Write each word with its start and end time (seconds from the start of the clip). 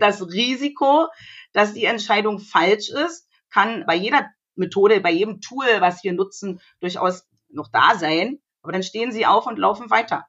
Das 0.00 0.22
Risiko, 0.22 1.06
dass 1.52 1.74
die 1.74 1.84
Entscheidung 1.84 2.38
falsch 2.38 2.90
ist, 2.90 3.28
kann 3.50 3.84
bei 3.86 3.94
jeder 3.94 4.28
Methode, 4.54 5.00
bei 5.00 5.10
jedem 5.10 5.40
Tool, 5.40 5.66
was 5.80 6.04
wir 6.04 6.12
nutzen, 6.12 6.60
durchaus 6.80 7.26
noch 7.48 7.68
da 7.72 7.96
sein. 7.96 8.40
Aber 8.62 8.72
dann 8.72 8.82
stehen 8.82 9.12
sie 9.12 9.26
auf 9.26 9.46
und 9.46 9.58
laufen 9.58 9.90
weiter. 9.90 10.26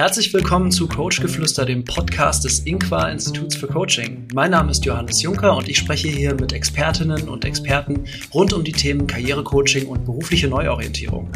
Herzlich 0.00 0.32
willkommen 0.32 0.72
zu 0.72 0.88
Coachgeflüster, 0.88 1.66
dem 1.66 1.84
Podcast 1.84 2.44
des 2.44 2.60
Inqua 2.60 3.10
Instituts 3.10 3.54
für 3.54 3.66
Coaching. 3.66 4.26
Mein 4.32 4.52
Name 4.52 4.70
ist 4.70 4.82
Johannes 4.86 5.20
Juncker 5.20 5.54
und 5.54 5.68
ich 5.68 5.76
spreche 5.76 6.08
hier 6.08 6.34
mit 6.34 6.54
Expertinnen 6.54 7.28
und 7.28 7.44
Experten 7.44 8.06
rund 8.32 8.54
um 8.54 8.64
die 8.64 8.72
Themen 8.72 9.06
Karrierecoaching 9.06 9.86
und 9.86 10.06
berufliche 10.06 10.48
Neuorientierung. 10.48 11.30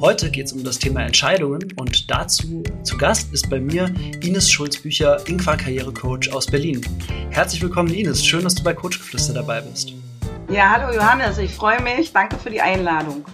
Heute 0.00 0.32
geht 0.32 0.46
es 0.46 0.52
um 0.52 0.64
das 0.64 0.80
Thema 0.80 1.02
Entscheidungen 1.02 1.72
und 1.76 2.10
dazu 2.10 2.64
zu 2.82 2.98
Gast 2.98 3.32
ist 3.32 3.48
bei 3.48 3.60
mir 3.60 3.88
Ines 4.20 4.50
Schulz-Bücher, 4.50 5.24
Inqua 5.28 5.54
Karrierecoach 5.54 6.32
aus 6.32 6.48
Berlin. 6.48 6.80
Herzlich 7.30 7.62
willkommen, 7.62 7.94
Ines. 7.94 8.26
Schön, 8.26 8.42
dass 8.42 8.56
du 8.56 8.64
bei 8.64 8.74
Coachgeflüster 8.74 9.32
dabei 9.32 9.60
bist. 9.60 9.92
Ja, 10.50 10.70
hallo 10.70 10.92
Johannes, 10.92 11.38
ich 11.38 11.52
freue 11.52 11.80
mich. 11.82 12.12
Danke 12.12 12.36
für 12.36 12.50
die 12.50 12.60
Einladung. 12.60 13.24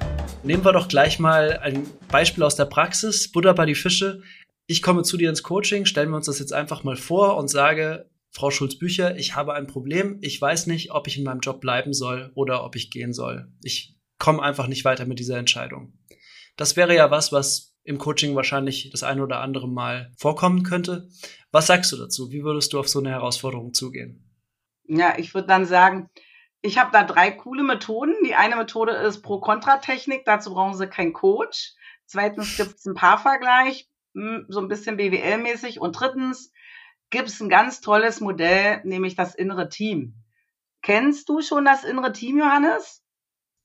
Nehmen 0.42 0.62
wir 0.62 0.74
doch 0.74 0.88
gleich 0.88 1.19
mal 1.19 1.58
ein 1.62 1.86
Beispiel 2.08 2.42
aus 2.44 2.55
der 2.55 2.66
Praxis. 2.66 3.32
Buddha 3.32 3.55
bei 3.55 3.64
die 3.64 3.74
Fische 3.74 4.20
ich 4.66 4.82
komme 4.82 5.02
zu 5.02 5.16
dir 5.16 5.30
ins 5.30 5.42
Coaching, 5.42 5.84
stellen 5.84 6.10
wir 6.10 6.16
uns 6.16 6.27
das 6.27 6.38
jetzt 6.38 6.52
einfach 6.52 6.84
mal 6.84 6.96
vor 6.96 7.36
und 7.36 7.48
sage, 7.48 8.09
Frau 8.30 8.50
Schulz-Bücher, 8.50 9.16
ich 9.16 9.36
habe 9.36 9.55
ein 9.55 9.66
Problem. 9.66 10.18
Ich 10.20 10.41
weiß 10.41 10.66
nicht, 10.66 10.91
ob 10.91 11.06
ich 11.06 11.18
in 11.18 11.24
meinem 11.24 11.41
Job 11.41 11.60
bleiben 11.60 11.92
soll 11.92 12.32
oder 12.34 12.64
ob 12.64 12.74
ich 12.74 12.91
gehen 12.91 13.12
soll. 13.12 13.48
Ich 13.62 13.96
komme 14.19 14.42
einfach 14.42 14.66
nicht 14.66 14.84
weiter 14.84 15.06
mit 15.06 15.19
dieser 15.19 15.38
Entscheidung. 15.38 15.92
Das 16.56 16.77
wäre 16.77 16.95
ja 16.96 17.10
was, 17.10 17.30
was 17.30 17.77
im 17.84 17.98
Coaching 17.98 18.34
wahrscheinlich 18.34 18.91
das 18.91 19.02
eine 19.02 19.22
oder 19.22 19.41
andere 19.41 19.69
Mal 19.69 20.12
vorkommen 20.16 20.62
könnte. 20.62 21.08
Was 21.52 21.66
sagst 21.66 21.92
du 21.92 21.96
dazu? 21.96 22.33
Wie 22.33 22.42
würdest 22.42 22.72
du 22.72 22.80
auf 22.80 22.88
so 22.88 22.98
eine 22.98 23.10
Herausforderung 23.10 23.74
zugehen? 23.74 24.24
Ja, 24.86 25.14
ich 25.19 25.34
würde 25.34 25.48
dann 25.48 25.66
sagen, 25.66 26.10
ich 26.60 26.78
habe 26.78 26.91
da 26.92 27.05
drei 27.05 27.31
coole 27.31 27.62
Methoden. 27.62 28.14
Die 28.27 28.34
eine 28.34 28.56
Methode 28.56 28.92
ist 28.92 29.22
Pro-Kontra-Technik. 29.22 30.25
Dazu 30.25 30.55
brauchen 30.55 30.77
Sie 30.77 30.88
keinen 30.88 31.12
Coach. 31.12 31.75
Zweitens 32.06 32.56
gibt 32.56 32.78
es 32.78 32.86
einen 32.86 32.97
Paarvergleich 32.97 33.88
so 34.48 34.60
ein 34.60 34.68
bisschen 34.68 34.96
BWL-mäßig. 34.96 35.78
Und 35.78 35.98
drittens 35.98 36.52
gibt 37.10 37.28
es 37.28 37.40
ein 37.40 37.48
ganz 37.48 37.80
tolles 37.80 38.20
Modell, 38.20 38.80
nämlich 38.84 39.14
das 39.14 39.34
innere 39.34 39.68
Team. 39.68 40.14
Kennst 40.82 41.28
du 41.28 41.40
schon 41.40 41.64
das 41.64 41.84
innere 41.84 42.12
Team, 42.12 42.38
Johannes? 42.38 43.02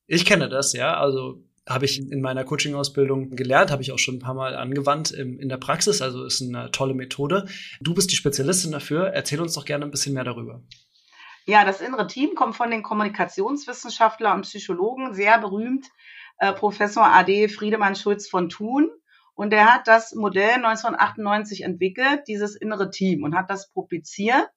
Ich 0.08 0.25
kenne 0.25 0.50
das, 0.50 0.73
ja. 0.73 0.97
Also 0.97 1.44
habe 1.67 1.86
ich 1.86 2.00
in 2.00 2.22
meiner 2.22 2.44
Coaching-Ausbildung 2.44 3.36
gelernt, 3.36 3.70
habe 3.70 3.83
ich 3.83 3.92
auch 3.92 4.00
schon 4.00 4.16
ein 4.16 4.20
paar 4.20 4.33
Mal 4.33 4.55
angewandt 4.55 5.11
im, 5.11 5.39
in 5.39 5.50
der 5.50 5.58
Praxis. 5.58 6.02
Also 6.02 6.25
ist 6.25 6.42
eine 6.42 6.72
tolle 6.72 6.95
Methode. 6.95 7.47
Du 7.80 7.94
bist 7.94 8.11
die 8.11 8.16
Spezialistin 8.16 8.72
dafür. 8.72 9.08
Erzähl 9.08 9.39
uns 9.39 9.53
doch 9.53 9.66
gerne 9.66 9.86
ein 9.86 9.92
bisschen 9.92 10.14
mehr 10.14 10.23
darüber. 10.23 10.64
Ja, 11.45 11.66
das 11.66 11.81
innere 11.81 12.08
Team 12.08 12.36
kommt 12.36 12.55
von 12.55 12.72
den 12.72 12.83
Kommunikationswissenschaftlern 12.83 14.38
und 14.38 14.42
Psychologen, 14.44 15.14
sehr 15.14 15.39
berühmt, 15.39 15.88
äh, 16.38 16.53
Professor 16.53 17.05
AD 17.05 17.50
Friedemann 17.50 17.95
Schulz 17.95 18.27
von 18.27 18.50
Thun. 18.50 18.89
Und 19.40 19.54
er 19.54 19.73
hat 19.73 19.88
das 19.88 20.14
Modell 20.16 20.56
1998 20.56 21.64
entwickelt, 21.64 22.23
dieses 22.28 22.58
innere 22.58 22.92
Team, 22.92 23.23
und 23.23 23.38
hat 23.38 23.50
das 23.50 23.72
publiziert. 23.72 24.50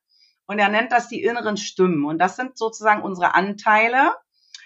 Und 0.45 0.59
er 0.59 0.71
nennt 0.71 0.91
das 0.91 1.07
die 1.07 1.23
inneren 1.23 1.57
Stimmen. 1.57 2.05
Und 2.05 2.19
das 2.19 2.35
sind 2.35 2.59
sozusagen 2.59 3.01
unsere 3.01 3.37
Anteile, 3.37 4.13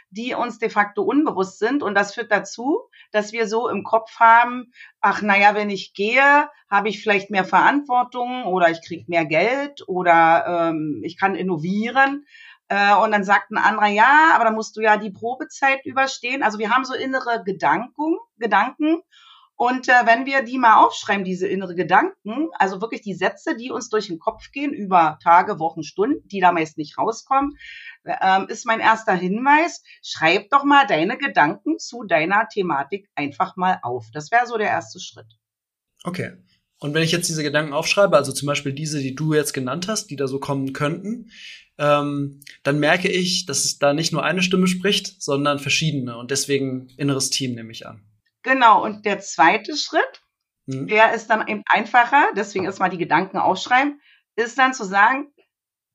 die 0.09 0.33
uns 0.33 0.59
de 0.59 0.71
facto 0.71 1.03
unbewusst 1.03 1.59
sind. 1.59 1.83
Und 1.83 1.95
das 1.95 2.15
führt 2.15 2.33
dazu, 2.33 2.89
dass 3.13 3.35
wir 3.35 3.47
so 3.47 3.69
im 3.69 3.85
Kopf 3.85 4.19
haben, 4.19 4.73
ach 5.03 5.21
naja, 5.21 5.55
wenn 5.55 5.69
ich 5.69 5.93
gehe, 5.93 6.49
habe 6.71 6.89
ich 6.89 7.03
vielleicht 7.03 7.29
mehr 7.29 7.45
Verantwortung 7.45 8.45
oder 8.45 8.71
ich 8.71 8.81
kriege 8.81 9.05
mehr 9.09 9.27
Geld 9.27 9.87
oder 9.87 10.71
ähm, 10.71 11.03
ich 11.05 11.19
kann 11.19 11.35
innovieren. 11.35 12.25
Äh, 12.69 12.97
und 12.97 13.11
dann 13.11 13.23
sagt 13.23 13.51
ein 13.51 13.59
anderer, 13.59 13.89
ja, 13.89 14.31
aber 14.35 14.45
dann 14.45 14.55
musst 14.55 14.79
du 14.79 14.81
ja 14.81 14.97
die 14.97 15.11
Probezeit 15.11 15.85
überstehen. 15.85 16.43
Also 16.43 16.59
wir 16.59 16.71
haben 16.71 16.87
so 16.87 16.95
innere 16.95 17.45
Gedanken, 17.45 18.17
Gedanken 18.39 19.03
und 19.57 19.89
äh, 19.89 20.05
wenn 20.05 20.27
wir 20.27 20.43
die 20.43 20.59
mal 20.59 20.85
aufschreiben, 20.85 21.25
diese 21.25 21.49
innere 21.49 21.75
Gedanken, 21.75 22.49
also 22.59 22.83
wirklich 22.83 23.01
die 23.01 23.15
Sätze, 23.15 23.57
die 23.57 23.71
uns 23.71 23.89
durch 23.89 24.09
den 24.09 24.19
Kopf 24.19 24.51
gehen 24.53 24.73
über 24.73 25.19
Tage, 25.23 25.59
Wochen, 25.59 25.83
Stunden, 25.83 26.29
die 26.29 26.41
da 26.41 26.53
meist 26.53 26.77
nicht 26.77 26.99
rauskommen, 26.99 27.57
ähm, 28.05 28.47
ist 28.49 28.67
mein 28.67 28.81
erster 28.81 29.15
Hinweis, 29.15 29.83
schreib 30.03 30.51
doch 30.51 30.65
mal 30.65 30.87
deine 30.87 31.17
Gedanken 31.17 31.79
zu 31.79 32.05
deiner 32.05 32.49
Thematik 32.53 33.09
einfach 33.15 33.57
mal 33.57 33.81
auf. 33.83 34.07
Das 34.13 34.31
wäre 34.31 34.47
so 34.47 34.59
der 34.59 34.69
erste 34.69 35.01
Schritt. 35.01 35.39
Okay. 36.05 36.33
Und 36.79 36.93
wenn 36.93 37.03
ich 37.03 37.13
jetzt 37.13 37.29
diese 37.31 37.43
Gedanken 37.43 37.73
aufschreibe, 37.73 38.15
also 38.15 38.33
zum 38.33 38.47
Beispiel 38.47 38.75
diese, 38.75 39.01
die 39.01 39.15
du 39.15 39.33
jetzt 39.33 39.55
genannt 39.55 39.89
hast, 39.89 40.11
die 40.11 40.17
da 40.17 40.29
so 40.29 40.39
kommen 40.39 40.75
könnten, 40.75 41.31
ähm, 41.79 42.41
dann 42.63 42.79
merke 42.79 43.09
ich, 43.09 43.47
dass 43.47 43.65
es 43.65 43.79
da 43.79 43.95
nicht 43.95 44.13
nur 44.13 44.23
eine 44.23 44.43
Stimme 44.43 44.67
spricht, 44.67 45.23
sondern 45.23 45.59
verschiedene. 45.59 46.19
Und 46.19 46.31
deswegen 46.31 46.89
inneres 46.99 47.31
Team 47.31 47.55
nehme 47.55 47.73
ich 47.73 47.87
an. 47.87 48.03
Genau, 48.47 48.85
und 48.85 49.05
der 49.05 49.19
zweite 49.19 49.77
Schritt, 49.77 50.23
mhm. 50.67 50.87
der 50.87 51.13
ist 51.15 51.27
dann 51.27 51.49
eben 51.49 51.65
einfacher, 51.67 52.29
deswegen 52.37 52.65
erstmal 52.65 52.91
die 52.91 52.97
Gedanken 52.97 53.39
aufschreiben, 53.39 54.01
ist 54.37 54.57
dann 54.57 54.73
zu 54.73 54.85
sagen, 54.85 55.33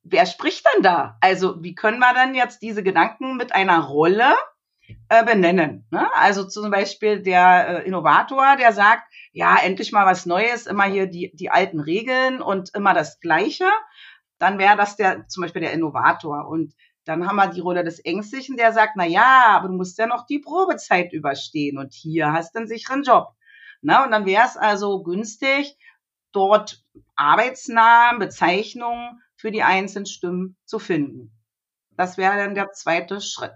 wer 0.03 0.25
spricht 0.25 0.65
denn 0.65 0.83
da? 0.83 1.17
Also 1.21 1.63
wie 1.63 1.75
können 1.75 1.99
wir 1.99 2.13
dann 2.13 2.35
jetzt 2.35 2.61
diese 2.61 2.83
Gedanken 2.83 3.37
mit 3.37 3.55
einer 3.55 3.79
Rolle 3.79 4.35
äh, 5.07 5.23
benennen? 5.23 5.87
Ne? 5.91 6.13
Also 6.13 6.45
zum 6.45 6.69
Beispiel 6.69 7.21
der 7.21 7.83
äh, 7.85 7.87
Innovator, 7.87 8.57
der 8.57 8.73
sagt, 8.73 9.03
ja, 9.31 9.55
endlich 9.55 9.93
mal 9.93 10.05
was 10.05 10.25
Neues, 10.25 10.67
immer 10.67 10.83
hier 10.83 11.07
die, 11.07 11.31
die 11.33 11.51
alten 11.51 11.79
Regeln 11.79 12.41
und 12.41 12.75
immer 12.75 12.93
das 12.93 13.21
Gleiche. 13.21 13.69
Dann 14.39 14.59
wäre 14.59 14.75
das 14.75 14.97
der 14.97 15.25
zum 15.29 15.43
Beispiel 15.43 15.61
der 15.61 15.71
Innovator. 15.71 16.49
Und 16.49 16.73
dann 17.05 17.27
haben 17.27 17.35
wir 17.35 17.47
die 17.47 17.59
Rolle 17.59 17.83
des 17.83 17.99
Ängstlichen, 17.99 18.57
der 18.57 18.73
sagt, 18.73 18.93
na 18.95 19.05
ja, 19.05 19.47
aber 19.47 19.69
du 19.69 19.73
musst 19.73 19.97
ja 19.97 20.07
noch 20.07 20.25
die 20.25 20.39
Probezeit 20.39 21.13
überstehen 21.13 21.77
und 21.77 21.93
hier 21.93 22.31
hast 22.31 22.53
du 22.53 22.59
einen 22.59 22.67
sicheren 22.67 23.03
Job. 23.03 23.33
Na, 23.81 24.03
und 24.05 24.11
dann 24.11 24.25
wäre 24.25 24.45
es 24.45 24.57
also 24.57 25.01
günstig, 25.01 25.77
dort 26.31 26.83
Arbeitsnamen, 27.15 28.19
Bezeichnungen 28.19 29.21
für 29.35 29.51
die 29.51 29.63
einzelnen 29.63 30.05
Stimmen 30.05 30.55
zu 30.65 30.77
finden. 30.77 31.31
Das 31.91 32.17
wäre 32.17 32.37
dann 32.37 32.55
der 32.55 32.71
zweite 32.71 33.21
Schritt. 33.21 33.55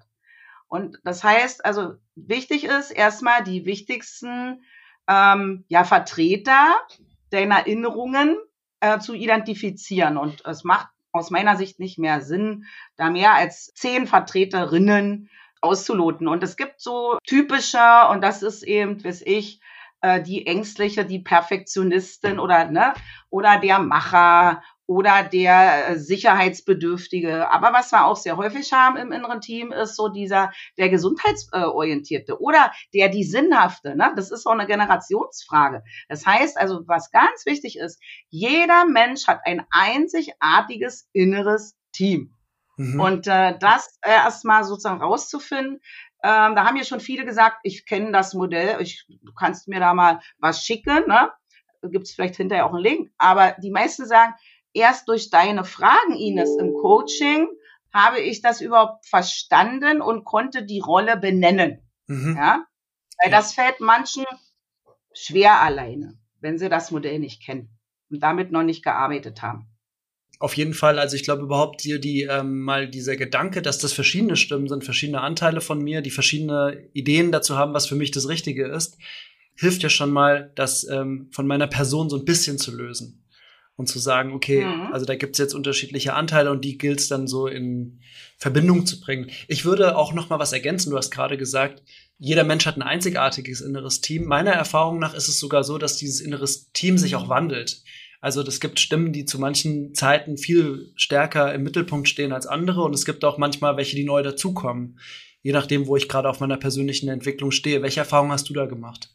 Und 0.67 0.99
das 1.03 1.23
heißt, 1.23 1.63
also 1.63 1.93
wichtig 2.15 2.65
ist 2.65 2.91
erstmal 2.91 3.43
die 3.43 3.65
wichtigsten 3.65 4.63
ähm, 5.07 5.63
ja, 5.67 5.83
Vertreter 5.83 6.75
deiner 7.29 7.59
Erinnerungen 7.59 8.35
äh, 8.79 8.99
zu 8.99 9.13
identifizieren. 9.13 10.17
Und 10.17 10.43
es 10.45 10.63
macht 10.63 10.89
aus 11.15 11.31
meiner 11.31 11.55
Sicht 11.55 11.79
nicht 11.79 11.97
mehr 11.97 12.21
Sinn, 12.21 12.65
da 12.97 13.09
mehr 13.09 13.33
als 13.33 13.73
zehn 13.73 14.05
Vertreterinnen 14.05 15.29
auszuloten. 15.61 16.27
Und 16.27 16.43
es 16.43 16.57
gibt 16.57 16.81
so 16.81 17.17
typische, 17.25 18.07
und 18.11 18.21
das 18.21 18.43
ist 18.43 18.63
eben, 18.63 19.03
weiß 19.03 19.23
ich, 19.25 19.61
äh, 20.01 20.21
die 20.21 20.45
Ängstliche, 20.45 21.05
die 21.05 21.19
Perfektionistin 21.19 22.39
oder, 22.39 22.65
ne, 22.65 22.93
oder 23.29 23.59
der 23.59 23.79
Macher 23.79 24.61
oder 24.87 25.23
der 25.23 25.89
äh, 25.89 25.97
Sicherheitsbedürftige. 25.97 27.49
Aber 27.49 27.73
was 27.73 27.91
wir 27.91 28.05
auch 28.05 28.17
sehr 28.17 28.37
häufig 28.37 28.71
haben 28.71 28.97
im 28.97 29.11
inneren 29.11 29.41
Team, 29.41 29.71
ist 29.71 29.95
so 29.95 30.09
dieser, 30.09 30.51
der 30.77 30.89
gesundheitsorientierte 30.89 32.39
oder 32.39 32.71
der 32.93 33.09
die 33.09 33.23
sinnhafte. 33.23 33.95
Ne? 33.95 34.11
Das 34.15 34.31
ist 34.31 34.43
so 34.43 34.49
eine 34.49 34.67
Generationsfrage. 34.67 35.83
Das 36.07 36.25
heißt 36.25 36.57
also, 36.57 36.81
was 36.87 37.11
ganz 37.11 37.45
wichtig 37.45 37.77
ist, 37.77 38.01
jeder 38.29 38.85
Mensch 38.85 39.27
hat 39.27 39.41
ein 39.45 39.65
einzigartiges 39.71 41.07
inneres 41.13 41.75
Team. 41.91 42.31
Mhm. 42.77 42.99
Und 42.99 43.27
äh, 43.27 43.57
das 43.57 43.97
äh, 44.01 44.11
erstmal 44.11 44.63
sozusagen 44.63 45.01
rauszufinden, 45.01 45.79
ähm, 46.23 46.55
da 46.55 46.65
haben 46.65 46.75
ja 46.75 46.83
schon 46.83 46.99
viele 46.99 47.23
gesagt, 47.23 47.57
ich 47.63 47.85
kenne 47.85 48.11
das 48.11 48.33
Modell, 48.33 48.81
ich, 48.81 49.05
du 49.07 49.33
kannst 49.33 49.67
mir 49.67 49.79
da 49.79 49.93
mal 49.93 50.21
was 50.39 50.63
schicken, 50.63 51.07
ne? 51.07 51.31
Gibt 51.83 52.07
es 52.07 52.13
vielleicht 52.13 52.35
hinterher 52.35 52.65
auch 52.65 52.73
einen 52.73 52.81
Link. 52.81 53.11
Aber 53.19 53.55
die 53.61 53.69
meisten 53.69 54.07
sagen, 54.07 54.33
erst 54.75 55.07
durch 55.07 55.29
deine 55.29 55.63
Fragen, 55.63 56.13
Ines, 56.13 56.55
im 56.59 56.73
Coaching 56.73 57.47
habe 57.91 58.19
ich 58.19 58.41
das 58.41 58.61
überhaupt 58.61 59.07
verstanden 59.07 60.01
und 60.01 60.25
konnte 60.25 60.63
die 60.63 60.81
Rolle 60.81 61.17
benennen. 61.17 61.79
Mhm. 62.07 62.35
Ja? 62.37 62.65
Weil 63.23 63.31
ja. 63.31 63.37
das 63.37 63.53
fällt 63.53 63.79
manchen 63.79 64.25
schwer 65.13 65.61
alleine, 65.61 66.19
wenn 66.41 66.59
sie 66.59 66.69
das 66.69 66.91
Modell 66.91 67.19
nicht 67.19 67.41
kennen 67.41 67.69
und 68.11 68.21
damit 68.21 68.51
noch 68.51 68.63
nicht 68.63 68.83
gearbeitet 68.83 69.41
haben. 69.41 69.69
Auf 70.39 70.57
jeden 70.57 70.73
Fall, 70.73 70.99
also 70.99 71.15
ich 71.15 71.23
glaube 71.23 71.43
überhaupt 71.43 71.79
hier 71.79 71.97
die 71.97 72.23
ähm, 72.23 72.59
mal 72.59 72.89
dieser 72.89 73.15
Gedanke, 73.15 73.61
dass 73.61 73.79
das 73.79 73.93
verschiedene 73.93 74.35
Stimmen 74.35 74.67
sind, 74.67 74.83
verschiedene 74.83 75.21
Anteile 75.21 75.61
von 75.61 75.81
mir, 75.81 76.01
die 76.01 76.11
verschiedene 76.11 76.89
Ideen 76.91 77.31
dazu 77.31 77.57
haben, 77.57 77.73
was 77.73 77.87
für 77.87 77.95
mich 77.95 78.11
das 78.11 78.27
Richtige 78.27 78.67
ist, 78.67 78.97
hilft 79.55 79.81
ja 79.81 79.87
schon 79.87 80.11
mal, 80.11 80.51
das 80.55 80.85
ähm, 80.89 81.29
von 81.31 81.47
meiner 81.47 81.67
Person 81.67 82.09
so 82.09 82.17
ein 82.17 82.25
bisschen 82.25 82.57
zu 82.57 82.75
lösen 82.75 83.24
und 83.77 83.87
zu 83.87 83.99
sagen, 83.99 84.33
okay, 84.33 84.63
mhm. 84.63 84.93
also 84.93 85.05
da 85.05 85.15
gibt's 85.15 85.37
jetzt 85.37 85.53
unterschiedliche 85.53 86.13
Anteile 86.13 86.51
und 86.51 86.63
die 86.63 86.77
gilt 86.77 86.99
es 86.99 87.07
dann 87.07 87.27
so 87.27 87.47
in 87.47 87.99
Verbindung 88.37 88.85
zu 88.85 88.99
bringen. 89.01 89.29
Ich 89.47 89.65
würde 89.65 89.97
auch 89.97 90.13
noch 90.13 90.29
mal 90.29 90.39
was 90.39 90.53
ergänzen. 90.53 90.91
Du 90.91 90.97
hast 90.97 91.11
gerade 91.11 91.37
gesagt, 91.37 91.83
jeder 92.17 92.45
Mensch 92.45 92.65
hat 92.65 92.77
ein 92.77 92.83
einzigartiges 92.83 93.61
inneres 93.61 93.99
Team. 93.99 94.25
Meiner 94.25 94.51
Erfahrung 94.51 94.99
nach 94.99 95.13
ist 95.13 95.27
es 95.27 95.39
sogar 95.39 95.63
so, 95.63 95.77
dass 95.77 95.97
dieses 95.97 96.21
inneres 96.21 96.71
Team 96.71 96.97
sich 96.97 97.15
auch 97.15 97.27
wandelt. 97.27 97.83
Also 98.21 98.41
es 98.41 98.59
gibt 98.59 98.79
Stimmen, 98.79 99.11
die 99.11 99.25
zu 99.25 99.39
manchen 99.39 99.93
Zeiten 99.93 100.37
viel 100.37 100.91
stärker 100.95 101.53
im 101.53 101.63
Mittelpunkt 101.63 102.07
stehen 102.07 102.31
als 102.31 102.47
andere 102.47 102.83
und 102.83 102.95
es 102.95 103.05
gibt 103.05 103.23
auch 103.25 103.37
manchmal 103.37 103.77
welche, 103.77 103.95
die 103.95 104.05
neu 104.05 104.23
dazukommen. 104.23 104.99
Je 105.41 105.51
nachdem, 105.51 105.85
wo 105.85 105.95
ich 105.95 106.09
gerade 106.09 106.29
auf 106.29 106.39
meiner 106.39 106.57
persönlichen 106.57 107.07
Entwicklung 107.09 107.51
stehe. 107.51 107.83
Welche 107.83 107.99
Erfahrungen 107.99 108.31
hast 108.31 108.49
du 108.49 108.53
da 108.53 108.65
gemacht? 108.65 109.14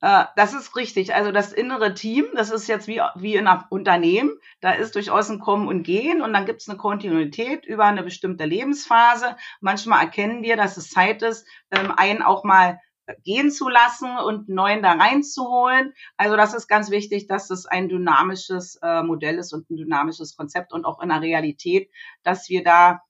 Äh, 0.00 0.24
das 0.36 0.54
ist 0.54 0.76
richtig. 0.76 1.14
Also 1.14 1.32
das 1.32 1.52
innere 1.52 1.94
Team, 1.94 2.26
das 2.34 2.50
ist 2.50 2.68
jetzt 2.68 2.86
wie, 2.86 3.00
wie 3.16 3.36
in 3.36 3.46
einem 3.46 3.64
Unternehmen. 3.70 4.38
Da 4.60 4.72
ist 4.72 4.94
durchaus 4.94 5.28
ein 5.30 5.40
Kommen 5.40 5.68
und 5.68 5.82
Gehen 5.82 6.22
und 6.22 6.32
dann 6.32 6.46
gibt 6.46 6.60
es 6.60 6.68
eine 6.68 6.78
Kontinuität 6.78 7.66
über 7.66 7.84
eine 7.84 8.02
bestimmte 8.02 8.44
Lebensphase. 8.44 9.36
Manchmal 9.60 10.02
erkennen 10.02 10.42
wir, 10.42 10.56
dass 10.56 10.76
es 10.76 10.90
Zeit 10.90 11.22
ist, 11.22 11.46
ähm, 11.70 11.92
einen 11.96 12.22
auch 12.22 12.44
mal 12.44 12.80
gehen 13.24 13.50
zu 13.50 13.68
lassen 13.68 14.16
und 14.18 14.48
neuen 14.48 14.82
da 14.82 14.92
reinzuholen. 14.92 15.94
Also 16.16 16.36
das 16.36 16.54
ist 16.54 16.68
ganz 16.68 16.90
wichtig, 16.90 17.26
dass 17.26 17.50
es 17.50 17.66
ein 17.66 17.88
dynamisches 17.88 18.78
äh, 18.82 19.02
Modell 19.02 19.38
ist 19.38 19.52
und 19.54 19.70
ein 19.70 19.76
dynamisches 19.76 20.36
Konzept 20.36 20.72
und 20.72 20.84
auch 20.84 21.00
in 21.02 21.08
der 21.08 21.22
Realität, 21.22 21.90
dass 22.22 22.48
wir 22.50 22.62
da 22.62 23.00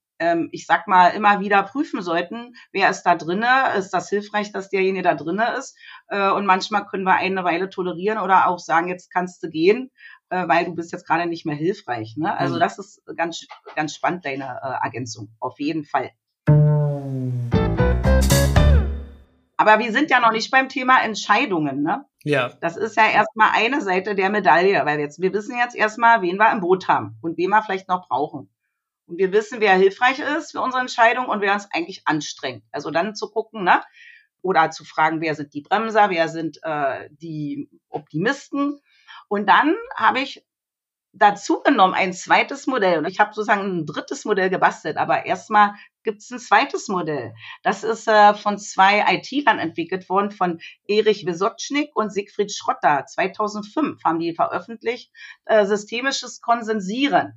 ich 0.51 0.67
sag 0.67 0.89
mal, 0.89 1.11
immer 1.11 1.41
wieder 1.41 1.63
prüfen 1.63 2.03
sollten, 2.03 2.55
wer 2.73 2.91
ist 2.91 3.03
da 3.03 3.15
drinne, 3.15 3.75
ist 3.77 3.91
das 3.91 4.09
hilfreich, 4.09 4.51
dass 4.53 4.69
derjenige 4.69 5.03
da 5.03 5.15
drinne 5.15 5.55
ist. 5.57 5.77
Äh, 6.09 6.31
und 6.31 6.45
manchmal 6.45 6.87
können 6.87 7.05
wir 7.05 7.15
eine 7.15 7.45
Weile 7.45 7.71
tolerieren 7.71 8.19
oder 8.19 8.49
auch 8.49 8.59
sagen, 8.59 8.89
jetzt 8.89 9.13
kannst 9.13 9.43
du 9.43 9.49
gehen, 9.49 9.91
äh, 10.31 10.49
weil 10.49 10.65
du 10.65 10.75
bist 10.75 10.93
jetzt 10.93 11.07
gerade 11.07 11.27
nicht 11.27 11.47
mehr 11.47 11.57
hilfreich. 11.57 12.17
Ne? 12.17 12.37
Also 12.37 12.57
mhm. 12.57 12.61
das 12.61 12.79
ist 12.79 13.03
ganz, 13.17 13.47
ganz 13.77 13.95
spannend, 13.95 14.25
deine 14.25 14.59
äh, 14.63 14.85
Ergänzung, 14.85 15.31
auf 15.39 15.61
jeden 15.61 15.85
Fall. 15.85 16.11
Aber 19.61 19.81
wir 19.81 19.91
sind 19.91 20.11
ja 20.11 20.21
noch 20.21 20.31
nicht 20.31 20.53
beim 20.53 20.69
Thema 20.69 21.03
Entscheidungen, 21.03 21.83
ne? 21.83 22.05
Ja. 22.23 22.53
Das 22.61 22.77
ist 22.77 22.97
ja 22.97 23.09
erstmal 23.09 23.51
eine 23.55 23.81
Seite 23.81 24.15
der 24.15 24.31
Medaille, 24.31 24.87
weil 24.87 25.01
jetzt, 25.01 25.21
wir 25.21 25.33
wissen 25.33 25.59
jetzt 25.59 25.75
erstmal, 25.75 26.23
wen 26.23 26.37
wir 26.37 26.53
im 26.53 26.61
Boot 26.61 26.87
haben 26.87 27.19
und 27.23 27.37
wen 27.37 27.51
wir 27.51 27.63
vielleicht 27.63 27.89
noch 27.89 28.09
brauchen. 28.09 28.49
Und 29.09 29.17
wir 29.17 29.33
wissen, 29.33 29.61
wer 29.61 29.75
hilfreich 29.75 30.19
ist 30.19 30.53
für 30.53 30.61
unsere 30.61 30.83
Entscheidung 30.83 31.27
und 31.27 31.41
wer 31.41 31.55
uns 31.55 31.67
eigentlich 31.73 32.03
anstrengt. 32.05 32.63
Also 32.71 32.91
dann 32.91 33.15
zu 33.15 33.31
gucken, 33.31 33.65
ne? 33.65 33.83
Oder 34.43 34.71
zu 34.71 34.85
fragen, 34.85 35.23
wer 35.23 35.35
sind 35.35 35.55
die 35.55 35.63
Bremser, 35.63 36.11
wer 36.11 36.29
sind 36.29 36.59
äh, 36.63 37.09
die 37.11 37.71
Optimisten. 37.89 38.81
Und 39.29 39.49
dann 39.49 39.75
habe 39.97 40.21
ich 40.21 40.45
dazu 41.15 41.63
genommen 41.63 41.95
ein 41.95 42.13
zweites 42.13 42.67
Modell. 42.67 42.99
Und 42.99 43.07
ich 43.07 43.19
habe 43.19 43.33
sozusagen 43.33 43.63
ein 43.63 43.87
drittes 43.87 44.27
Modell 44.27 44.51
gebastelt. 44.51 44.99
Aber 44.99 45.25
erstmal 45.25 45.73
gibt 46.03 46.21
es 46.21 46.31
ein 46.31 46.39
zweites 46.39 46.89
Modell. 46.89 47.35
Das 47.63 47.85
ist 47.85 48.09
äh, 48.09 48.35
von 48.35 48.59
zwei 48.59 49.05
IT-Lern 49.15 49.59
entwickelt 49.59 50.09
worden, 50.11 50.31
von 50.31 50.61
Erich 50.87 51.27
Wysotschnik 51.27 51.97
und 51.97 52.13
Siegfried 52.13 52.53
Schrotter. 52.53 53.07
2005 53.07 54.05
haben 54.05 54.19
die 54.19 54.35
veröffentlicht. 54.35 55.11
Äh, 55.47 55.65
systemisches 55.65 56.43
Konsensieren. 56.43 57.33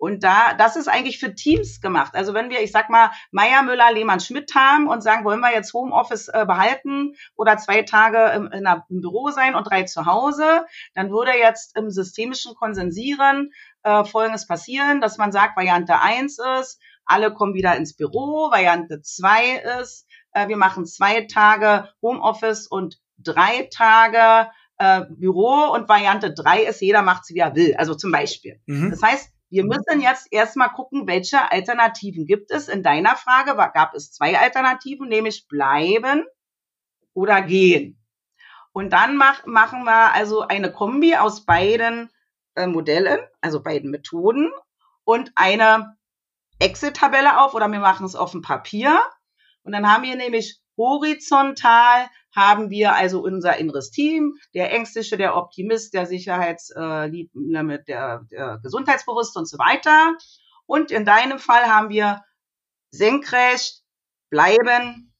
Und 0.00 0.24
da, 0.24 0.54
das 0.54 0.76
ist 0.76 0.88
eigentlich 0.88 1.18
für 1.18 1.34
Teams 1.34 1.82
gemacht. 1.82 2.14
Also 2.14 2.32
wenn 2.32 2.48
wir, 2.48 2.62
ich 2.62 2.72
sag 2.72 2.88
mal, 2.88 3.10
Meier, 3.32 3.62
Müller, 3.62 3.92
Lehmann, 3.92 4.18
Schmidt 4.18 4.54
haben 4.54 4.88
und 4.88 5.02
sagen, 5.02 5.26
wollen 5.26 5.40
wir 5.40 5.52
jetzt 5.52 5.74
Homeoffice 5.74 6.28
äh, 6.28 6.46
behalten 6.46 7.12
oder 7.36 7.58
zwei 7.58 7.82
Tage 7.82 8.32
im, 8.34 8.46
in 8.46 8.66
einer, 8.66 8.86
im 8.88 9.02
Büro 9.02 9.28
sein 9.28 9.54
und 9.54 9.64
drei 9.64 9.82
zu 9.82 10.06
Hause, 10.06 10.64
dann 10.94 11.10
würde 11.10 11.32
jetzt 11.38 11.76
im 11.76 11.90
systemischen 11.90 12.54
Konsensieren 12.54 13.50
äh, 13.82 14.04
Folgendes 14.04 14.46
passieren, 14.46 15.02
dass 15.02 15.18
man 15.18 15.32
sagt, 15.32 15.58
Variante 15.58 16.00
eins 16.00 16.38
ist, 16.60 16.80
alle 17.04 17.34
kommen 17.34 17.52
wieder 17.52 17.76
ins 17.76 17.94
Büro, 17.94 18.50
Variante 18.50 19.02
zwei 19.02 19.56
ist, 19.80 20.06
äh, 20.32 20.48
wir 20.48 20.56
machen 20.56 20.86
zwei 20.86 21.26
Tage 21.26 21.90
Homeoffice 22.00 22.66
und 22.68 22.98
drei 23.18 23.68
Tage 23.70 24.50
äh, 24.78 25.02
Büro 25.10 25.74
und 25.74 25.90
Variante 25.90 26.32
drei 26.32 26.62
ist, 26.62 26.80
jeder 26.80 27.02
macht 27.02 27.26
sie, 27.26 27.34
wie 27.34 27.40
er 27.40 27.54
will. 27.54 27.74
Also 27.76 27.94
zum 27.94 28.10
Beispiel. 28.10 28.62
Mhm. 28.64 28.92
Das 28.92 29.02
heißt, 29.02 29.30
wir 29.50 29.64
müssen 29.64 30.00
jetzt 30.00 30.28
erstmal 30.30 30.70
gucken, 30.70 31.08
welche 31.08 31.50
Alternativen 31.50 32.24
gibt 32.24 32.52
es. 32.52 32.68
In 32.68 32.82
deiner 32.82 33.16
Frage 33.16 33.56
gab 33.74 33.94
es 33.94 34.12
zwei 34.12 34.38
Alternativen, 34.38 35.08
nämlich 35.08 35.48
bleiben 35.48 36.24
oder 37.14 37.42
gehen. 37.42 38.00
Und 38.72 38.92
dann 38.92 39.16
mach, 39.16 39.44
machen 39.46 39.82
wir 39.82 40.14
also 40.14 40.42
eine 40.42 40.70
Kombi 40.70 41.16
aus 41.16 41.44
beiden 41.44 42.10
äh, 42.54 42.68
Modellen, 42.68 43.18
also 43.40 43.60
beiden 43.60 43.90
Methoden 43.90 44.52
und 45.02 45.32
eine 45.34 45.96
Excel-Tabelle 46.60 47.40
auf 47.40 47.54
oder 47.54 47.68
wir 47.68 47.80
machen 47.80 48.06
es 48.06 48.14
auf 48.14 48.30
dem 48.30 48.42
Papier. 48.42 49.02
Und 49.64 49.72
dann 49.72 49.92
haben 49.92 50.04
wir 50.04 50.14
nämlich 50.14 50.59
horizontal 50.76 52.08
haben 52.34 52.70
wir 52.70 52.94
also 52.94 53.22
unser 53.22 53.56
inneres 53.56 53.90
Team, 53.90 54.36
der 54.54 54.72
Ängstliche, 54.72 55.16
der 55.16 55.36
Optimist, 55.36 55.94
der 55.94 56.06
Sicherheitslieb, 56.06 57.30
äh, 57.34 57.84
der, 57.86 58.26
der 58.30 58.60
Gesundheitsbewusste 58.62 59.38
und 59.38 59.46
so 59.46 59.58
weiter. 59.58 60.14
Und 60.66 60.90
in 60.90 61.04
deinem 61.04 61.38
Fall 61.38 61.64
haben 61.64 61.88
wir 61.88 62.22
senkrecht, 62.90 63.82
bleiben, 64.30 65.12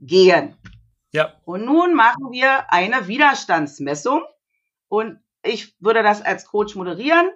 gehen. 0.00 0.56
Ja. 1.12 1.34
Und 1.44 1.64
nun 1.64 1.94
machen 1.94 2.30
wir 2.30 2.72
eine 2.72 3.06
Widerstandsmessung. 3.06 4.22
Und 4.88 5.20
ich 5.42 5.76
würde 5.80 6.02
das 6.02 6.22
als 6.22 6.46
Coach 6.46 6.74
moderieren. 6.74 7.30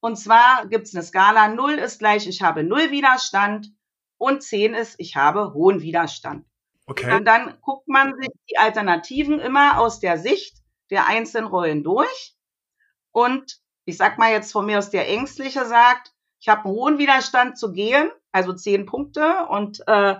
Und 0.00 0.16
zwar 0.16 0.66
gibt 0.66 0.86
es 0.86 0.94
eine 0.94 1.04
Skala. 1.04 1.48
0 1.48 1.74
ist 1.74 1.98
gleich, 1.98 2.26
ich 2.26 2.42
habe 2.42 2.64
null 2.64 2.90
Widerstand. 2.90 3.68
Und 4.18 4.42
10 4.42 4.74
ist, 4.74 4.96
ich 4.98 5.16
habe 5.16 5.52
hohen 5.52 5.82
Widerstand. 5.82 6.46
Okay. 6.86 7.14
Und 7.14 7.24
dann 7.24 7.58
guckt 7.60 7.88
man 7.88 8.14
sich 8.20 8.30
die 8.50 8.58
Alternativen 8.58 9.38
immer 9.38 9.78
aus 9.78 10.00
der 10.00 10.18
Sicht 10.18 10.58
der 10.90 11.06
einzelnen 11.06 11.46
Rollen 11.46 11.82
durch. 11.82 12.36
Und 13.12 13.58
ich 13.84 13.96
sag 13.96 14.18
mal 14.18 14.32
jetzt 14.32 14.52
von 14.52 14.66
mir 14.66 14.78
aus 14.78 14.90
der 14.90 15.08
Ängstliche 15.08 15.64
sagt, 15.64 16.12
ich 16.40 16.48
habe 16.48 16.64
einen 16.64 16.74
hohen 16.74 16.98
Widerstand 16.98 17.56
zu 17.56 17.72
gehen, 17.72 18.10
also 18.32 18.52
zehn 18.52 18.86
Punkte. 18.86 19.46
Und 19.48 19.82
äh, 19.86 20.16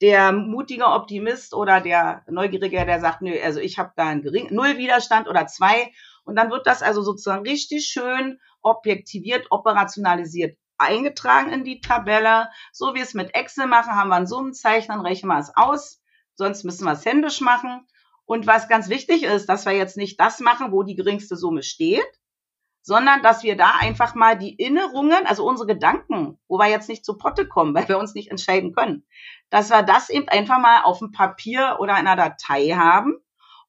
der 0.00 0.32
mutige 0.32 0.86
Optimist 0.86 1.54
oder 1.54 1.80
der 1.80 2.24
Neugierige, 2.28 2.84
der 2.84 3.00
sagt, 3.00 3.22
nö, 3.22 3.34
also 3.42 3.60
ich 3.60 3.78
habe 3.78 3.92
da 3.96 4.08
einen 4.08 4.22
geringen 4.22 4.54
Null 4.54 4.76
Widerstand 4.76 5.28
oder 5.28 5.46
zwei. 5.46 5.92
Und 6.24 6.36
dann 6.36 6.50
wird 6.50 6.66
das 6.66 6.82
also 6.82 7.02
sozusagen 7.02 7.46
richtig 7.46 7.86
schön 7.86 8.38
objektiviert, 8.60 9.46
operationalisiert 9.50 10.58
eingetragen 10.76 11.52
in 11.52 11.64
die 11.64 11.80
Tabelle. 11.80 12.50
So 12.72 12.94
wie 12.94 13.00
es 13.00 13.14
mit 13.14 13.34
Excel 13.34 13.66
machen, 13.66 13.94
haben 13.94 14.08
wir 14.08 14.16
einen 14.16 14.26
Summenzeichner, 14.26 15.02
rechnen 15.02 15.28
wir 15.28 15.38
es 15.38 15.52
aus 15.54 16.01
sonst 16.42 16.64
müssen 16.64 16.84
wir 16.84 16.92
es 16.92 17.04
händisch 17.04 17.40
machen. 17.40 17.86
Und 18.24 18.46
was 18.46 18.68
ganz 18.68 18.88
wichtig 18.88 19.22
ist, 19.22 19.48
dass 19.48 19.64
wir 19.64 19.72
jetzt 19.72 19.96
nicht 19.96 20.18
das 20.18 20.40
machen, 20.40 20.72
wo 20.72 20.82
die 20.82 20.96
geringste 20.96 21.36
Summe 21.36 21.62
steht, 21.62 22.06
sondern 22.82 23.22
dass 23.22 23.44
wir 23.44 23.56
da 23.56 23.74
einfach 23.78 24.14
mal 24.14 24.36
die 24.36 24.58
Erinnerungen, 24.58 25.24
also 25.26 25.46
unsere 25.46 25.68
Gedanken, 25.68 26.38
wo 26.48 26.58
wir 26.58 26.68
jetzt 26.68 26.88
nicht 26.88 27.04
zu 27.04 27.16
Potte 27.16 27.46
kommen, 27.46 27.74
weil 27.76 27.88
wir 27.88 27.98
uns 27.98 28.14
nicht 28.14 28.30
entscheiden 28.30 28.72
können, 28.72 29.06
dass 29.50 29.70
wir 29.70 29.82
das 29.82 30.10
eben 30.10 30.28
einfach 30.28 30.58
mal 30.58 30.82
auf 30.82 30.98
dem 30.98 31.12
Papier 31.12 31.76
oder 31.78 31.92
in 31.92 32.06
einer 32.06 32.16
Datei 32.16 32.70
haben, 32.70 33.18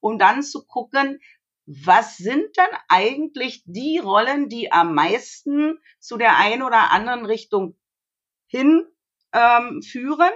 um 0.00 0.18
dann 0.18 0.42
zu 0.42 0.66
gucken, 0.66 1.20
was 1.66 2.18
sind 2.18 2.56
denn 2.58 2.78
eigentlich 2.88 3.62
die 3.64 3.98
Rollen, 3.98 4.50
die 4.50 4.70
am 4.70 4.94
meisten 4.94 5.78
zu 5.98 6.18
der 6.18 6.36
einen 6.36 6.62
oder 6.62 6.90
anderen 6.90 7.24
Richtung 7.24 7.78
hin 8.46 8.86
ähm, 9.32 9.80
führen 9.80 10.32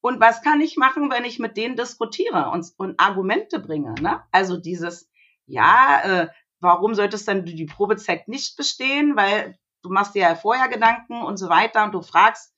und 0.00 0.20
was 0.20 0.42
kann 0.42 0.60
ich 0.60 0.76
machen, 0.76 1.10
wenn 1.10 1.24
ich 1.24 1.38
mit 1.38 1.56
denen 1.56 1.76
diskutiere 1.76 2.50
und, 2.50 2.66
und 2.78 2.98
Argumente 2.98 3.58
bringe? 3.58 3.94
Ne? 4.00 4.22
Also 4.32 4.56
dieses, 4.56 5.10
ja, 5.46 6.00
äh, 6.04 6.28
warum 6.60 6.94
solltest 6.94 7.28
dann 7.28 7.44
die 7.44 7.66
Probezeit 7.66 8.26
nicht 8.26 8.56
bestehen? 8.56 9.16
Weil 9.16 9.58
du 9.82 9.90
machst 9.90 10.14
dir 10.14 10.22
ja 10.22 10.34
vorher 10.34 10.68
Gedanken 10.68 11.22
und 11.22 11.36
so 11.36 11.48
weiter 11.48 11.84
und 11.84 11.92
du 11.92 12.02
fragst, 12.02 12.54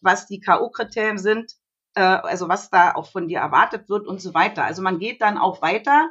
was 0.00 0.26
die 0.26 0.40
K.O.-Kriterien 0.40 1.18
sind, 1.18 1.52
äh, 1.94 2.00
also 2.00 2.48
was 2.48 2.70
da 2.70 2.94
auch 2.94 3.10
von 3.10 3.28
dir 3.28 3.40
erwartet 3.40 3.88
wird 3.90 4.06
und 4.06 4.20
so 4.20 4.32
weiter. 4.32 4.64
Also 4.64 4.80
man 4.80 4.98
geht 4.98 5.20
dann 5.20 5.36
auch 5.36 5.60
weiter 5.60 6.10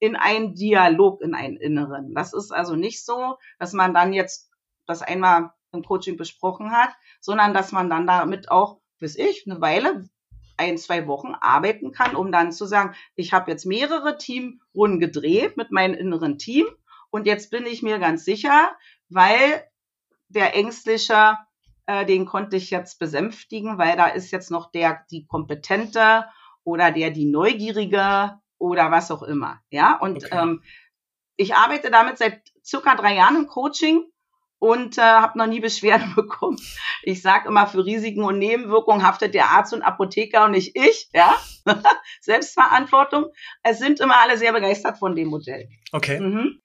in 0.00 0.16
einen 0.16 0.54
Dialog, 0.54 1.20
in 1.20 1.34
einen 1.34 1.56
inneren. 1.56 2.14
Das 2.14 2.32
ist 2.32 2.52
also 2.52 2.74
nicht 2.74 3.04
so, 3.04 3.38
dass 3.58 3.72
man 3.72 3.94
dann 3.94 4.12
jetzt 4.12 4.50
das 4.86 5.02
einmal 5.02 5.52
im 5.72 5.84
Coaching 5.84 6.16
besprochen 6.16 6.72
hat, 6.72 6.90
sondern 7.20 7.54
dass 7.54 7.72
man 7.72 7.88
dann 7.88 8.06
damit 8.06 8.50
auch, 8.50 8.80
bis 8.98 9.16
ich, 9.16 9.44
eine 9.46 9.60
Weile 9.60 10.08
ein, 10.56 10.78
zwei 10.78 11.06
Wochen 11.06 11.34
arbeiten 11.40 11.92
kann, 11.92 12.14
um 12.16 12.30
dann 12.32 12.52
zu 12.52 12.66
sagen, 12.66 12.94
ich 13.14 13.32
habe 13.32 13.50
jetzt 13.50 13.66
mehrere 13.66 14.18
Teamrunden 14.18 15.00
gedreht 15.00 15.56
mit 15.56 15.70
meinem 15.70 15.94
inneren 15.94 16.38
Team 16.38 16.66
und 17.10 17.26
jetzt 17.26 17.50
bin 17.50 17.66
ich 17.66 17.82
mir 17.82 17.98
ganz 17.98 18.24
sicher, 18.24 18.74
weil 19.08 19.64
der 20.28 20.54
Ängstliche, 20.56 21.38
äh, 21.86 22.04
den 22.06 22.26
konnte 22.26 22.56
ich 22.56 22.70
jetzt 22.70 22.98
besänftigen, 22.98 23.78
weil 23.78 23.96
da 23.96 24.06
ist 24.06 24.30
jetzt 24.30 24.50
noch 24.50 24.70
der, 24.70 25.04
die 25.10 25.26
Kompetente 25.26 26.26
oder 26.64 26.90
der, 26.90 27.10
die 27.10 27.26
Neugierige 27.26 28.40
oder 28.58 28.90
was 28.90 29.10
auch 29.10 29.22
immer. 29.22 29.60
Ja, 29.70 29.98
und 29.98 30.24
okay. 30.24 30.28
ähm, 30.32 30.62
ich 31.36 31.54
arbeite 31.54 31.90
damit 31.90 32.18
seit 32.18 32.42
circa 32.64 32.94
drei 32.94 33.14
Jahren 33.14 33.36
im 33.36 33.46
Coaching 33.46 34.04
und 34.64 34.96
äh, 34.96 35.02
habe 35.02 35.36
noch 35.38 35.46
nie 35.46 35.60
Beschwerden 35.60 36.14
bekommen. 36.16 36.58
Ich 37.02 37.20
sage 37.20 37.48
immer, 37.48 37.66
für 37.66 37.84
Risiken 37.84 38.22
und 38.22 38.38
Nebenwirkungen 38.38 39.06
haftet 39.06 39.34
der 39.34 39.50
Arzt 39.50 39.74
und 39.74 39.82
Apotheker 39.82 40.46
und 40.46 40.52
nicht 40.52 40.74
ich. 40.74 41.10
Ja, 41.12 41.36
Selbstverantwortung. 42.22 43.26
Es 43.62 43.78
sind 43.78 44.00
immer 44.00 44.22
alle 44.22 44.38
sehr 44.38 44.54
begeistert 44.54 44.98
von 44.98 45.14
dem 45.14 45.28
Modell. 45.28 45.68
Okay. 45.92 46.18
Mhm. 46.18 46.60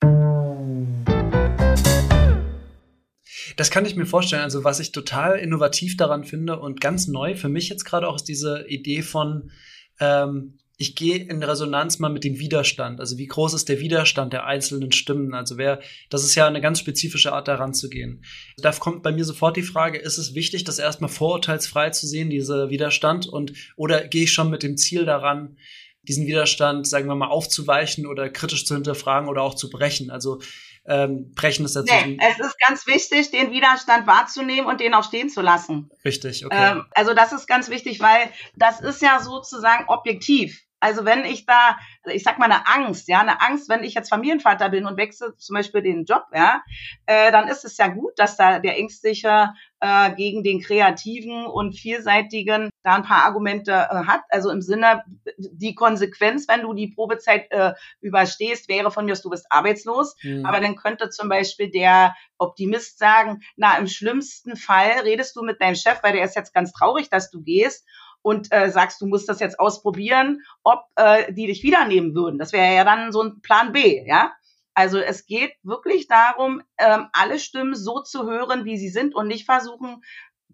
Das 3.57 3.69
kann 3.69 3.85
ich 3.85 3.97
mir 3.97 4.05
vorstellen. 4.05 4.43
Also 4.43 4.63
was 4.63 4.79
ich 4.79 4.93
total 4.93 5.37
innovativ 5.37 5.97
daran 5.97 6.23
finde 6.23 6.57
und 6.57 6.79
ganz 6.79 7.07
neu 7.07 7.35
für 7.35 7.49
mich 7.49 7.67
jetzt 7.67 7.83
gerade 7.83 8.07
auch 8.07 8.15
ist 8.15 8.29
diese 8.29 8.65
Idee 8.69 9.01
von 9.01 9.51
ähm, 9.99 10.58
ich 10.81 10.95
gehe 10.95 11.17
in 11.17 11.43
Resonanz 11.43 11.99
mal 11.99 12.07
mit 12.07 12.23
dem 12.23 12.39
Widerstand. 12.39 13.01
Also 13.01 13.17
wie 13.17 13.27
groß 13.27 13.53
ist 13.53 13.67
der 13.67 13.81
Widerstand 13.81 14.31
der 14.31 14.45
einzelnen 14.45 14.93
Stimmen? 14.93 15.33
Also 15.33 15.57
wer, 15.57 15.81
das 16.09 16.23
ist 16.23 16.35
ja 16.35 16.47
eine 16.47 16.61
ganz 16.61 16.79
spezifische 16.79 17.33
Art, 17.33 17.49
daran 17.49 17.73
zu 17.73 17.89
gehen. 17.89 18.23
Da 18.57 18.71
kommt 18.71 19.03
bei 19.03 19.11
mir 19.11 19.25
sofort 19.25 19.57
die 19.57 19.61
Frage, 19.61 19.97
ist 19.97 20.17
es 20.17 20.35
wichtig, 20.35 20.63
das 20.63 20.79
erstmal 20.79 21.09
vorurteilsfrei 21.09 21.89
zu 21.89 22.07
sehen, 22.07 22.29
dieser 22.29 22.69
Widerstand? 22.69 23.27
Und, 23.27 23.51
oder 23.75 24.07
gehe 24.07 24.23
ich 24.23 24.31
schon 24.31 24.49
mit 24.49 24.63
dem 24.63 24.77
Ziel 24.77 25.03
daran, 25.03 25.57
diesen 26.03 26.25
Widerstand, 26.27 26.87
sagen 26.87 27.07
wir 27.07 27.15
mal, 27.15 27.27
aufzuweichen 27.27 28.07
oder 28.07 28.29
kritisch 28.29 28.65
zu 28.65 28.73
hinterfragen 28.73 29.27
oder 29.27 29.41
auch 29.41 29.55
zu 29.55 29.69
brechen? 29.69 30.09
Also, 30.09 30.39
ähm, 30.85 31.33
brechen 31.35 31.65
ist 31.65 31.75
dazu. 31.75 31.93
Nee, 31.93 32.17
es 32.21 32.39
ist 32.39 32.57
ganz 32.65 32.87
wichtig, 32.87 33.31
den 33.31 33.51
Widerstand 33.51 34.07
wahrzunehmen 34.07 34.65
und 34.65 34.79
den 34.79 34.93
auch 34.93 35.03
stehen 35.03 35.29
zu 35.29 35.41
lassen. 35.41 35.89
Richtig, 36.05 36.45
okay. 36.45 36.71
Ähm, 36.71 36.85
also 36.91 37.13
das 37.13 37.33
ist 37.33 37.47
ganz 37.47 37.69
wichtig, 37.69 37.99
weil 37.99 38.31
das 38.55 38.79
ist 38.79 39.01
ja 39.01 39.19
sozusagen 39.19 39.83
objektiv. 39.89 40.63
Also 40.79 41.05
wenn 41.05 41.25
ich 41.25 41.45
da, 41.45 41.77
ich 42.05 42.23
sag 42.23 42.39
mal 42.39 42.45
eine 42.45 42.67
Angst, 42.67 43.07
ja, 43.07 43.19
eine 43.19 43.41
Angst, 43.41 43.69
wenn 43.69 43.83
ich 43.83 43.93
jetzt 43.93 44.09
Familienvater 44.09 44.69
bin 44.69 44.85
und 44.85 44.97
wechsle 44.97 45.35
zum 45.37 45.55
Beispiel 45.55 45.81
den 45.81 46.05
Job, 46.05 46.23
ja, 46.33 46.61
äh, 47.05 47.31
dann 47.31 47.47
ist 47.47 47.65
es 47.65 47.77
ja 47.77 47.87
gut, 47.87 48.13
dass 48.17 48.37
da 48.37 48.59
der 48.59 48.77
Ängstliche 48.77 49.49
äh, 49.81 50.13
gegen 50.15 50.43
den 50.43 50.61
kreativen 50.61 51.45
und 51.45 51.73
vielseitigen 51.73 52.69
da 52.83 52.95
ein 52.95 53.03
paar 53.03 53.25
Argumente 53.25 53.71
äh, 53.71 54.05
hat. 54.05 54.21
Also 54.29 54.49
im 54.49 54.61
Sinne, 54.61 55.03
die 55.37 55.75
Konsequenz, 55.75 56.47
wenn 56.47 56.61
du 56.61 56.73
die 56.73 56.87
Probezeit 56.87 57.51
äh, 57.51 57.73
überstehst, 58.01 58.69
wäre 58.69 58.91
von 58.91 59.05
mir, 59.05 59.15
du 59.15 59.29
bist 59.29 59.47
arbeitslos. 59.49 60.15
Mhm. 60.21 60.45
Aber 60.45 60.59
dann 60.59 60.75
könnte 60.75 61.09
zum 61.09 61.29
Beispiel 61.29 61.69
der 61.69 62.15
Optimist 62.37 62.99
sagen, 62.99 63.41
na, 63.55 63.77
im 63.77 63.87
schlimmsten 63.87 64.55
Fall 64.55 64.91
redest 65.03 65.35
du 65.35 65.43
mit 65.43 65.61
deinem 65.61 65.75
Chef, 65.75 66.01
weil 66.03 66.13
der 66.13 66.23
ist 66.23 66.35
jetzt 66.35 66.53
ganz 66.53 66.71
traurig, 66.71 67.09
dass 67.09 67.29
du 67.29 67.41
gehst 67.41 67.85
und 68.21 68.51
äh, 68.51 68.69
sagst, 68.69 69.01
du 69.01 69.05
musst 69.05 69.29
das 69.29 69.39
jetzt 69.39 69.59
ausprobieren, 69.59 70.41
ob 70.63 70.81
äh, 70.95 71.31
die 71.33 71.47
dich 71.47 71.63
wiedernehmen 71.63 72.15
würden. 72.15 72.39
Das 72.39 72.53
wäre 72.53 72.75
ja 72.75 72.83
dann 72.83 73.11
so 73.11 73.23
ein 73.23 73.41
Plan 73.41 73.71
B, 73.71 74.05
ja. 74.05 74.33
Also 74.73 74.99
es 74.99 75.25
geht 75.25 75.53
wirklich 75.63 76.07
darum, 76.07 76.61
ähm, 76.77 77.07
alle 77.11 77.39
Stimmen 77.39 77.75
so 77.75 78.01
zu 78.01 78.25
hören, 78.25 78.65
wie 78.65 78.77
sie 78.77 78.89
sind 78.89 79.13
und 79.13 79.27
nicht 79.27 79.45
versuchen, 79.45 80.01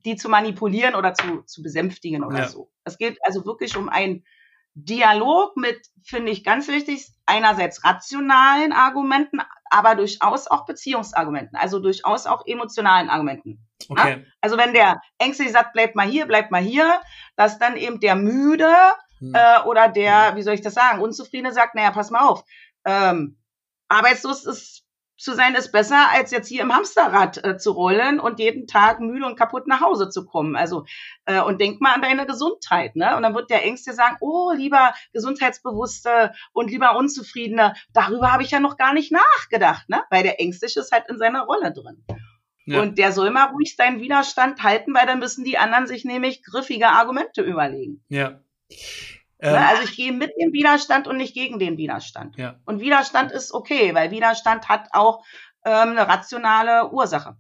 die 0.06 0.16
zu 0.16 0.30
manipulieren 0.30 0.96
oder 0.96 1.14
zu, 1.14 1.44
zu 1.44 1.62
besänftigen 1.62 2.24
oder 2.24 2.40
ja. 2.40 2.48
so. 2.48 2.72
Es 2.84 2.98
geht 2.98 3.18
also 3.24 3.46
wirklich 3.46 3.76
um 3.76 3.90
ein 3.90 4.24
Dialog 4.76 5.56
mit, 5.58 5.88
finde 6.04 6.32
ich 6.32 6.44
ganz 6.44 6.68
wichtig, 6.68 7.08
einerseits 7.26 7.84
rationalen 7.84 8.74
Argumenten, 8.74 9.40
aber 9.70 9.96
durchaus 9.96 10.48
auch 10.48 10.66
Beziehungsargumenten, 10.66 11.58
also 11.58 11.80
durchaus 11.80 12.26
auch 12.26 12.46
emotionalen 12.46 13.10
Argumenten. 13.10 13.66
Okay. 13.90 14.18
Ne? 14.18 14.26
Also 14.42 14.58
wenn 14.58 14.74
der 14.74 15.02
Ängstliche 15.18 15.52
sagt, 15.52 15.74
bleibt 15.74 15.96
mal 15.96 16.08
hier, 16.08 16.26
bleibt 16.26 16.52
mal 16.52 16.62
hier, 16.62 17.02
dass 17.36 17.60
dann 17.60 17.78
eben 17.78 18.00
der 18.00 18.16
Müde 18.16 18.74
hm. 19.20 19.34
äh, 19.34 19.62
oder 19.66 19.88
der, 19.88 20.36
wie 20.36 20.42
soll 20.42 20.54
ich 20.54 20.62
das 20.62 20.74
sagen, 20.74 21.02
Unzufriedene 21.02 21.54
sagt, 21.54 21.76
naja, 21.76 21.92
pass 21.92 22.12
mal 22.12 22.28
auf, 22.28 22.44
ähm, 22.86 23.38
arbeitslos 23.88 24.46
ist 24.46 24.86
zu 25.18 25.34
sein 25.34 25.56
ist 25.56 25.72
besser, 25.72 26.10
als 26.12 26.32
jetzt 26.32 26.48
hier 26.48 26.62
im 26.62 26.74
Hamsterrad 26.74 27.44
äh, 27.44 27.58
zu 27.58 27.72
rollen 27.72 28.20
und 28.20 28.40
jeden 28.40 28.68
Tag 28.68 29.00
müde 29.00 29.26
und 29.26 29.38
kaputt 29.38 29.66
nach 29.66 29.82
Hause 29.82 30.10
zu 30.10 30.26
kommen. 30.26 30.56
Also 30.56 30.86
äh, 31.26 31.42
und 31.42 31.62
denk 31.62 31.80
mal 31.80 31.94
an 31.94 32.02
deine 32.02 32.26
Gesundheit, 32.26 32.96
ne? 32.96 33.16
Und 33.16 33.24
dann 33.24 33.34
wird 33.34 33.50
der 33.50 33.64
Ängste 33.64 33.94
sagen, 33.94 34.18
oh, 34.20 34.52
lieber 34.52 34.94
Gesundheitsbewusste 35.14 36.34
und 36.52 36.70
lieber 36.70 36.98
Unzufriedene, 36.98 37.76
darüber 37.94 38.32
habe 38.32 38.44
ich 38.44 38.52
ja 38.52 38.60
noch 38.60 38.78
gar 38.78 38.94
nicht 38.94 39.12
nachgedacht, 39.12 39.88
ne? 39.88 40.04
Weil 40.10 40.24
der 40.24 40.40
Ängstliche 40.42 40.82
ist 40.82 40.92
halt 40.92 41.06
in 41.10 41.18
seiner 41.18 41.46
Rolle 41.46 41.72
drin. 41.72 42.04
Ja. 42.66 42.82
Und 42.82 42.98
der 42.98 43.12
soll 43.12 43.30
mal 43.30 43.46
ruhig 43.46 43.76
seinen 43.76 44.02
Widerstand 44.02 44.64
halten, 44.64 44.94
weil 44.94 45.06
dann 45.06 45.20
müssen 45.20 45.44
die 45.44 45.58
anderen 45.58 45.88
sich 45.88 46.04
nämlich 46.04 46.44
griffige 46.44 46.88
Argumente 46.88 47.42
überlegen. 47.42 48.04
Ja. 48.10 48.40
Ne, 49.42 49.50
ähm, 49.52 49.56
also 49.56 49.84
ich 49.84 49.96
gehe 49.96 50.12
mit 50.12 50.32
dem 50.42 50.54
Widerstand 50.54 51.08
und 51.08 51.18
nicht 51.18 51.34
gegen 51.34 51.60
den 51.60 51.78
Widerstand. 51.78 52.38
Ja. 52.38 52.56
Und 52.66 52.80
Widerstand 52.80 53.32
ist 53.32 53.54
okay, 53.54 53.94
weil 53.94 54.12
Widerstand 54.12 54.70
hat 54.70 54.90
auch 54.92 55.24
ähm, 55.64 55.90
eine 55.90 56.08
rationale 56.08 56.92
Ursache. 56.92 57.38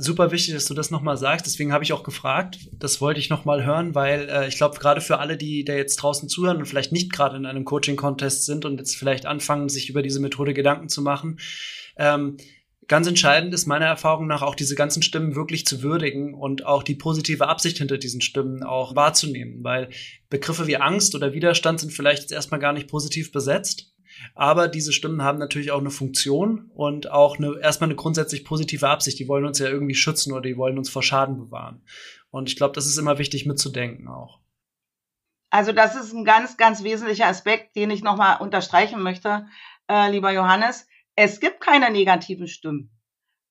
Super 0.00 0.30
wichtig, 0.30 0.54
dass 0.54 0.66
du 0.66 0.74
das 0.74 0.92
nochmal 0.92 1.16
sagst. 1.16 1.44
Deswegen 1.44 1.72
habe 1.72 1.82
ich 1.82 1.92
auch 1.92 2.04
gefragt. 2.04 2.68
Das 2.72 3.00
wollte 3.00 3.18
ich 3.18 3.30
nochmal 3.30 3.64
hören, 3.64 3.96
weil 3.96 4.28
äh, 4.28 4.46
ich 4.46 4.56
glaube, 4.56 4.78
gerade 4.78 5.00
für 5.00 5.18
alle, 5.18 5.36
die 5.36 5.64
da 5.64 5.74
jetzt 5.74 5.96
draußen 5.96 6.28
zuhören 6.28 6.58
und 6.58 6.66
vielleicht 6.66 6.92
nicht 6.92 7.12
gerade 7.12 7.36
in 7.36 7.46
einem 7.46 7.64
Coaching-Contest 7.64 8.44
sind 8.44 8.64
und 8.64 8.78
jetzt 8.78 8.96
vielleicht 8.96 9.26
anfangen, 9.26 9.68
sich 9.68 9.90
über 9.90 10.02
diese 10.02 10.20
Methode 10.20 10.54
Gedanken 10.54 10.88
zu 10.88 11.02
machen, 11.02 11.40
ähm, 11.96 12.36
Ganz 12.88 13.06
entscheidend 13.06 13.52
ist 13.52 13.66
meiner 13.66 13.84
Erfahrung 13.84 14.26
nach 14.26 14.40
auch 14.40 14.54
diese 14.54 14.74
ganzen 14.74 15.02
Stimmen 15.02 15.34
wirklich 15.34 15.66
zu 15.66 15.82
würdigen 15.82 16.32
und 16.32 16.64
auch 16.64 16.82
die 16.82 16.94
positive 16.94 17.46
Absicht 17.46 17.76
hinter 17.76 17.98
diesen 17.98 18.22
Stimmen 18.22 18.62
auch 18.62 18.96
wahrzunehmen, 18.96 19.62
weil 19.62 19.90
Begriffe 20.30 20.66
wie 20.66 20.78
Angst 20.78 21.14
oder 21.14 21.34
Widerstand 21.34 21.80
sind 21.80 21.92
vielleicht 21.92 22.22
jetzt 22.22 22.32
erstmal 22.32 22.60
gar 22.60 22.72
nicht 22.72 22.88
positiv 22.88 23.30
besetzt. 23.30 23.92
Aber 24.34 24.68
diese 24.68 24.92
Stimmen 24.92 25.22
haben 25.22 25.38
natürlich 25.38 25.70
auch 25.70 25.80
eine 25.80 25.90
Funktion 25.90 26.70
und 26.74 27.10
auch 27.10 27.38
eine, 27.38 27.58
erstmal 27.60 27.88
eine 27.88 27.96
grundsätzlich 27.96 28.44
positive 28.44 28.88
Absicht. 28.88 29.18
Die 29.18 29.28
wollen 29.28 29.44
uns 29.44 29.58
ja 29.58 29.68
irgendwie 29.68 29.94
schützen 29.94 30.32
oder 30.32 30.42
die 30.42 30.56
wollen 30.56 30.78
uns 30.78 30.90
vor 30.90 31.02
Schaden 31.02 31.38
bewahren. 31.38 31.82
Und 32.30 32.48
ich 32.48 32.56
glaube, 32.56 32.74
das 32.74 32.86
ist 32.86 32.98
immer 32.98 33.18
wichtig 33.18 33.46
mitzudenken 33.46 34.08
auch. 34.08 34.40
Also 35.50 35.72
das 35.72 35.96
ist 35.96 36.12
ein 36.12 36.24
ganz, 36.24 36.56
ganz 36.56 36.82
wesentlicher 36.84 37.26
Aspekt, 37.26 37.74
den 37.74 37.90
ich 37.90 38.02
nochmal 38.02 38.40
unterstreichen 38.40 39.02
möchte, 39.02 39.46
äh, 39.88 40.10
lieber 40.10 40.30
Johannes. 40.30 40.86
Es 41.14 41.40
gibt 41.40 41.60
keine 41.60 41.90
negativen 41.90 42.48
Stimmen. 42.48 42.90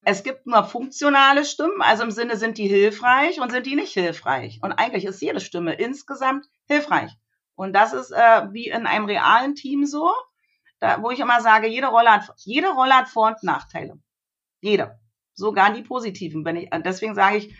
Es 0.04 0.24
gibt 0.24 0.46
nur 0.46 0.64
funktionale 0.64 1.44
Stimmen, 1.44 1.82
also 1.82 2.04
im 2.04 2.12
Sinne, 2.12 2.38
sind 2.38 2.58
die 2.58 2.68
hilfreich 2.68 3.42
und 3.42 3.52
sind 3.52 3.66
die 3.66 3.76
nicht 3.76 3.94
hilfreich. 3.94 4.60
Und 4.62 4.72
eigentlich 4.74 5.06
ist 5.06 5.22
jede 5.22 5.42
Stimme 5.42 5.74
insgesamt 5.74 6.46
hilfreich. 6.66 7.12
Und 7.56 7.74
das 7.74 7.92
ist 7.92 8.12
äh, 8.12 8.54
wie 8.54 8.68
in 8.68 8.86
einem 8.86 9.06
realen 9.06 9.56
Team 9.56 9.86
so, 9.86 10.14
da, 10.79 11.01
wo 11.01 11.12
ich 11.12 11.19
immer 11.19 11.41
sage, 11.41 11.67
jede 11.67 11.88
Rolle 11.88 12.12
hat, 12.12 12.34
jede 12.38 12.69
Rolle 12.69 12.93
hat 12.93 13.10
Vor- 13.10 13.27
und 13.27 13.43
Nachteile. 13.43 14.00
Jede. 14.62 15.00
Sogar 15.34 15.74
die 15.74 15.84
positiven. 15.84 16.46
Wenn 16.46 16.55
ich, 16.55 16.69
deswegen 16.86 17.15
sage 17.15 17.38
ich, 17.38 17.55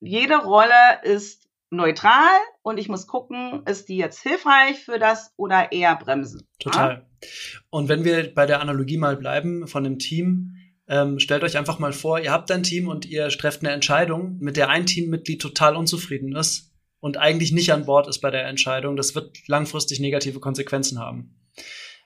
jede 0.00 0.36
Rolle 0.36 1.02
ist 1.02 1.48
neutral 1.70 2.30
und 2.62 2.78
ich 2.78 2.88
muss 2.88 3.06
gucken, 3.06 3.62
ist 3.66 3.88
die 3.88 3.96
jetzt 3.96 4.22
hilfreich 4.22 4.84
für 4.84 4.98
das 4.98 5.32
oder 5.36 5.72
eher 5.72 5.96
bremsen. 5.96 6.48
Total. 6.58 7.06
Ja? 7.22 7.28
Und 7.70 7.88
wenn 7.88 8.04
wir 8.04 8.34
bei 8.34 8.46
der 8.46 8.60
Analogie 8.60 8.96
mal 8.96 9.16
bleiben 9.16 9.66
von 9.68 9.84
dem 9.84 9.98
Team, 9.98 10.56
ähm, 10.88 11.20
stellt 11.20 11.44
euch 11.44 11.56
einfach 11.56 11.78
mal 11.78 11.92
vor, 11.92 12.18
ihr 12.18 12.32
habt 12.32 12.50
ein 12.50 12.64
Team 12.64 12.88
und 12.88 13.06
ihr 13.06 13.28
trefft 13.28 13.62
eine 13.62 13.72
Entscheidung, 13.72 14.38
mit 14.40 14.56
der 14.56 14.68
ein 14.68 14.86
Teammitglied 14.86 15.40
total 15.40 15.76
unzufrieden 15.76 16.34
ist 16.34 16.72
und 16.98 17.16
eigentlich 17.16 17.52
nicht 17.52 17.72
an 17.72 17.86
Bord 17.86 18.08
ist 18.08 18.20
bei 18.20 18.30
der 18.30 18.46
Entscheidung. 18.46 18.96
Das 18.96 19.14
wird 19.14 19.46
langfristig 19.46 20.00
negative 20.00 20.40
Konsequenzen 20.40 20.98
haben. 20.98 21.36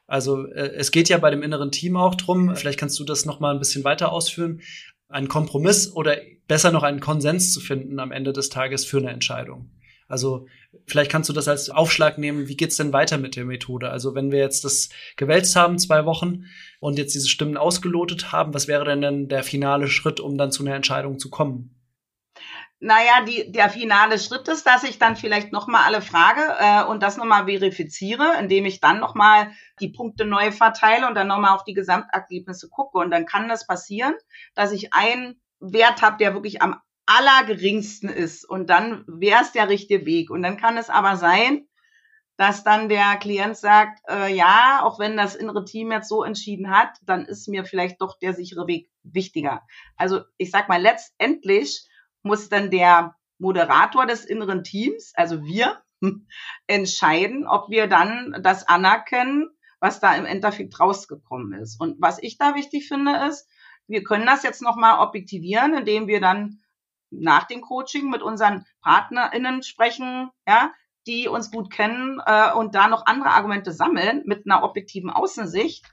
Also 0.06 0.46
äh, 0.46 0.72
es 0.74 0.90
geht 0.90 1.08
ja 1.08 1.18
bei 1.18 1.30
dem 1.30 1.42
inneren 1.42 1.70
Team 1.70 1.96
auch 1.96 2.14
drum, 2.14 2.54
vielleicht 2.56 2.78
kannst 2.78 2.98
du 2.98 3.04
das 3.04 3.24
noch 3.24 3.40
mal 3.40 3.52
ein 3.52 3.58
bisschen 3.58 3.84
weiter 3.84 4.12
ausführen, 4.12 4.60
einen 5.08 5.28
Kompromiss 5.28 5.92
oder 5.92 6.16
besser 6.46 6.72
noch 6.72 6.82
einen 6.82 7.00
Konsens 7.00 7.52
zu 7.52 7.60
finden 7.60 7.98
am 7.98 8.12
Ende 8.12 8.32
des 8.32 8.48
Tages 8.48 8.84
für 8.84 8.98
eine 8.98 9.10
Entscheidung. 9.10 9.70
Also 10.06 10.46
vielleicht 10.86 11.10
kannst 11.10 11.30
du 11.30 11.32
das 11.32 11.48
als 11.48 11.70
Aufschlag 11.70 12.18
nehmen, 12.18 12.46
wie 12.46 12.56
geht's 12.56 12.76
denn 12.76 12.92
weiter 12.92 13.16
mit 13.16 13.36
der 13.36 13.44
Methode? 13.44 13.88
Also 13.88 14.14
wenn 14.14 14.30
wir 14.30 14.38
jetzt 14.38 14.64
das 14.64 14.90
gewälzt 15.16 15.56
haben, 15.56 15.78
zwei 15.78 16.04
Wochen, 16.04 16.44
und 16.80 16.98
jetzt 16.98 17.14
diese 17.14 17.28
Stimmen 17.28 17.56
ausgelotet 17.56 18.30
haben, 18.30 18.52
was 18.52 18.68
wäre 18.68 18.84
denn 18.84 19.00
dann 19.00 19.28
der 19.28 19.42
finale 19.42 19.88
Schritt, 19.88 20.20
um 20.20 20.36
dann 20.36 20.52
zu 20.52 20.62
einer 20.62 20.74
Entscheidung 20.74 21.18
zu 21.18 21.30
kommen? 21.30 21.73
Naja, 22.84 23.24
die, 23.26 23.50
der 23.50 23.70
finale 23.70 24.18
Schritt 24.18 24.46
ist, 24.46 24.66
dass 24.66 24.84
ich 24.84 24.98
dann 24.98 25.16
vielleicht 25.16 25.52
nochmal 25.52 25.84
alle 25.86 26.02
frage 26.02 26.42
äh, 26.58 26.84
und 26.84 27.02
das 27.02 27.16
nochmal 27.16 27.46
verifiziere, 27.46 28.34
indem 28.38 28.66
ich 28.66 28.78
dann 28.78 29.00
nochmal 29.00 29.52
die 29.80 29.88
Punkte 29.88 30.26
neu 30.26 30.52
verteile 30.52 31.08
und 31.08 31.14
dann 31.14 31.28
nochmal 31.28 31.54
auf 31.54 31.64
die 31.64 31.72
Gesamtergebnisse 31.72 32.68
gucke. 32.68 32.98
Und 32.98 33.10
dann 33.10 33.24
kann 33.24 33.48
das 33.48 33.66
passieren, 33.66 34.12
dass 34.54 34.70
ich 34.70 34.92
einen 34.92 35.40
Wert 35.60 36.02
habe, 36.02 36.18
der 36.18 36.34
wirklich 36.34 36.60
am 36.60 36.78
allergeringsten 37.06 38.10
ist. 38.10 38.44
Und 38.44 38.68
dann 38.68 39.04
wäre 39.06 39.40
es 39.40 39.52
der 39.52 39.70
richtige 39.70 40.04
Weg. 40.04 40.28
Und 40.28 40.42
dann 40.42 40.58
kann 40.58 40.76
es 40.76 40.90
aber 40.90 41.16
sein, 41.16 41.66
dass 42.36 42.64
dann 42.64 42.90
der 42.90 43.16
Klient 43.16 43.56
sagt, 43.56 44.00
äh, 44.10 44.30
ja, 44.34 44.82
auch 44.82 44.98
wenn 44.98 45.16
das 45.16 45.36
innere 45.36 45.64
Team 45.64 45.90
jetzt 45.90 46.10
so 46.10 46.22
entschieden 46.22 46.70
hat, 46.70 46.98
dann 47.06 47.24
ist 47.24 47.48
mir 47.48 47.64
vielleicht 47.64 48.02
doch 48.02 48.18
der 48.18 48.34
sichere 48.34 48.66
Weg 48.66 48.90
wichtiger. 49.04 49.62
Also 49.96 50.20
ich 50.36 50.50
sag 50.50 50.68
mal, 50.68 50.82
letztendlich 50.82 51.88
muss 52.24 52.48
dann 52.48 52.70
der 52.70 53.14
Moderator 53.38 54.06
des 54.06 54.24
inneren 54.24 54.64
Teams, 54.64 55.12
also 55.14 55.44
wir, 55.44 55.82
entscheiden, 56.66 57.46
ob 57.46 57.70
wir 57.70 57.86
dann 57.86 58.36
das 58.42 58.66
anerkennen, 58.66 59.48
was 59.80 60.00
da 60.00 60.14
im 60.14 60.26
Endeffekt 60.26 60.80
rausgekommen 60.80 61.52
ist. 61.60 61.80
Und 61.80 62.00
was 62.00 62.22
ich 62.22 62.38
da 62.38 62.54
wichtig 62.54 62.88
finde, 62.88 63.26
ist, 63.28 63.48
wir 63.86 64.02
können 64.02 64.26
das 64.26 64.42
jetzt 64.42 64.62
nochmal 64.62 64.98
objektivieren, 64.98 65.74
indem 65.74 66.06
wir 66.06 66.20
dann 66.20 66.62
nach 67.10 67.44
dem 67.44 67.60
Coaching 67.60 68.10
mit 68.10 68.22
unseren 68.22 68.64
PartnerInnen 68.80 69.62
sprechen, 69.62 70.30
ja, 70.48 70.72
die 71.06 71.28
uns 71.28 71.50
gut 71.50 71.70
kennen 71.70 72.20
äh, 72.24 72.52
und 72.52 72.74
da 72.74 72.88
noch 72.88 73.06
andere 73.06 73.30
Argumente 73.30 73.72
sammeln 73.72 74.22
mit 74.24 74.46
einer 74.46 74.62
objektiven 74.64 75.10
Außensicht. 75.10 75.84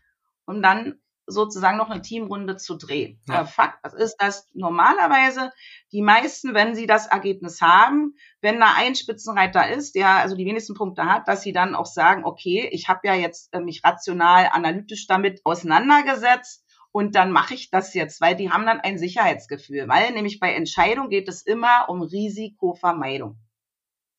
Und 0.46 0.64
dann 0.64 1.02
sozusagen 1.28 1.78
noch 1.78 1.90
eine 1.90 2.01
Teamrunde 2.01 2.58
zu 2.58 2.75
drehen. 2.75 3.22
Ja. 3.28 3.46
Fakt 3.46 3.86
ist, 3.94 4.18
dass 4.18 4.50
normalerweise 4.54 5.51
die 5.92 6.01
meisten, 6.01 6.54
wenn 6.54 6.75
sie 6.75 6.88
das 6.88 7.08
Ergebnis 7.08 7.62
haben, 7.62 8.16
wenn 8.42 8.60
da 8.60 8.74
ein 8.75 8.96
Spitzenreiter 8.96 9.70
ist, 9.70 9.96
der 9.96 10.10
also 10.10 10.36
die 10.36 10.46
wenigsten 10.46 10.74
Punkte 10.74 11.06
hat, 11.06 11.28
dass 11.28 11.42
sie 11.42 11.54
dann 11.54 11.75
auch 11.75 11.86
sagen, 11.86 12.25
okay, 12.25 12.70
ich 12.72 12.90
habe 12.90 13.08
ja 13.08 13.13
jetzt 13.13 13.54
äh, 13.54 13.60
mich 13.60 13.84
rational, 13.84 14.50
analytisch 14.51 15.08
damit 15.08 15.42
auseinandergesetzt 15.46 16.66
und 16.92 17.16
dann 17.16 17.32
mache 17.32 17.54
ich 17.54 17.70
das 17.70 17.94
jetzt, 17.94 18.20
weil 18.20 18.36
die 18.36 18.51
haben 18.51 18.66
dann 18.66 18.82
ein 18.82 18.98
Sicherheitsgefühl, 18.98 19.88
weil 19.88 20.12
nämlich 20.12 20.40
bei 20.40 20.54
Entscheidung 20.54 21.10
geht 21.10 21.30
es 21.30 21.42
immer 21.42 21.86
um 21.88 22.01
Risikovermeidung. 22.01 23.38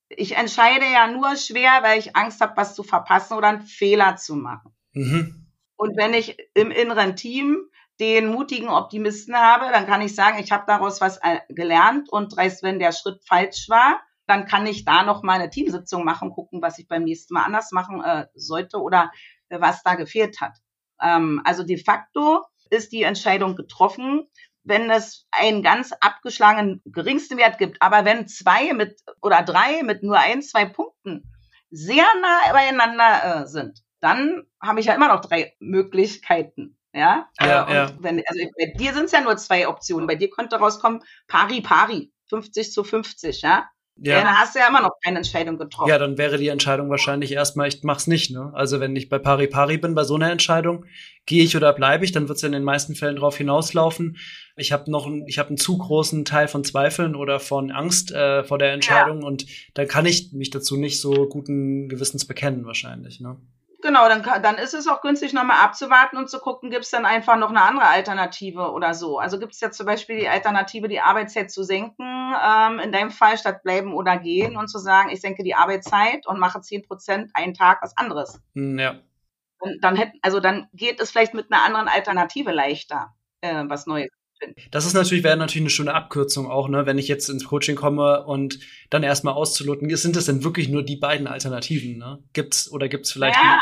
Ich 0.09 0.37
entscheide 0.37 0.85
ja 0.85 1.06
nur 1.06 1.37
schwer, 1.37 1.82
weil 1.82 1.99
ich 1.99 2.16
Angst 2.16 2.40
habe, 2.40 2.56
was 2.56 2.75
zu 2.75 2.82
verpassen 2.82 3.35
oder 3.35 3.49
einen 3.49 3.62
Fehler 3.62 4.16
zu 4.16 4.37
machen. 4.37 4.75
Mhm. 4.92 5.41
Und 5.82 5.96
wenn 5.96 6.14
ich 6.14 6.36
im 6.54 6.70
inneren 6.70 7.16
Team 7.16 7.68
den 7.98 8.28
mutigen 8.28 8.68
Optimisten 8.68 9.34
habe, 9.34 9.64
dann 9.72 9.84
kann 9.84 10.00
ich 10.00 10.14
sagen, 10.14 10.38
ich 10.38 10.52
habe 10.52 10.62
daraus 10.64 11.00
was 11.00 11.16
äh, 11.24 11.40
gelernt 11.48 12.08
und 12.08 12.36
dreist, 12.36 12.62
wenn 12.62 12.78
der 12.78 12.92
Schritt 12.92 13.24
falsch 13.26 13.68
war, 13.68 14.00
dann 14.28 14.46
kann 14.46 14.64
ich 14.64 14.84
da 14.84 15.02
noch 15.02 15.24
mal 15.24 15.40
eine 15.40 15.50
Teamsitzung 15.50 16.04
machen, 16.04 16.30
gucken, 16.30 16.62
was 16.62 16.78
ich 16.78 16.86
beim 16.86 17.02
nächsten 17.02 17.34
Mal 17.34 17.42
anders 17.42 17.72
machen 17.72 18.00
äh, 18.00 18.26
sollte 18.36 18.76
oder 18.76 19.10
äh, 19.48 19.60
was 19.60 19.82
da 19.82 19.96
gefehlt 19.96 20.40
hat. 20.40 20.56
Ähm, 21.00 21.42
also 21.44 21.64
de 21.64 21.82
facto 21.82 22.44
ist 22.70 22.92
die 22.92 23.02
Entscheidung 23.02 23.56
getroffen, 23.56 24.28
wenn 24.62 24.88
es 24.88 25.26
einen 25.32 25.64
ganz 25.64 25.90
abgeschlagenen 25.98 26.80
geringsten 26.84 27.38
Wert 27.38 27.58
gibt. 27.58 27.82
Aber 27.82 28.04
wenn 28.04 28.28
zwei 28.28 28.72
mit 28.72 29.00
oder 29.20 29.42
drei 29.42 29.82
mit 29.82 30.04
nur 30.04 30.16
ein, 30.16 30.42
zwei 30.42 30.64
Punkten 30.64 31.24
sehr 31.72 32.06
nah 32.20 32.52
beieinander 32.52 33.42
äh, 33.42 33.46
sind, 33.48 33.82
dann 34.02 34.42
habe 34.61 34.80
ich 34.80 34.87
ja 34.87 34.94
immer 34.94 35.09
noch 35.09 35.21
drei 35.21 35.54
Möglichkeiten. 35.61 36.76
Ja, 36.92 37.30
ja, 37.40 37.68
äh, 37.68 37.75
ja. 37.75 37.92
Wenn, 38.00 38.23
also 38.26 38.40
bei 38.59 38.66
dir 38.76 38.92
sind 38.92 39.04
es 39.04 39.12
ja 39.12 39.23
nur 39.23 39.37
zwei 39.38 39.66
Optionen. 39.66 40.06
Bei 40.06 40.16
dir 40.16 40.28
könnte 40.28 40.56
rauskommen, 40.56 41.00
pari 41.26 41.62
pari, 41.62 42.12
50 42.28 42.73
zu 42.73 42.85
50, 42.85 43.40
ja. 43.42 43.68
Ja. 43.97 44.18
ja, 44.18 44.25
dann 44.25 44.38
hast 44.38 44.54
du 44.54 44.59
ja 44.59 44.68
immer 44.68 44.80
noch 44.80 44.92
keine 45.04 45.18
Entscheidung 45.18 45.59
getroffen. 45.59 45.88
Ja, 45.88 45.99
dann 45.99 46.16
wäre 46.16 46.38
die 46.38 46.49
Entscheidung 46.49 46.88
wahrscheinlich 46.88 47.30
erstmal, 47.32 47.68
ich 47.68 47.82
mach's 47.82 48.06
nicht, 48.06 48.30
ne? 48.30 48.50
Also 48.54 48.80
wenn 48.80 48.97
ich 48.97 49.11
bei 49.11 49.18
Pari 49.18 49.49
Pari 49.49 49.76
bin 49.76 49.94
bei 49.94 50.04
so 50.04 50.14
einer 50.14 50.30
Entscheidung, 50.30 50.87
gehe 51.26 51.44
ich 51.44 51.56
oder 51.56 51.73
bleibe 51.75 52.04
ich, 52.04 52.11
dann 52.11 52.26
wird's 52.26 52.40
ja 52.40 52.47
in 52.47 52.52
den 52.52 52.64
meisten 52.64 52.94
Fällen 52.94 53.16
darauf 53.16 53.37
hinauslaufen. 53.37 54.16
Ich 54.56 54.73
habe 54.73 54.90
noch 54.90 55.06
einen, 55.06 55.26
ich 55.28 55.38
habe 55.38 55.50
einen 55.50 55.59
zu 55.59 55.76
großen 55.76 56.25
Teil 56.25 56.49
von 56.49 56.64
Zweifeln 56.64 57.14
oder 57.14 57.38
von 57.38 57.71
Angst 57.71 58.12
äh, 58.12 58.44
vor 58.44 58.59
der 58.59 58.73
Entscheidung 58.73 59.21
ja. 59.21 59.26
und 59.26 59.47
dann 59.75 59.87
kann 59.87 60.06
ich 60.06 60.32
mich 60.32 60.49
dazu 60.49 60.76
nicht 60.78 60.99
so 60.99 61.28
guten 61.28 61.88
Gewissens 61.88 62.26
bekennen, 62.26 62.64
wahrscheinlich, 62.64 63.21
ne? 63.21 63.37
Genau, 63.92 64.08
dann, 64.08 64.22
dann 64.42 64.56
ist 64.56 64.72
es 64.72 64.88
auch 64.88 65.02
günstig, 65.02 65.34
nochmal 65.34 65.62
abzuwarten 65.62 66.16
und 66.16 66.30
zu 66.30 66.38
gucken, 66.38 66.70
gibt 66.70 66.84
es 66.84 66.90
dann 66.90 67.04
einfach 67.04 67.37
noch 67.37 67.50
eine 67.50 67.61
andere 67.61 67.87
Alternative 67.88 68.72
oder 68.72 68.94
so. 68.94 69.18
Also 69.18 69.38
gibt 69.38 69.52
es 69.52 69.61
ja 69.61 69.70
zum 69.70 69.84
Beispiel 69.84 70.18
die 70.18 70.28
Alternative, 70.28 70.88
die 70.88 71.00
Arbeitszeit 71.00 71.50
zu 71.50 71.62
senken, 71.62 72.02
ähm, 72.02 72.78
in 72.78 72.90
deinem 72.90 73.11
Fall 73.11 73.37
statt 73.37 73.62
bleiben 73.62 73.92
oder 73.92 74.16
gehen 74.16 74.56
und 74.56 74.68
zu 74.68 74.78
sagen, 74.78 75.11
ich 75.11 75.20
senke 75.20 75.42
die 75.42 75.54
Arbeitszeit 75.54 76.26
und 76.26 76.38
mache 76.38 76.62
zehn 76.62 76.80
Prozent 76.80 77.32
einen 77.34 77.52
Tag 77.52 77.82
was 77.82 77.94
anderes. 77.99 78.40
Hm, 78.54 78.78
ja. 78.78 78.94
Und 79.58 79.84
dann 79.84 79.94
hätten, 79.96 80.18
also 80.22 80.40
dann 80.40 80.68
geht 80.72 80.99
es 80.99 81.11
vielleicht 81.11 81.34
mit 81.34 81.52
einer 81.52 81.62
anderen 81.62 81.88
Alternative 81.88 82.50
leichter, 82.50 83.14
äh, 83.42 83.64
was 83.66 83.87
Neues 83.87 84.08
das 84.72 84.87
ist 84.87 84.94
natürlich, 84.94 85.22
wäre 85.22 85.37
natürlich 85.37 85.62
eine 85.62 85.70
schöne 85.70 85.94
Abkürzung 85.94 86.50
auch, 86.50 86.68
ne, 86.68 86.84
wenn 86.84 86.99
ich 86.99 87.06
jetzt 87.06 87.28
ins 87.28 87.44
Coaching 87.44 87.76
komme 87.76 88.25
und 88.25 88.58
dann 88.90 89.04
erstmal 89.04 89.34
auszuloten, 89.34 89.94
sind 89.94 90.16
das 90.16 90.25
denn 90.25 90.42
wirklich 90.42 90.68
nur 90.68 90.82
die 90.82 90.96
beiden 90.96 91.28
Alternativen, 91.28 91.96
ne? 91.96 92.18
Gibt's 92.32 92.68
oder 92.70 92.88
gibt's 92.88 93.12
vielleicht. 93.12 93.37
Ja, 93.37 93.61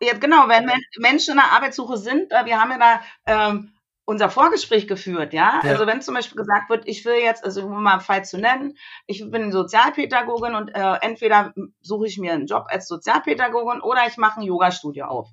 ja 0.00 0.14
genau, 0.14 0.48
wenn 0.48 0.70
Menschen 0.98 1.32
in 1.32 1.36
der 1.36 1.52
Arbeitssuche 1.52 1.96
sind, 1.96 2.32
äh, 2.32 2.44
wir 2.44 2.60
haben 2.60 2.70
ja 2.70 2.78
da 2.78 3.00
ähm, 3.26 3.72
unser 4.10 4.28
Vorgespräch 4.28 4.88
geführt, 4.88 5.32
ja? 5.32 5.60
ja? 5.62 5.70
Also 5.70 5.86
wenn 5.86 6.02
zum 6.02 6.14
Beispiel 6.14 6.36
gesagt 6.36 6.68
wird, 6.68 6.88
ich 6.88 7.04
will 7.04 7.14
jetzt, 7.22 7.44
also 7.44 7.64
um 7.64 7.82
mal 7.82 7.92
einen 7.92 8.00
Fall 8.00 8.24
zu 8.24 8.38
nennen, 8.38 8.76
ich 9.06 9.30
bin 9.30 9.52
Sozialpädagogin 9.52 10.56
und 10.56 10.70
äh, 10.70 10.94
entweder 11.00 11.54
suche 11.80 12.08
ich 12.08 12.18
mir 12.18 12.32
einen 12.32 12.46
Job 12.46 12.66
als 12.68 12.88
Sozialpädagogin 12.88 13.80
oder 13.80 14.06
ich 14.08 14.16
mache 14.16 14.40
ein 14.40 14.46
Yoga-Studio 14.46 15.06
auf. 15.06 15.28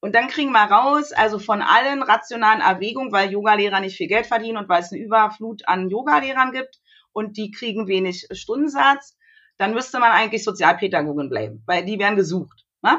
Und 0.00 0.14
dann 0.14 0.28
kriegen 0.28 0.50
wir 0.50 0.64
raus, 0.64 1.12
also 1.12 1.38
von 1.38 1.62
allen 1.62 2.02
rationalen 2.02 2.62
Erwägungen, 2.62 3.12
weil 3.12 3.30
Yogalehrer 3.30 3.80
nicht 3.80 3.96
viel 3.96 4.08
Geld 4.08 4.26
verdienen 4.26 4.56
und 4.56 4.68
weil 4.68 4.80
es 4.80 4.90
eine 4.90 5.00
Überflut 5.00 5.68
an 5.68 5.90
Yogalehrern 5.90 6.52
gibt 6.52 6.80
und 7.12 7.36
die 7.36 7.50
kriegen 7.50 7.86
wenig 7.86 8.26
Stundensatz, 8.32 9.16
dann 9.58 9.74
müsste 9.74 10.00
man 10.00 10.10
eigentlich 10.10 10.42
Sozialpädagogin 10.42 11.28
bleiben, 11.28 11.62
weil 11.66 11.84
die 11.84 11.98
werden 11.98 12.16
gesucht. 12.16 12.64
Ne? 12.82 12.98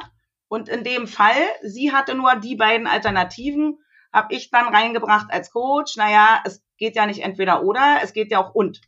Und 0.51 0.67
in 0.67 0.83
dem 0.83 1.07
Fall, 1.07 1.47
sie 1.61 1.93
hatte 1.93 2.13
nur 2.13 2.35
die 2.35 2.57
beiden 2.57 2.85
Alternativen, 2.85 3.79
habe 4.11 4.35
ich 4.35 4.49
dann 4.49 4.67
reingebracht 4.67 5.27
als 5.31 5.49
Coach. 5.49 5.95
Naja, 5.95 6.41
es 6.43 6.61
geht 6.77 6.97
ja 6.97 7.05
nicht 7.05 7.23
entweder 7.23 7.63
oder, 7.63 7.99
es 8.03 8.11
geht 8.11 8.33
ja 8.33 8.43
auch 8.43 8.53
und. 8.53 8.81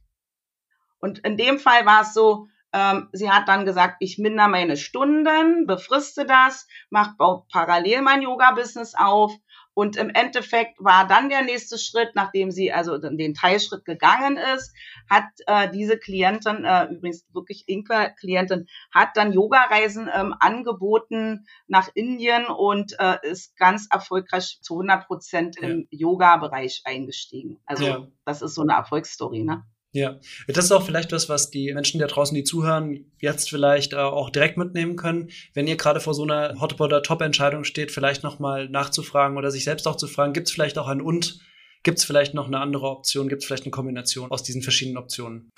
Und 0.99 1.19
in 1.19 1.38
dem 1.38 1.60
Fall 1.60 1.86
war 1.86 2.02
es 2.02 2.13
so, 2.13 2.47
ähm, 2.73 3.08
sie 3.13 3.32
hat 3.32 3.47
dann 3.47 3.63
gesagt, 3.65 3.95
ich 4.02 4.17
mindere 4.17 4.49
meine 4.49 4.76
Stunden, 4.76 5.65
befriste 5.65 6.26
das, 6.26 6.67
mache 6.89 7.15
parallel 7.49 8.02
mein 8.02 8.21
Yoga-Business 8.21 8.93
auf. 8.95 9.32
Und 9.73 9.97
im 9.97 10.09
Endeffekt 10.09 10.77
war 10.79 11.07
dann 11.07 11.29
der 11.29 11.43
nächste 11.43 11.77
Schritt, 11.77 12.12
nachdem 12.15 12.51
sie 12.51 12.71
also 12.71 12.97
den 12.97 13.33
Teilschritt 13.33 13.86
gegangen 13.86 14.38
ist, 14.38 14.73
hat 15.09 15.25
äh, 15.47 15.69
diese 15.71 15.97
Klientin, 15.97 16.63
äh, 16.63 16.86
übrigens 16.86 17.25
wirklich 17.33 17.63
Inka-Klientin, 17.67 18.67
hat 18.91 19.09
dann 19.15 19.33
Yoga-Reisen 19.33 20.09
ähm, 20.13 20.36
angeboten 20.39 21.45
nach 21.67 21.89
Indien 21.95 22.45
und 22.45 22.95
äh, 22.99 23.17
ist 23.23 23.57
ganz 23.57 23.88
erfolgreich 23.89 24.59
zu 24.62 24.75
100 24.75 25.07
Prozent 25.07 25.57
ja. 25.59 25.69
im 25.69 25.88
Yoga-Bereich 25.89 26.81
eingestiegen. 26.86 27.59
Also 27.65 27.86
ja. 27.86 28.07
das 28.25 28.41
ist 28.41 28.55
so 28.55 28.62
eine 28.62 28.73
Erfolgsstory, 28.73 29.43
ne? 29.43 29.63
Ja, 29.95 30.19
das 30.47 30.65
ist 30.65 30.71
auch 30.71 30.84
vielleicht 30.84 31.12
was, 31.12 31.29
was 31.29 31.51
die 31.51 31.71
Menschen 31.71 31.99
da 31.99 32.08
draußen, 32.08 32.34
die 32.34 32.43
zuhören, 32.43 33.12
jetzt 33.21 33.47
vielleicht 33.47 33.93
äh, 33.93 33.97
auch 33.97 34.32
direkt 34.32 34.58
mitnehmen 34.58 34.95
können. 34.95 35.29
Wenn 35.53 35.67
ihr 35.67 35.77
gerade 35.77 35.99
vor 35.99 36.15
so 36.15 36.23
einer 36.23 36.60
Hot 36.60 36.82
oder 36.82 37.03
Top-Entscheidung 37.03 37.63
steht, 37.63 37.91
vielleicht 37.91 38.23
nochmal 38.23 38.67
nachzufragen 38.69 39.38
oder 39.38 39.51
sich 39.51 39.63
selbst 39.63 39.88
auch 39.88 39.95
zu 39.95 40.08
fragen, 40.08 40.34
gibt 40.34 40.47
es 40.47 40.53
vielleicht 40.53 40.79
auch 40.79 40.88
ein 40.88 40.99
Und? 40.99 41.41
Gibt 41.84 41.99
es 41.99 42.06
vielleicht 42.06 42.34
noch 42.34 42.47
eine 42.47 42.60
andere 42.60 42.88
Option? 42.88 43.29
Gibt 43.29 43.43
es 43.43 43.45
vielleicht 43.45 43.65
eine 43.65 43.71
Kombination 43.71 44.32
aus 44.32 44.41
diesen 44.41 44.63
verschiedenen 44.63 44.97
Optionen? 44.97 45.51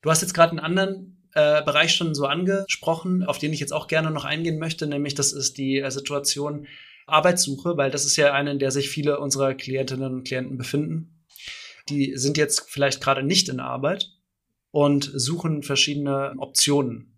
Du 0.00 0.10
hast 0.10 0.22
jetzt 0.22 0.34
gerade 0.34 0.50
einen 0.50 0.58
anderen 0.58 1.22
äh, 1.34 1.62
Bereich 1.62 1.94
schon 1.94 2.16
so 2.16 2.26
angesprochen, 2.26 3.22
auf 3.22 3.38
den 3.38 3.52
ich 3.52 3.60
jetzt 3.60 3.72
auch 3.72 3.86
gerne 3.86 4.10
noch 4.10 4.24
eingehen 4.24 4.58
möchte, 4.58 4.88
nämlich 4.88 5.14
das 5.14 5.32
ist 5.32 5.56
die 5.56 5.78
äh, 5.78 5.90
Situation, 5.92 6.66
Arbeitssuche, 7.06 7.76
weil 7.76 7.90
das 7.90 8.04
ist 8.04 8.16
ja 8.16 8.32
eine, 8.32 8.52
in 8.52 8.58
der 8.58 8.70
sich 8.70 8.88
viele 8.88 9.18
unserer 9.18 9.54
Klientinnen 9.54 10.14
und 10.14 10.24
Klienten 10.24 10.56
befinden. 10.56 11.11
Die 11.88 12.16
sind 12.16 12.36
jetzt 12.36 12.70
vielleicht 12.70 13.00
gerade 13.00 13.22
nicht 13.22 13.48
in 13.48 13.60
Arbeit 13.60 14.10
und 14.70 15.10
suchen 15.14 15.62
verschiedene 15.62 16.34
Optionen. 16.38 17.12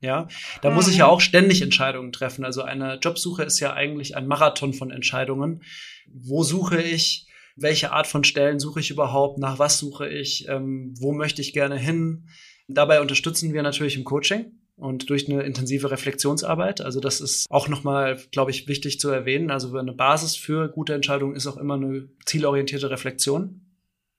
Ja, 0.00 0.28
da 0.60 0.68
mhm. 0.68 0.76
muss 0.76 0.88
ich 0.88 0.98
ja 0.98 1.06
mhm. 1.06 1.12
auch 1.12 1.20
ständig 1.20 1.62
Entscheidungen 1.62 2.12
treffen. 2.12 2.44
Also 2.44 2.62
eine 2.62 2.96
Jobsuche 2.96 3.42
ist 3.42 3.60
ja 3.60 3.72
eigentlich 3.72 4.16
ein 4.16 4.26
Marathon 4.26 4.74
von 4.74 4.90
Entscheidungen. 4.90 5.62
Wo 6.06 6.42
suche 6.42 6.80
ich? 6.80 7.26
Welche 7.56 7.92
Art 7.92 8.06
von 8.06 8.24
Stellen 8.24 8.58
suche 8.58 8.80
ich 8.80 8.90
überhaupt? 8.90 9.38
Nach 9.38 9.58
was 9.58 9.78
suche 9.78 10.08
ich? 10.08 10.48
Ähm, 10.48 10.92
wo 10.98 11.12
möchte 11.12 11.40
ich 11.40 11.52
gerne 11.52 11.78
hin? 11.78 12.28
Dabei 12.68 13.00
unterstützen 13.00 13.52
wir 13.54 13.62
natürlich 13.62 13.96
im 13.96 14.04
Coaching 14.04 14.52
und 14.76 15.08
durch 15.08 15.30
eine 15.30 15.42
intensive 15.42 15.90
Reflexionsarbeit. 15.90 16.80
Also 16.80 17.00
das 17.00 17.20
ist 17.20 17.46
auch 17.50 17.68
nochmal, 17.68 18.18
glaube 18.32 18.50
ich, 18.50 18.66
wichtig 18.68 18.98
zu 18.98 19.08
erwähnen. 19.08 19.50
Also 19.50 19.76
eine 19.76 19.92
Basis 19.92 20.36
für 20.36 20.68
gute 20.68 20.94
Entscheidungen 20.94 21.36
ist 21.36 21.46
auch 21.46 21.56
immer 21.56 21.74
eine 21.74 22.08
zielorientierte 22.26 22.90
Reflexion, 22.90 23.63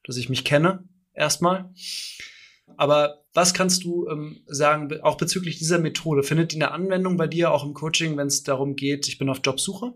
dass 0.06 0.18
ich 0.18 0.30
mich 0.30 0.46
kenne 0.46 0.88
erstmal. 1.14 1.72
Aber 2.78 3.26
was 3.34 3.54
kannst 3.54 3.84
du 3.84 4.08
ähm, 4.10 4.42
sagen, 4.48 5.02
auch 5.02 5.18
bezüglich 5.18 5.58
dieser 5.58 5.80
Methode? 5.80 6.24
Findet 6.24 6.52
die 6.52 6.58
eine 6.58 6.72
Anwendung 6.72 7.18
bei 7.18 7.28
dir 7.28 7.52
auch 7.52 7.64
im 7.64 7.74
Coaching, 7.74 8.18
wenn 8.18 8.28
es 8.28 8.44
darum 8.44 8.76
geht, 8.76 9.08
ich 9.08 9.18
bin 9.18 9.30
auf 9.30 9.42
Jobsuche? 9.44 9.94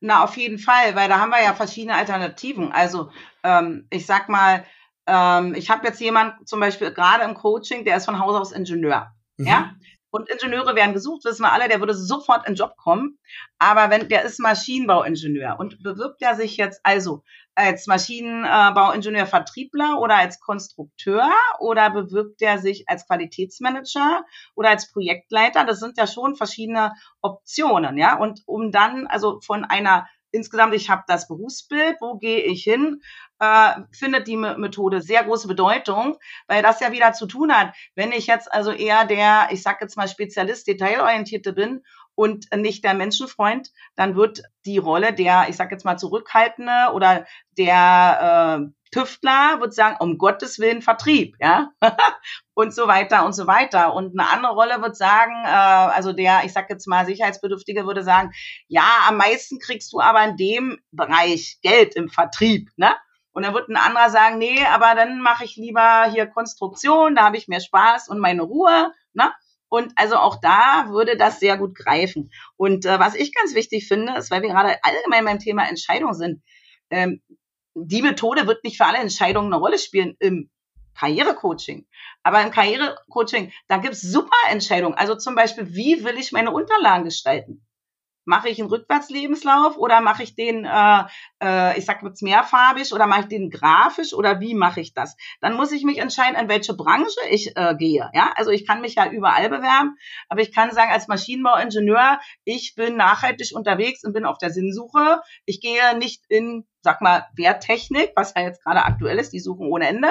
Na, 0.00 0.22
auf 0.22 0.36
jeden 0.36 0.58
Fall, 0.58 0.94
weil 0.94 1.08
da 1.08 1.18
haben 1.18 1.30
wir 1.30 1.42
ja 1.42 1.54
verschiedene 1.54 1.94
Alternativen. 1.94 2.70
Also 2.70 3.10
ähm, 3.42 3.86
ich 3.90 4.06
sag 4.06 4.28
mal, 4.28 4.64
ähm, 5.06 5.54
ich 5.54 5.70
habe 5.70 5.86
jetzt 5.86 6.00
jemand 6.00 6.48
zum 6.48 6.60
Beispiel 6.60 6.92
gerade 6.92 7.24
im 7.24 7.34
Coaching, 7.34 7.84
der 7.84 7.96
ist 7.96 8.04
von 8.04 8.20
Haus 8.20 8.36
aus 8.36 8.52
Ingenieur. 8.52 9.12
Mhm. 9.38 9.46
Ja. 9.46 9.74
Und 10.10 10.28
Ingenieure 10.30 10.74
werden 10.74 10.94
gesucht, 10.94 11.24
wissen 11.24 11.42
wir 11.42 11.52
alle, 11.52 11.68
der 11.68 11.80
würde 11.80 11.94
sofort 11.94 12.46
in 12.46 12.54
den 12.54 12.58
Job 12.58 12.76
kommen. 12.76 13.18
Aber 13.58 13.90
wenn, 13.90 14.08
der 14.08 14.24
ist 14.24 14.40
Maschinenbauingenieur 14.40 15.56
und 15.58 15.82
bewirbt 15.82 16.22
er 16.22 16.34
sich 16.34 16.56
jetzt 16.56 16.80
also 16.82 17.22
als 17.54 17.86
Maschinenbauingenieur 17.86 19.26
Vertriebler 19.26 19.98
oder 20.00 20.16
als 20.16 20.40
Konstrukteur 20.40 21.28
oder 21.58 21.90
bewirbt 21.90 22.40
er 22.40 22.58
sich 22.58 22.88
als 22.88 23.06
Qualitätsmanager 23.06 24.24
oder 24.54 24.70
als 24.70 24.90
Projektleiter? 24.92 25.64
Das 25.64 25.80
sind 25.80 25.98
ja 25.98 26.06
schon 26.06 26.36
verschiedene 26.36 26.92
Optionen, 27.20 27.98
ja. 27.98 28.16
Und 28.16 28.42
um 28.46 28.70
dann 28.70 29.06
also 29.08 29.40
von 29.40 29.64
einer 29.64 30.06
insgesamt, 30.30 30.74
ich 30.74 30.90
habe 30.90 31.04
das 31.06 31.28
Berufsbild, 31.28 31.96
wo 32.00 32.18
gehe 32.18 32.40
ich 32.42 32.64
hin, 32.64 33.00
äh, 33.40 33.74
findet 33.92 34.26
die 34.26 34.36
Methode 34.36 35.00
sehr 35.00 35.24
große 35.24 35.48
Bedeutung, 35.48 36.18
weil 36.46 36.62
das 36.62 36.80
ja 36.80 36.92
wieder 36.92 37.12
zu 37.12 37.26
tun 37.26 37.52
hat, 37.52 37.74
wenn 37.94 38.12
ich 38.12 38.26
jetzt 38.26 38.52
also 38.52 38.72
eher 38.72 39.04
der, 39.04 39.48
ich 39.50 39.62
sag 39.62 39.80
jetzt 39.80 39.96
mal 39.96 40.08
Spezialist, 40.08 40.66
Detailorientierte 40.66 41.52
bin 41.52 41.82
und 42.18 42.48
nicht 42.52 42.82
der 42.82 42.94
Menschenfreund, 42.94 43.70
dann 43.94 44.16
wird 44.16 44.42
die 44.66 44.78
Rolle 44.78 45.12
der, 45.12 45.46
ich 45.48 45.56
sag 45.56 45.70
jetzt 45.70 45.84
mal, 45.84 45.98
Zurückhaltende 45.98 46.92
oder 46.92 47.26
der 47.56 48.58
äh, 48.60 48.72
Tüftler 48.90 49.60
wird 49.60 49.72
sagen, 49.72 49.98
um 50.00 50.18
Gottes 50.18 50.58
Willen 50.58 50.82
Vertrieb, 50.82 51.36
ja, 51.38 51.70
und 52.54 52.74
so 52.74 52.88
weiter 52.88 53.24
und 53.24 53.34
so 53.34 53.46
weiter. 53.46 53.94
Und 53.94 54.18
eine 54.18 54.28
andere 54.30 54.54
Rolle 54.54 54.82
wird 54.82 54.96
sagen, 54.96 55.44
äh, 55.44 55.48
also 55.48 56.12
der, 56.12 56.40
ich 56.44 56.52
sag 56.52 56.68
jetzt 56.70 56.88
mal, 56.88 57.06
Sicherheitsbedürftige 57.06 57.86
würde 57.86 58.02
sagen, 58.02 58.32
ja, 58.66 59.06
am 59.06 59.16
meisten 59.16 59.60
kriegst 59.60 59.92
du 59.92 60.00
aber 60.00 60.24
in 60.24 60.36
dem 60.36 60.78
Bereich 60.90 61.58
Geld 61.62 61.94
im 61.94 62.08
Vertrieb, 62.08 62.68
ne? 62.74 62.96
Und 63.30 63.44
dann 63.44 63.54
wird 63.54 63.68
ein 63.68 63.76
anderer 63.76 64.10
sagen, 64.10 64.38
nee, 64.38 64.64
aber 64.64 64.96
dann 64.96 65.20
mache 65.20 65.44
ich 65.44 65.54
lieber 65.54 66.10
hier 66.10 66.26
Konstruktion, 66.26 67.14
da 67.14 67.22
habe 67.22 67.36
ich 67.36 67.46
mehr 67.46 67.60
Spaß 67.60 68.08
und 68.08 68.18
meine 68.18 68.42
Ruhe, 68.42 68.92
ne? 69.12 69.32
Und 69.68 69.92
also 69.96 70.16
auch 70.16 70.40
da 70.40 70.86
würde 70.90 71.16
das 71.16 71.40
sehr 71.40 71.58
gut 71.58 71.74
greifen. 71.76 72.30
Und 72.56 72.86
äh, 72.86 72.98
was 72.98 73.14
ich 73.14 73.34
ganz 73.34 73.54
wichtig 73.54 73.86
finde, 73.86 74.16
ist, 74.16 74.30
weil 74.30 74.42
wir 74.42 74.48
gerade 74.48 74.78
allgemein 74.82 75.24
beim 75.24 75.38
Thema 75.38 75.68
Entscheidung 75.68 76.14
sind, 76.14 76.42
ähm, 76.90 77.22
die 77.74 78.02
Methode 78.02 78.46
wird 78.46 78.64
nicht 78.64 78.76
für 78.76 78.86
alle 78.86 78.98
Entscheidungen 78.98 79.52
eine 79.52 79.60
Rolle 79.60 79.78
spielen 79.78 80.16
im 80.18 80.50
Karrierecoaching. 80.98 81.86
Aber 82.22 82.42
im 82.42 82.50
Karrierecoaching, 82.50 83.52
da 83.68 83.78
gibt's 83.78 84.02
super 84.02 84.36
Entscheidungen. 84.50 84.94
Also 84.94 85.14
zum 85.14 85.34
Beispiel, 85.34 85.74
wie 85.74 86.04
will 86.04 86.18
ich 86.18 86.32
meine 86.32 86.50
Unterlagen 86.50 87.04
gestalten? 87.04 87.67
Mache 88.28 88.50
ich 88.50 88.60
einen 88.60 88.68
Rückwärtslebenslauf 88.68 89.78
oder 89.78 90.02
mache 90.02 90.22
ich 90.22 90.34
den, 90.34 90.66
äh, 90.66 91.04
äh, 91.42 91.78
ich 91.78 91.86
sag 91.86 92.02
jetzt 92.02 92.22
mehrfarbig 92.22 92.92
oder 92.92 93.06
mache 93.06 93.22
ich 93.22 93.28
den 93.28 93.48
grafisch 93.48 94.12
oder 94.12 94.38
wie 94.40 94.54
mache 94.54 94.80
ich 94.80 94.92
das? 94.92 95.16
Dann 95.40 95.54
muss 95.54 95.72
ich 95.72 95.82
mich 95.82 95.96
entscheiden, 95.96 96.38
in 96.38 96.48
welche 96.48 96.74
Branche 96.74 97.20
ich 97.30 97.56
äh, 97.56 97.74
gehe. 97.74 98.10
Ja, 98.12 98.32
also 98.36 98.50
ich 98.50 98.66
kann 98.66 98.82
mich 98.82 98.96
ja 98.96 99.10
überall 99.10 99.48
bewerben, 99.48 99.96
aber 100.28 100.42
ich 100.42 100.54
kann 100.54 100.70
sagen 100.72 100.92
als 100.92 101.08
Maschinenbauingenieur, 101.08 102.20
ich 102.44 102.74
bin 102.74 102.96
nachhaltig 102.96 103.52
unterwegs 103.54 104.04
und 104.04 104.12
bin 104.12 104.26
auf 104.26 104.36
der 104.36 104.50
Sinnsuche. 104.50 105.22
Ich 105.46 105.60
gehe 105.60 105.96
nicht 105.96 106.24
in 106.28 106.66
sag 106.82 107.00
mal, 107.00 107.26
Werttechnik, 107.34 108.12
was 108.14 108.34
ja 108.34 108.42
jetzt 108.42 108.62
gerade 108.62 108.84
aktuell 108.84 109.18
ist, 109.18 109.32
die 109.32 109.40
suchen 109.40 109.66
ohne 109.68 109.88
Ende. 109.88 110.08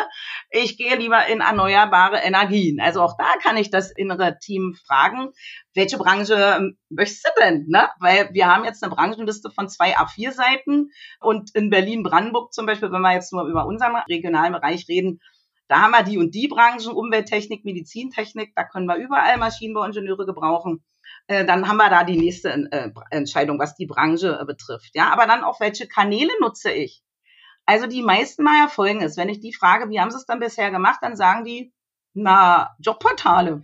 Ich 0.49 0.77
gehe 0.77 0.95
lieber 0.95 1.25
in 1.27 1.39
erneuerbare 1.39 2.17
Energien. 2.17 2.79
Also 2.79 3.01
auch 3.01 3.15
da 3.17 3.37
kann 3.41 3.57
ich 3.57 3.71
das 3.71 3.91
innere 3.91 4.37
Team 4.39 4.75
fragen, 4.85 5.29
welche 5.73 5.97
Branche 5.97 6.35
ähm, 6.35 6.77
möchtest 6.89 7.25
du 7.25 7.41
denn? 7.41 7.65
Ne? 7.67 7.89
Weil 7.99 8.29
wir 8.33 8.47
haben 8.47 8.65
jetzt 8.65 8.83
eine 8.83 8.93
Branchenliste 8.93 9.49
von 9.49 9.69
zwei 9.69 9.97
A4-Seiten 9.97 10.91
und 11.19 11.55
in 11.55 11.69
Berlin-Brandenburg 11.69 12.53
zum 12.53 12.65
Beispiel, 12.65 12.91
wenn 12.91 13.01
wir 13.01 13.13
jetzt 13.13 13.31
nur 13.31 13.45
über 13.45 13.65
unseren 13.65 13.95
regionalen 14.09 14.53
Bereich 14.53 14.87
reden, 14.87 15.21
da 15.67 15.81
haben 15.81 15.91
wir 15.91 16.03
die 16.03 16.17
und 16.17 16.33
die 16.33 16.47
Branchen, 16.47 16.93
Umwelttechnik, 16.93 17.65
Medizintechnik, 17.65 18.53
da 18.55 18.63
können 18.63 18.87
wir 18.87 18.95
überall 18.95 19.37
Maschinenbauingenieure 19.37 20.25
gebrauchen. 20.25 20.83
Äh, 21.27 21.45
dann 21.45 21.67
haben 21.67 21.77
wir 21.77 21.89
da 21.89 22.03
die 22.03 22.17
nächste 22.17 22.49
äh, 22.71 22.89
Entscheidung, 23.11 23.59
was 23.59 23.75
die 23.75 23.85
Branche 23.85 24.39
äh, 24.41 24.45
betrifft. 24.45 24.95
Ja, 24.95 25.09
aber 25.09 25.27
dann 25.27 25.43
auch, 25.43 25.59
welche 25.59 25.87
Kanäle 25.87 26.31
nutze 26.39 26.71
ich? 26.71 27.03
Also 27.65 27.85
die 27.85 28.01
meisten 28.01 28.43
Mal 28.43 28.61
erfolgen 28.63 29.01
es. 29.01 29.17
Wenn 29.17 29.29
ich 29.29 29.41
die 29.41 29.53
frage, 29.53 29.89
wie 29.89 29.99
haben 29.99 30.11
sie 30.11 30.17
es 30.17 30.25
dann 30.25 30.39
bisher 30.39 30.71
gemacht, 30.71 30.99
dann 31.01 31.17
sagen 31.17 31.43
die, 31.43 31.73
na, 32.13 32.75
Jobportale. 32.79 33.63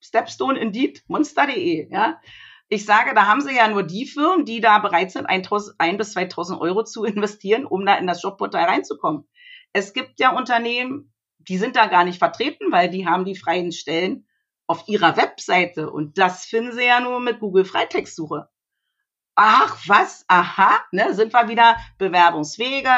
Stepstone, 0.00 0.58
Indeed, 0.58 1.02
Monster.de, 1.08 1.90
ja. 1.90 2.20
Ich 2.68 2.84
sage, 2.86 3.14
da 3.14 3.26
haben 3.26 3.40
sie 3.40 3.54
ja 3.54 3.68
nur 3.68 3.82
die 3.82 4.06
Firmen, 4.06 4.44
die 4.44 4.60
da 4.60 4.78
bereit 4.78 5.10
sind, 5.10 5.26
1 5.26 5.48
bis 5.96 6.12
2000 6.12 6.60
Euro 6.60 6.84
zu 6.84 7.04
investieren, 7.04 7.66
um 7.66 7.84
da 7.84 7.96
in 7.96 8.06
das 8.06 8.22
Jobportal 8.22 8.64
reinzukommen. 8.64 9.26
Es 9.72 9.92
gibt 9.92 10.20
ja 10.20 10.36
Unternehmen, 10.36 11.12
die 11.38 11.58
sind 11.58 11.76
da 11.76 11.86
gar 11.86 12.04
nicht 12.04 12.18
vertreten, 12.18 12.70
weil 12.70 12.88
die 12.90 13.06
haben 13.06 13.24
die 13.24 13.36
freien 13.36 13.72
Stellen 13.72 14.26
auf 14.70 14.86
ihrer 14.86 15.16
Webseite. 15.16 15.90
Und 15.90 16.16
das 16.16 16.44
finden 16.44 16.70
sie 16.72 16.84
ja 16.84 17.00
nur 17.00 17.18
mit 17.18 17.40
Google 17.40 17.64
Freitextsuche. 17.64 18.48
Ach, 19.34 19.76
was? 19.88 20.24
Aha, 20.28 20.78
ne, 20.92 21.12
sind 21.12 21.32
wir 21.32 21.48
wieder 21.48 21.76
Bewerbungswege, 21.98 22.92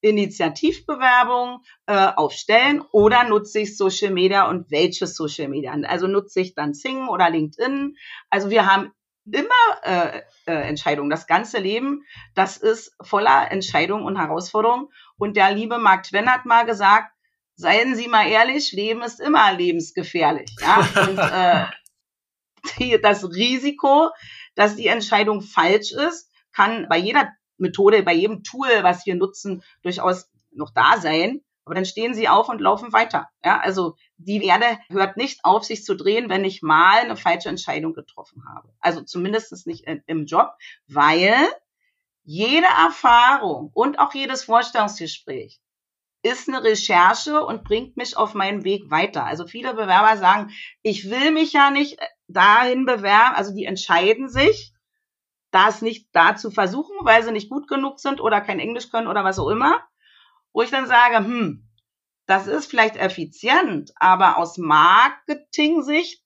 Initiativbewerbung 0.00 1.62
äh, 1.84 2.06
auf 2.16 2.32
Stellen 2.32 2.80
oder 2.92 3.24
nutze 3.24 3.60
ich 3.60 3.76
Social 3.76 4.12
Media 4.12 4.48
und 4.48 4.70
welche 4.70 5.06
Social 5.06 5.48
Media? 5.48 5.76
Also 5.86 6.06
nutze 6.06 6.40
ich 6.40 6.54
dann 6.54 6.72
Sing 6.72 7.06
oder 7.06 7.28
LinkedIn? 7.28 7.98
Also 8.30 8.48
wir 8.48 8.64
haben 8.64 8.90
immer 9.30 9.44
äh, 9.82 10.22
äh, 10.46 10.68
Entscheidungen. 10.68 11.10
Das 11.10 11.26
ganze 11.26 11.58
Leben, 11.58 12.02
das 12.34 12.56
ist 12.56 12.96
voller 13.02 13.52
Entscheidungen 13.52 14.06
und 14.06 14.18
Herausforderungen. 14.18 14.88
Und 15.18 15.36
der 15.36 15.52
liebe 15.52 15.76
Mark 15.76 16.04
Twain 16.04 16.32
hat 16.32 16.46
mal 16.46 16.64
gesagt, 16.64 17.12
seien 17.60 17.94
Sie 17.94 18.08
mal 18.08 18.26
ehrlich, 18.26 18.72
Leben 18.72 19.02
ist 19.02 19.20
immer 19.20 19.52
lebensgefährlich. 19.52 20.50
Ja? 20.60 20.78
Und 21.08 21.18
äh, 21.18 21.66
die, 22.78 23.00
das 23.00 23.24
Risiko, 23.24 24.08
dass 24.54 24.76
die 24.76 24.86
Entscheidung 24.86 25.42
falsch 25.42 25.92
ist, 25.92 26.30
kann 26.52 26.88
bei 26.88 26.96
jeder 26.96 27.30
Methode, 27.58 28.02
bei 28.02 28.14
jedem 28.14 28.42
Tool, 28.42 28.68
was 28.82 29.04
wir 29.06 29.14
nutzen, 29.14 29.62
durchaus 29.82 30.30
noch 30.50 30.70
da 30.70 30.98
sein. 30.98 31.42
Aber 31.66 31.74
dann 31.74 31.84
stehen 31.84 32.14
sie 32.14 32.28
auf 32.28 32.48
und 32.48 32.60
laufen 32.60 32.92
weiter. 32.92 33.28
Ja, 33.44 33.60
also 33.60 33.94
die 34.16 34.42
Erde 34.42 34.78
hört 34.88 35.18
nicht 35.18 35.44
auf, 35.44 35.64
sich 35.64 35.84
zu 35.84 35.94
drehen, 35.94 36.30
wenn 36.30 36.44
ich 36.44 36.62
mal 36.62 37.00
eine 37.00 37.16
falsche 37.16 37.50
Entscheidung 37.50 37.92
getroffen 37.92 38.42
habe. 38.48 38.72
Also 38.80 39.02
zumindest 39.02 39.66
nicht 39.66 39.86
im 40.06 40.24
Job, 40.24 40.54
weil 40.88 41.36
jede 42.24 42.66
Erfahrung 42.66 43.70
und 43.74 43.98
auch 43.98 44.14
jedes 44.14 44.44
Vorstellungsgespräch 44.44 45.60
ist 46.22 46.48
eine 46.48 46.62
Recherche 46.62 47.44
und 47.44 47.64
bringt 47.64 47.96
mich 47.96 48.16
auf 48.16 48.34
meinen 48.34 48.64
Weg 48.64 48.90
weiter. 48.90 49.24
Also 49.24 49.46
viele 49.46 49.74
Bewerber 49.74 50.16
sagen, 50.16 50.50
ich 50.82 51.10
will 51.10 51.30
mich 51.30 51.52
ja 51.52 51.70
nicht 51.70 51.98
äh, 51.98 52.06
dahin 52.28 52.84
bewerben, 52.84 53.34
also 53.36 53.54
die 53.54 53.64
entscheiden 53.64 54.28
sich, 54.28 54.74
das 55.50 55.82
nicht 55.82 56.08
da 56.12 56.36
zu 56.36 56.50
versuchen, 56.50 56.94
weil 57.00 57.22
sie 57.24 57.32
nicht 57.32 57.50
gut 57.50 57.66
genug 57.68 57.98
sind 57.98 58.20
oder 58.20 58.40
kein 58.40 58.60
Englisch 58.60 58.90
können 58.90 59.08
oder 59.08 59.24
was 59.24 59.38
auch 59.38 59.48
immer. 59.48 59.82
Wo 60.52 60.62
ich 60.62 60.70
dann 60.70 60.86
sage, 60.86 61.16
hm, 61.18 61.66
das 62.26 62.46
ist 62.46 62.66
vielleicht 62.66 62.96
effizient, 62.96 63.92
aber 63.96 64.36
aus 64.36 64.58
Marketing-Sicht 64.58 66.22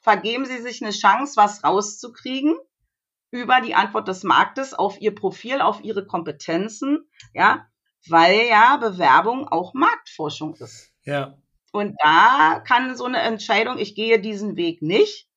vergeben 0.00 0.44
sie 0.44 0.58
sich 0.58 0.82
eine 0.82 0.92
Chance, 0.92 1.36
was 1.36 1.64
rauszukriegen 1.64 2.56
über 3.30 3.60
die 3.60 3.74
Antwort 3.74 4.08
des 4.08 4.22
Marktes 4.22 4.74
auf 4.74 5.00
ihr 5.00 5.14
Profil, 5.14 5.60
auf 5.60 5.82
ihre 5.82 6.06
Kompetenzen, 6.06 7.08
ja, 7.32 7.66
weil 8.08 8.46
ja 8.48 8.76
Bewerbung 8.76 9.46
auch 9.48 9.74
Marktforschung 9.74 10.54
ist. 10.54 10.90
Ja. 11.04 11.38
Und 11.72 11.96
da 12.02 12.62
kann 12.66 12.96
so 12.96 13.04
eine 13.04 13.18
Entscheidung, 13.18 13.78
ich 13.78 13.94
gehe 13.94 14.20
diesen 14.20 14.56
Weg 14.56 14.82
nicht, 14.82 15.28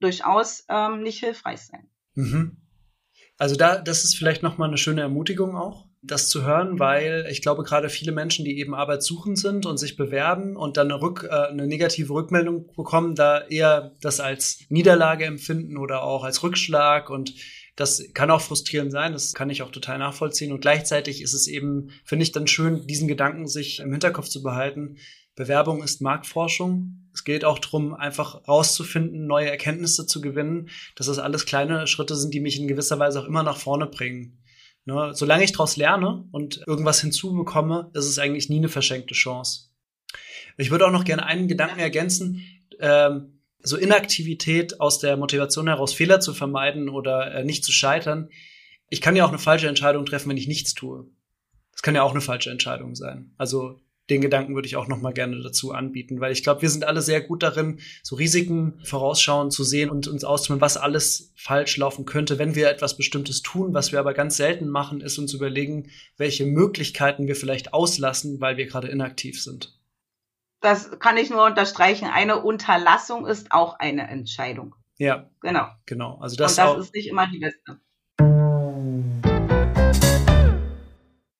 durchaus 0.00 0.64
ähm, 0.68 1.02
nicht 1.02 1.20
hilfreich 1.20 1.60
sein. 1.60 1.88
Mhm. 2.14 2.56
Also 3.36 3.54
da, 3.54 3.78
das 3.78 4.04
ist 4.04 4.16
vielleicht 4.16 4.42
nochmal 4.42 4.68
eine 4.68 4.78
schöne 4.78 5.00
Ermutigung 5.00 5.56
auch, 5.56 5.86
das 6.02 6.28
zu 6.28 6.44
hören, 6.44 6.78
weil 6.78 7.26
ich 7.30 7.42
glaube, 7.42 7.62
gerade 7.62 7.88
viele 7.88 8.12
Menschen, 8.12 8.44
die 8.44 8.58
eben 8.58 8.74
arbeitssuchend 8.74 9.38
sind 9.38 9.66
und 9.66 9.78
sich 9.78 9.96
bewerben 9.96 10.56
und 10.56 10.76
dann 10.76 10.90
eine, 10.90 11.00
Rück, 11.00 11.26
äh, 11.28 11.48
eine 11.48 11.66
negative 11.66 12.12
Rückmeldung 12.12 12.72
bekommen, 12.74 13.14
da 13.14 13.40
eher 13.46 13.94
das 14.00 14.20
als 14.20 14.64
Niederlage 14.70 15.24
empfinden 15.24 15.76
oder 15.76 16.02
auch 16.02 16.24
als 16.24 16.42
Rückschlag 16.42 17.10
und 17.10 17.34
das 17.78 18.02
kann 18.12 18.32
auch 18.32 18.40
frustrierend 18.40 18.90
sein, 18.90 19.12
das 19.12 19.34
kann 19.34 19.50
ich 19.50 19.62
auch 19.62 19.70
total 19.70 19.98
nachvollziehen. 19.98 20.50
Und 20.50 20.60
gleichzeitig 20.60 21.22
ist 21.22 21.32
es 21.32 21.46
eben, 21.46 21.90
finde 22.04 22.24
ich, 22.24 22.32
dann 22.32 22.48
schön, 22.48 22.88
diesen 22.88 23.06
Gedanken 23.06 23.46
sich 23.46 23.78
im 23.78 23.92
Hinterkopf 23.92 24.28
zu 24.28 24.42
behalten. 24.42 24.96
Bewerbung 25.36 25.84
ist 25.84 26.00
Marktforschung. 26.00 27.08
Es 27.14 27.22
geht 27.22 27.44
auch 27.44 27.60
darum, 27.60 27.94
einfach 27.94 28.48
rauszufinden, 28.48 29.28
neue 29.28 29.48
Erkenntnisse 29.48 30.06
zu 30.06 30.20
gewinnen, 30.20 30.70
dass 30.96 31.06
das 31.06 31.20
alles 31.20 31.46
kleine 31.46 31.86
Schritte 31.86 32.16
sind, 32.16 32.34
die 32.34 32.40
mich 32.40 32.58
in 32.58 32.66
gewisser 32.66 32.98
Weise 32.98 33.20
auch 33.20 33.26
immer 33.26 33.44
nach 33.44 33.58
vorne 33.58 33.86
bringen. 33.86 34.42
Ne? 34.84 35.12
Solange 35.14 35.44
ich 35.44 35.52
daraus 35.52 35.76
lerne 35.76 36.24
und 36.32 36.64
irgendwas 36.66 37.00
hinzubekomme, 37.00 37.92
ist 37.94 38.06
es 38.06 38.18
eigentlich 38.18 38.48
nie 38.48 38.56
eine 38.56 38.68
verschenkte 38.68 39.14
Chance. 39.14 39.68
Ich 40.56 40.72
würde 40.72 40.84
auch 40.84 40.92
noch 40.92 41.04
gerne 41.04 41.26
einen 41.26 41.46
Gedanken 41.46 41.78
ergänzen. 41.78 42.42
Ähm, 42.80 43.37
so 43.62 43.76
Inaktivität 43.76 44.80
aus 44.80 44.98
der 44.98 45.16
Motivation 45.16 45.68
heraus 45.68 45.92
Fehler 45.92 46.20
zu 46.20 46.32
vermeiden 46.34 46.88
oder 46.88 47.34
äh, 47.34 47.44
nicht 47.44 47.64
zu 47.64 47.72
scheitern. 47.72 48.28
Ich 48.88 49.00
kann 49.00 49.16
ja 49.16 49.24
auch 49.24 49.30
eine 49.30 49.38
falsche 49.38 49.68
Entscheidung 49.68 50.06
treffen, 50.06 50.30
wenn 50.30 50.36
ich 50.36 50.48
nichts 50.48 50.74
tue. 50.74 51.06
Das 51.72 51.82
kann 51.82 51.94
ja 51.94 52.02
auch 52.02 52.12
eine 52.12 52.20
falsche 52.20 52.50
Entscheidung 52.50 52.94
sein. 52.94 53.34
Also 53.36 53.80
den 54.10 54.22
Gedanken 54.22 54.54
würde 54.54 54.66
ich 54.66 54.76
auch 54.76 54.88
noch 54.88 55.02
mal 55.02 55.12
gerne 55.12 55.42
dazu 55.42 55.72
anbieten, 55.72 56.18
weil 56.20 56.32
ich 56.32 56.42
glaube, 56.42 56.62
wir 56.62 56.70
sind 56.70 56.84
alle 56.84 57.02
sehr 57.02 57.20
gut 57.20 57.42
darin, 57.42 57.80
so 58.02 58.16
Risiken 58.16 58.80
vorausschauen 58.82 59.50
zu 59.50 59.64
sehen 59.64 59.90
und 59.90 60.08
uns 60.08 60.24
auszumachen, 60.24 60.62
was 60.62 60.78
alles 60.78 61.32
falsch 61.36 61.76
laufen 61.76 62.06
könnte, 62.06 62.38
wenn 62.38 62.54
wir 62.54 62.70
etwas 62.70 62.96
Bestimmtes 62.96 63.42
tun. 63.42 63.74
Was 63.74 63.92
wir 63.92 63.98
aber 63.98 64.14
ganz 64.14 64.38
selten 64.38 64.68
machen, 64.68 65.02
ist 65.02 65.18
uns 65.18 65.34
überlegen, 65.34 65.90
welche 66.16 66.46
Möglichkeiten 66.46 67.26
wir 67.26 67.36
vielleicht 67.36 67.74
auslassen, 67.74 68.40
weil 68.40 68.56
wir 68.56 68.66
gerade 68.66 68.88
inaktiv 68.88 69.42
sind 69.42 69.77
das 70.60 70.98
kann 70.98 71.16
ich 71.16 71.30
nur 71.30 71.44
unterstreichen, 71.44 72.06
eine 72.06 72.42
Unterlassung 72.42 73.26
ist 73.26 73.52
auch 73.52 73.78
eine 73.78 74.08
Entscheidung. 74.08 74.74
Ja. 74.96 75.30
Genau. 75.40 75.68
Genau. 75.86 76.18
Also 76.20 76.36
das, 76.36 76.58
Und 76.58 76.78
das 76.78 76.86
ist 76.86 76.94
nicht 76.94 77.08
immer 77.08 77.26
die 77.28 77.38
beste. 77.38 77.80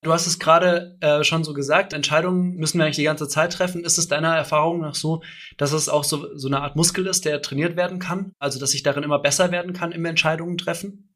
Du 0.02 0.12
hast 0.12 0.28
es 0.28 0.38
gerade 0.38 0.96
äh, 1.00 1.24
schon 1.24 1.42
so 1.42 1.52
gesagt, 1.52 1.92
Entscheidungen 1.92 2.54
müssen 2.54 2.78
wir 2.78 2.84
eigentlich 2.84 2.96
die 2.96 3.02
ganze 3.02 3.28
Zeit 3.28 3.52
treffen. 3.52 3.84
Ist 3.84 3.98
es 3.98 4.06
deiner 4.06 4.34
Erfahrung 4.34 4.80
nach 4.80 4.94
so, 4.94 5.22
dass 5.56 5.72
es 5.72 5.88
auch 5.88 6.04
so, 6.04 6.36
so 6.36 6.46
eine 6.46 6.62
Art 6.62 6.76
Muskel 6.76 7.06
ist, 7.08 7.24
der 7.24 7.42
trainiert 7.42 7.76
werden 7.76 7.98
kann? 7.98 8.32
Also, 8.38 8.60
dass 8.60 8.74
ich 8.74 8.84
darin 8.84 9.02
immer 9.02 9.18
besser 9.18 9.50
werden 9.50 9.72
kann 9.72 9.90
im 9.90 10.04
Entscheidungen 10.04 10.56
treffen? 10.56 11.12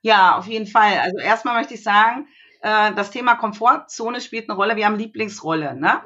Ja, 0.00 0.38
auf 0.38 0.46
jeden 0.46 0.68
Fall. 0.68 0.96
Also 1.00 1.18
erstmal 1.18 1.58
möchte 1.58 1.74
ich 1.74 1.82
sagen, 1.82 2.28
äh, 2.62 2.94
das 2.94 3.10
Thema 3.10 3.34
Komfortzone 3.34 4.20
spielt 4.20 4.48
eine 4.48 4.56
Rolle. 4.56 4.76
Wir 4.76 4.86
haben 4.86 4.96
Lieblingsrolle, 4.96 5.74
ne? 5.74 6.00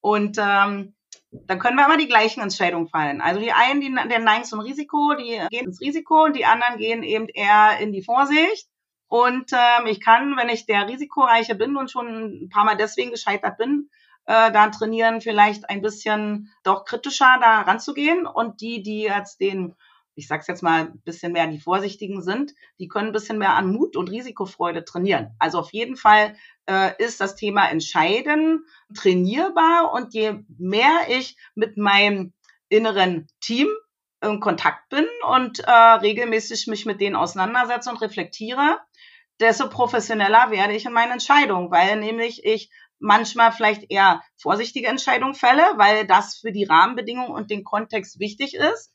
Und 0.00 0.38
ähm, 0.38 0.94
dann 1.30 1.58
können 1.58 1.76
wir 1.76 1.84
immer 1.84 1.98
die 1.98 2.08
gleichen 2.08 2.40
Entscheidungen 2.40 2.88
fallen. 2.88 3.20
Also 3.20 3.40
die 3.40 3.52
einen, 3.52 3.80
die, 3.80 3.88
die 3.88 4.18
neigen 4.22 4.44
zum 4.44 4.60
Risiko, 4.60 5.14
die 5.14 5.40
gehen 5.50 5.66
ins 5.66 5.80
Risiko 5.80 6.24
und 6.24 6.36
die 6.36 6.46
anderen 6.46 6.78
gehen 6.78 7.02
eben 7.02 7.28
eher 7.28 7.78
in 7.80 7.92
die 7.92 8.02
Vorsicht. 8.02 8.68
Und 9.08 9.52
ähm, 9.52 9.86
ich 9.86 10.00
kann, 10.00 10.36
wenn 10.36 10.48
ich 10.48 10.66
der 10.66 10.86
Risikoreiche 10.86 11.54
bin 11.54 11.76
und 11.76 11.90
schon 11.90 12.44
ein 12.44 12.48
paar 12.50 12.64
Mal 12.64 12.76
deswegen 12.76 13.10
gescheitert 13.10 13.56
bin, 13.56 13.88
äh, 14.26 14.52
dann 14.52 14.72
trainieren, 14.72 15.22
vielleicht 15.22 15.68
ein 15.70 15.80
bisschen 15.80 16.52
doch 16.62 16.84
kritischer 16.84 17.38
da 17.40 17.62
ranzugehen. 17.62 18.26
Und 18.26 18.60
die, 18.60 18.82
die 18.82 19.02
jetzt 19.02 19.40
den, 19.40 19.74
ich 20.18 20.26
sag's 20.26 20.48
jetzt 20.48 20.62
mal, 20.62 20.86
ein 20.86 21.00
bisschen 21.04 21.32
mehr 21.32 21.46
die 21.46 21.60
Vorsichtigen 21.60 22.22
sind, 22.22 22.52
die 22.80 22.88
können 22.88 23.08
ein 23.08 23.12
bisschen 23.12 23.38
mehr 23.38 23.54
an 23.54 23.70
Mut 23.72 23.96
und 23.96 24.10
Risikofreude 24.10 24.84
trainieren. 24.84 25.34
Also 25.38 25.60
auf 25.60 25.72
jeden 25.72 25.96
Fall 25.96 26.36
äh, 26.66 26.90
ist 26.98 27.20
das 27.20 27.36
Thema 27.36 27.68
Entscheiden 27.70 28.64
trainierbar. 28.94 29.92
Und 29.92 30.14
je 30.14 30.40
mehr 30.58 31.06
ich 31.08 31.36
mit 31.54 31.76
meinem 31.76 32.32
inneren 32.68 33.28
Team 33.40 33.68
in 34.20 34.40
Kontakt 34.40 34.88
bin 34.88 35.06
und 35.28 35.60
äh, 35.60 35.70
regelmäßig 35.70 36.66
mich 36.66 36.84
mit 36.84 37.00
denen 37.00 37.14
auseinandersetze 37.14 37.88
und 37.88 38.02
reflektiere, 38.02 38.78
desto 39.38 39.68
professioneller 39.68 40.50
werde 40.50 40.74
ich 40.74 40.84
in 40.84 40.92
meinen 40.92 41.12
Entscheidungen, 41.12 41.70
weil 41.70 42.00
nämlich 42.00 42.44
ich 42.44 42.70
manchmal 42.98 43.52
vielleicht 43.52 43.90
eher 43.90 44.22
vorsichtige 44.36 44.88
Entscheidungen 44.88 45.34
fälle, 45.34 45.62
weil 45.76 46.06
das 46.06 46.38
für 46.38 46.50
die 46.50 46.64
Rahmenbedingungen 46.64 47.30
und 47.30 47.50
den 47.50 47.62
Kontext 47.62 48.18
wichtig 48.18 48.54
ist. 48.54 48.92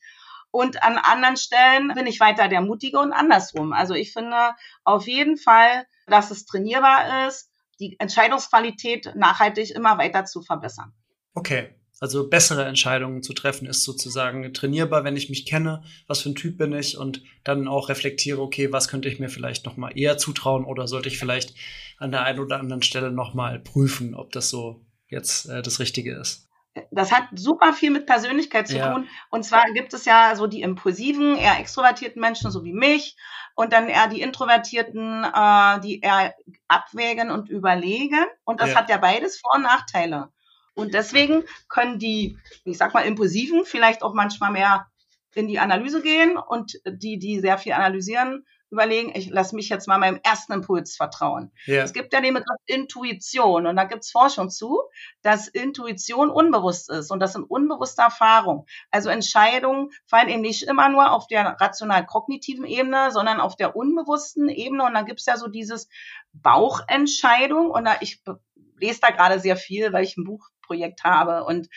Und 0.53 0.83
an 0.83 0.99
anderen 0.99 1.35
Stellen 1.35 1.91
bin 1.95 2.05
ich 2.05 2.19
weiter 2.19 2.47
der 2.47 2.61
Mutige 2.61 2.99
und 2.99 3.11
andersrum. 3.11 3.73
Also 3.73 3.95
ich 3.95 4.13
finde 4.13 4.51
auf 4.83 5.07
jeden 5.07 5.35
Fall, 5.35 5.87
dass 6.05 6.29
es 6.29 6.45
trainierbar 6.45 7.27
ist, 7.27 7.49
die 7.79 7.99
Entscheidungsqualität 7.99 9.15
nachhaltig 9.15 9.71
immer 9.71 9.97
weiter 9.97 10.25
zu 10.25 10.43
verbessern. 10.43 10.93
Okay, 11.33 11.73
also 11.99 12.29
bessere 12.29 12.65
Entscheidungen 12.65 13.23
zu 13.23 13.33
treffen 13.33 13.65
ist 13.65 13.83
sozusagen 13.83 14.53
trainierbar, 14.53 15.03
wenn 15.03 15.17
ich 15.17 15.27
mich 15.27 15.47
kenne, 15.47 15.81
was 16.05 16.21
für 16.21 16.29
ein 16.29 16.35
Typ 16.35 16.59
bin 16.59 16.71
ich 16.71 16.99
und 16.99 17.23
dann 17.43 17.67
auch 17.67 17.89
reflektiere, 17.89 18.39
okay, 18.39 18.71
was 18.71 18.87
könnte 18.87 19.09
ich 19.09 19.17
mir 19.17 19.29
vielleicht 19.29 19.65
noch 19.65 19.75
mal 19.75 19.97
eher 19.97 20.19
zutrauen 20.19 20.65
oder 20.65 20.87
sollte 20.87 21.09
ich 21.09 21.17
vielleicht 21.17 21.55
an 21.97 22.11
der 22.11 22.25
einen 22.25 22.39
oder 22.39 22.59
anderen 22.59 22.83
Stelle 22.83 23.11
noch 23.11 23.33
mal 23.33 23.57
prüfen, 23.57 24.13
ob 24.13 24.31
das 24.31 24.51
so 24.51 24.85
jetzt 25.07 25.49
äh, 25.49 25.63
das 25.63 25.79
Richtige 25.79 26.13
ist. 26.13 26.47
Das 26.95 27.12
hat 27.12 27.25
super 27.34 27.73
viel 27.73 27.91
mit 27.91 28.06
Persönlichkeit 28.06 28.67
zu 28.67 28.77
ja. 28.77 28.91
tun. 28.91 29.08
Und 29.29 29.43
zwar 29.43 29.65
gibt 29.73 29.93
es 29.93 30.06
ja 30.06 30.36
so 30.36 30.47
die 30.47 30.62
impulsiven, 30.62 31.38
eher 31.38 31.60
extrovertierten 31.60 32.21
Menschen, 32.21 32.51
so 32.51 32.63
wie 32.63 32.73
mich, 32.73 33.15
und 33.56 33.73
dann 33.73 33.88
eher 33.88 34.08
die 34.08 34.21
Introvertierten, 34.21 35.23
äh, 35.23 35.79
die 35.82 35.99
eher 36.01 36.34
abwägen 36.67 37.32
und 37.32 37.49
überlegen. 37.49 38.25
Und 38.43 38.62
das 38.62 38.71
ja. 38.71 38.75
hat 38.77 38.89
ja 38.89 38.97
beides 38.97 39.39
Vor- 39.39 39.56
und 39.56 39.63
Nachteile. 39.63 40.29
Und 40.75 40.93
deswegen 40.93 41.43
können 41.69 41.99
die, 41.99 42.38
ich 42.63 42.77
sag 42.77 42.93
mal, 42.93 43.06
Impulsiven 43.06 43.65
vielleicht 43.65 44.01
auch 44.01 44.13
manchmal 44.13 44.51
mehr 44.51 44.88
in 45.36 45.47
die 45.47 45.60
Analyse 45.60 46.01
gehen 46.01 46.38
und 46.38 46.79
die, 46.86 47.19
die 47.19 47.39
sehr 47.39 47.58
viel 47.58 47.73
analysieren, 47.73 48.45
überlegen, 48.73 49.12
ich 49.15 49.29
lasse 49.29 49.55
mich 49.55 49.69
jetzt 49.69 49.88
mal 49.88 49.97
meinem 49.97 50.19
ersten 50.23 50.53
Impuls 50.53 50.95
vertrauen. 50.95 51.51
Ja. 51.65 51.83
Es 51.83 51.93
gibt 51.93 52.12
ja 52.13 52.21
den 52.21 52.33
Begriff 52.33 52.59
Intuition 52.65 53.67
und 53.67 53.75
da 53.75 53.86
gibt 53.86 54.03
es 54.03 54.12
Forschung 54.12 54.49
zu, 54.49 54.81
dass 55.21 55.47
Intuition 55.47 56.29
unbewusst 56.29 56.89
ist 56.89 57.12
und 57.12 57.19
das 57.19 57.33
sind 57.33 57.43
unbewusste 57.43 58.01
Erfahrungen. 58.01 58.65
Also 58.91 59.09
Entscheidungen 59.09 59.91
fallen 60.05 60.29
eben 60.29 60.41
nicht 60.41 60.63
immer 60.63 60.89
nur 60.89 61.12
auf 61.12 61.27
der 61.27 61.55
rational-kognitiven 61.59 62.65
Ebene, 62.65 63.12
sondern 63.12 63.39
auf 63.39 63.55
der 63.55 63.75
unbewussten 63.75 64.49
Ebene 64.49 64.83
und 64.83 64.93
dann 64.93 65.05
gibt 65.05 65.19
es 65.21 65.25
ja 65.25 65.38
so 65.38 65.47
dieses 65.47 65.88
Bauchentscheidung 66.33 67.69
und 67.69 67.86
da 67.86 67.95
ich 68.01 68.21
lese 68.77 68.99
da 69.01 69.12
gerade 69.12 69.39
sehr 69.39 69.55
viel, 69.55 69.93
weil 69.93 70.03
ich 70.03 70.17
ein 70.17 70.25
Buch 70.25 70.49
Projekt 70.63 71.03
habe. 71.03 71.43
Und 71.43 71.69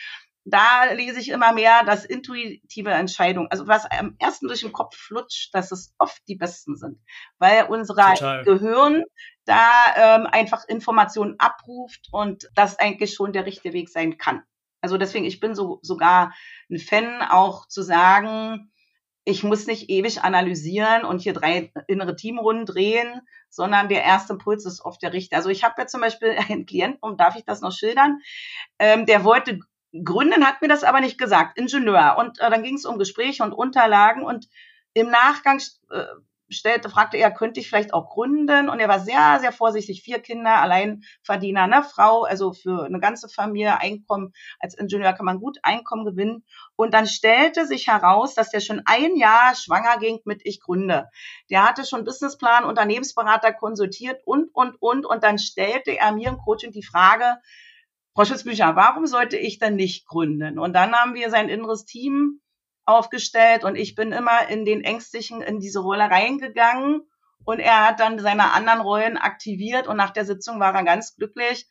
da 0.49 0.85
lese 0.93 1.19
ich 1.19 1.29
immer 1.29 1.51
mehr, 1.51 1.83
dass 1.83 2.05
intuitive 2.05 2.91
Entscheidungen, 2.91 3.49
also 3.51 3.67
was 3.67 3.85
am 3.85 4.15
ersten 4.17 4.47
durch 4.47 4.61
den 4.61 4.71
Kopf 4.71 4.95
flutscht, 4.95 5.53
dass 5.53 5.71
es 5.71 5.93
oft 5.97 6.21
die 6.27 6.35
besten 6.35 6.77
sind, 6.77 6.99
weil 7.37 7.65
unser 7.65 7.95
Total. 7.95 8.43
Gehirn 8.43 9.03
da 9.45 9.71
ähm, 9.95 10.27
einfach 10.27 10.65
Informationen 10.67 11.35
abruft 11.37 12.07
und 12.11 12.49
das 12.55 12.79
eigentlich 12.79 13.13
schon 13.13 13.33
der 13.33 13.45
richtige 13.45 13.73
Weg 13.73 13.89
sein 13.89 14.17
kann. 14.17 14.43
Also 14.81 14.97
deswegen, 14.97 15.25
ich 15.25 15.39
bin 15.39 15.53
so 15.53 15.79
sogar 15.81 16.33
ein 16.69 16.79
Fan, 16.79 17.21
auch 17.21 17.67
zu 17.67 17.81
sagen, 17.81 18.71
ich 19.25 19.43
muss 19.43 19.67
nicht 19.67 19.89
ewig 19.89 20.23
analysieren 20.23 21.03
und 21.03 21.21
hier 21.21 21.33
drei 21.33 21.73
innere 21.87 22.15
Teamrunden 22.15 22.65
drehen, 22.65 23.21
sondern 23.49 23.89
der 23.89 24.03
erste 24.03 24.33
Impuls 24.33 24.65
ist 24.65 24.79
oft 24.85 25.01
der 25.01 25.11
richtige. 25.11 25.35
Also 25.35 25.49
ich 25.49 25.65
habe 25.65 25.75
ja 25.77 25.87
zum 25.87 25.99
Beispiel 25.99 26.37
einen 26.49 26.65
Klienten, 26.65 26.99
und 27.01 27.19
darf 27.19 27.35
ich 27.35 27.43
das 27.43 27.59
noch 27.59 27.73
schildern, 27.73 28.19
ähm, 28.79 29.05
der 29.05 29.25
wollte 29.25 29.59
gründen, 30.03 30.45
hat 30.45 30.61
mir 30.61 30.67
das 30.67 30.83
aber 30.83 31.01
nicht 31.01 31.17
gesagt, 31.17 31.57
Ingenieur. 31.57 32.15
Und 32.17 32.39
äh, 32.39 32.49
dann 32.49 32.63
ging 32.63 32.75
es 32.75 32.85
um 32.85 32.97
Gespräche 32.97 33.43
und 33.43 33.53
Unterlagen 33.53 34.23
und 34.23 34.47
im 34.93 35.09
Nachgang 35.09 35.61
äh, 35.91 36.05
stellte, 36.49 36.89
fragte 36.89 37.17
er, 37.17 37.31
könnte 37.31 37.59
ich 37.59 37.67
vielleicht 37.67 37.93
auch 37.93 38.09
gründen? 38.09 38.69
Und 38.69 38.79
er 38.79 38.87
war 38.87 38.99
sehr, 38.99 39.39
sehr 39.39 39.51
vorsichtig. 39.51 40.01
Vier 40.01 40.19
Kinder, 40.19 40.61
Alleinverdiener, 40.61 41.63
eine 41.63 41.83
Frau, 41.83 42.23
also 42.23 42.53
für 42.53 42.85
eine 42.85 42.99
ganze 42.99 43.27
Familie 43.29 43.79
Einkommen. 43.79 44.33
Als 44.59 44.75
Ingenieur 44.75 45.13
kann 45.13 45.25
man 45.25 45.39
gut 45.39 45.57
Einkommen 45.63 46.05
gewinnen. 46.05 46.43
Und 46.75 46.93
dann 46.93 47.07
stellte 47.07 47.65
sich 47.65 47.87
heraus, 47.87 48.33
dass 48.33 48.49
der 48.49 48.61
schon 48.61 48.81
ein 48.85 49.15
Jahr 49.15 49.55
schwanger 49.55 49.97
ging 49.99 50.19
mit 50.25 50.41
Ich 50.45 50.61
gründe. 50.61 51.09
Der 51.49 51.67
hatte 51.67 51.85
schon 51.85 52.05
Businessplan, 52.05 52.65
Unternehmensberater 52.65 53.53
konsultiert 53.53 54.21
und, 54.25 54.49
und, 54.53 54.81
und. 54.81 55.05
Und 55.05 55.23
dann 55.23 55.39
stellte 55.39 55.97
er 55.97 56.11
mir 56.11 56.29
im 56.29 56.37
Coaching 56.37 56.71
die 56.71 56.83
Frage, 56.83 57.37
Frau 58.17 58.25
Schutzbücher, 58.25 58.75
warum 58.75 59.05
sollte 59.05 59.37
ich 59.37 59.59
denn 59.59 59.75
nicht 59.75 60.07
gründen? 60.07 60.57
Und 60.57 60.73
dann 60.73 60.91
haben 60.95 61.13
wir 61.13 61.29
sein 61.29 61.49
inneres 61.49 61.85
Team 61.85 62.41
aufgestellt 62.83 63.63
und 63.63 63.75
ich 63.75 63.93
bin 63.93 64.11
immer 64.11 64.49
in 64.49 64.65
den 64.65 64.83
Ängstlichen 64.83 65.43
in 65.43 65.59
diese 65.59 65.81
Rolle 65.81 66.05
reingegangen 66.09 67.03
und 67.45 67.59
er 67.59 67.85
hat 67.85 67.99
dann 67.99 68.17
seine 68.17 68.53
anderen 68.53 68.81
Rollen 68.81 69.17
aktiviert 69.17 69.85
und 69.85 69.97
nach 69.97 70.09
der 70.09 70.25
Sitzung 70.25 70.59
war 70.59 70.73
er 70.73 70.83
ganz 70.83 71.15
glücklich 71.15 71.67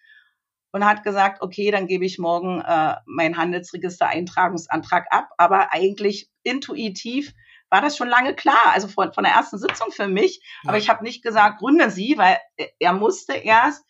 und 0.71 0.85
hat 0.85 1.03
gesagt, 1.03 1.43
okay, 1.43 1.73
dann 1.73 1.89
gebe 1.89 2.05
ich 2.05 2.21
morgen 2.21 2.61
äh, 2.61 2.95
meinen 3.07 3.39
Handelsregister-Eintragungsantrag 3.39 5.07
ab. 5.11 5.31
Aber 5.39 5.73
eigentlich 5.73 6.31
intuitiv 6.45 7.35
war 7.71 7.81
das 7.81 7.97
schon 7.97 8.07
lange 8.07 8.37
klar, 8.37 8.71
also 8.73 8.87
von, 8.87 9.13
von 9.13 9.25
der 9.25 9.33
ersten 9.33 9.59
Sitzung 9.59 9.91
für 9.91 10.07
mich. 10.07 10.41
Ja. 10.63 10.69
Aber 10.69 10.79
ich 10.79 10.89
habe 10.89 11.03
nicht 11.03 11.25
gesagt, 11.25 11.59
gründen 11.59 11.91
Sie, 11.91 12.17
weil 12.17 12.39
er 12.79 12.93
musste 12.93 13.33
erst 13.33 13.85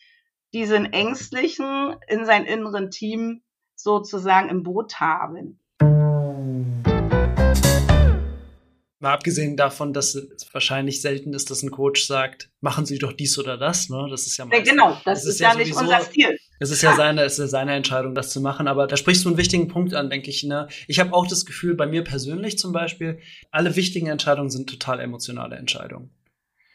diesen 0.57 0.90
Ängstlichen 0.90 1.97
in 2.09 2.25
sein 2.25 2.47
inneren 2.47 2.90
Team 2.90 3.42
sozusagen 3.75 4.49
im 4.49 4.62
Boot 4.62 5.01
haben. 5.01 5.61
Mal 8.99 9.12
abgesehen 9.12 9.59
davon, 9.59 9.92
dass 9.92 10.14
es 10.14 10.49
wahrscheinlich 10.55 11.03
selten 11.03 11.35
ist, 11.35 11.51
dass 11.51 11.62
ein 11.62 11.71
Coach 11.71 12.07
sagt, 12.07 12.49
machen 12.62 12.87
Sie 12.87 12.99
doch 12.99 13.12
dies 13.12 13.38
oder 13.38 13.59
das. 13.59 13.90
Ne? 13.90 14.07
Das 14.09 14.27
ist 14.27 14.38
ja 14.38 14.47
meistens, 14.47 14.71
Genau, 14.71 14.92
das, 14.92 15.05
das 15.05 15.25
ist, 15.25 15.29
ist, 15.35 15.40
ja, 15.40 15.51
ja 15.51 15.59
nicht 15.59 15.77
unser 15.77 16.01
Stil. 16.01 16.38
Es 16.59 16.71
ist 16.71 16.81
ja, 16.81 16.92
ja 16.92 16.97
seine, 16.97 17.23
es 17.25 17.38
ist 17.38 17.51
seine 17.51 17.75
Entscheidung, 17.75 18.14
das 18.14 18.31
zu 18.31 18.40
machen. 18.40 18.66
Aber 18.66 18.87
da 18.87 18.97
sprichst 18.97 19.27
du 19.27 19.29
einen 19.29 19.37
wichtigen 19.37 19.69
Punkt 19.69 19.92
an, 19.92 20.09
denke 20.09 20.31
ich. 20.31 20.42
Ne? 20.42 20.69
Ich 20.88 20.99
habe 20.99 21.12
auch 21.12 21.27
das 21.27 21.45
Gefühl, 21.45 21.75
bei 21.75 21.87
mir 21.87 22.03
persönlich 22.03 22.57
zum 22.57 22.73
Beispiel, 22.73 23.19
alle 23.51 23.77
wichtigen 23.77 24.07
Entscheidungen 24.07 24.49
sind 24.49 24.71
total 24.71 25.01
emotionale 25.01 25.57
Entscheidungen. 25.57 26.15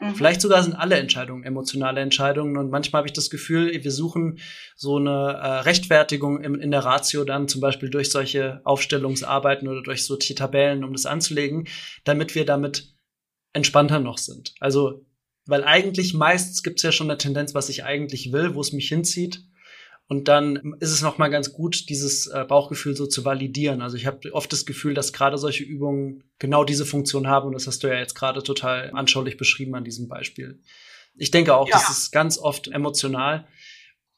Mhm. 0.02 0.14
Vielleicht 0.16 0.40
sogar 0.40 0.62
sind 0.62 0.74
alle 0.74 0.96
Entscheidungen 0.96 1.44
emotionale 1.44 2.00
Entscheidungen 2.00 2.56
und 2.56 2.70
manchmal 2.70 3.00
habe 3.00 3.08
ich 3.08 3.12
das 3.12 3.30
Gefühl, 3.30 3.72
wir 3.72 3.90
suchen 3.92 4.40
so 4.74 4.96
eine 4.96 5.10
äh, 5.10 5.60
Rechtfertigung 5.60 6.42
in, 6.42 6.56
in 6.56 6.72
der 6.72 6.84
Ratio 6.84 7.24
dann 7.24 7.46
zum 7.46 7.60
Beispiel 7.60 7.88
durch 7.88 8.10
solche 8.10 8.60
Aufstellungsarbeiten 8.64 9.68
oder 9.68 9.82
durch 9.82 10.04
solche 10.04 10.34
Tabellen, 10.34 10.82
um 10.82 10.92
das 10.92 11.06
anzulegen, 11.06 11.68
damit 12.02 12.34
wir 12.34 12.44
damit 12.44 12.96
entspannter 13.52 14.00
noch 14.00 14.18
sind. 14.18 14.54
Also, 14.58 15.06
weil 15.46 15.62
eigentlich 15.62 16.14
meistens 16.14 16.62
gibt 16.62 16.78
es 16.78 16.82
ja 16.82 16.92
schon 16.92 17.10
eine 17.10 17.18
Tendenz, 17.18 17.54
was 17.54 17.68
ich 17.68 17.84
eigentlich 17.84 18.32
will, 18.32 18.54
wo 18.54 18.60
es 18.60 18.72
mich 18.72 18.88
hinzieht. 18.88 19.44
Und 20.12 20.28
dann 20.28 20.74
ist 20.78 20.92
es 20.92 21.00
nochmal 21.00 21.30
ganz 21.30 21.54
gut, 21.54 21.88
dieses 21.88 22.26
äh, 22.26 22.44
Bauchgefühl 22.46 22.94
so 22.94 23.06
zu 23.06 23.24
validieren. 23.24 23.80
Also 23.80 23.96
ich 23.96 24.04
habe 24.04 24.30
oft 24.34 24.52
das 24.52 24.66
Gefühl, 24.66 24.92
dass 24.92 25.14
gerade 25.14 25.38
solche 25.38 25.64
Übungen 25.64 26.22
genau 26.38 26.64
diese 26.64 26.84
Funktion 26.84 27.28
haben. 27.28 27.46
Und 27.46 27.54
das 27.54 27.66
hast 27.66 27.82
du 27.82 27.86
ja 27.86 27.94
jetzt 27.94 28.12
gerade 28.12 28.42
total 28.42 28.90
anschaulich 28.92 29.38
beschrieben 29.38 29.74
an 29.74 29.84
diesem 29.84 30.08
Beispiel. 30.08 30.60
Ich 31.14 31.30
denke 31.30 31.54
auch, 31.54 31.66
ja. 31.66 31.72
das 31.72 31.88
ist 31.88 32.10
ganz 32.10 32.36
oft 32.36 32.68
emotional. 32.68 33.48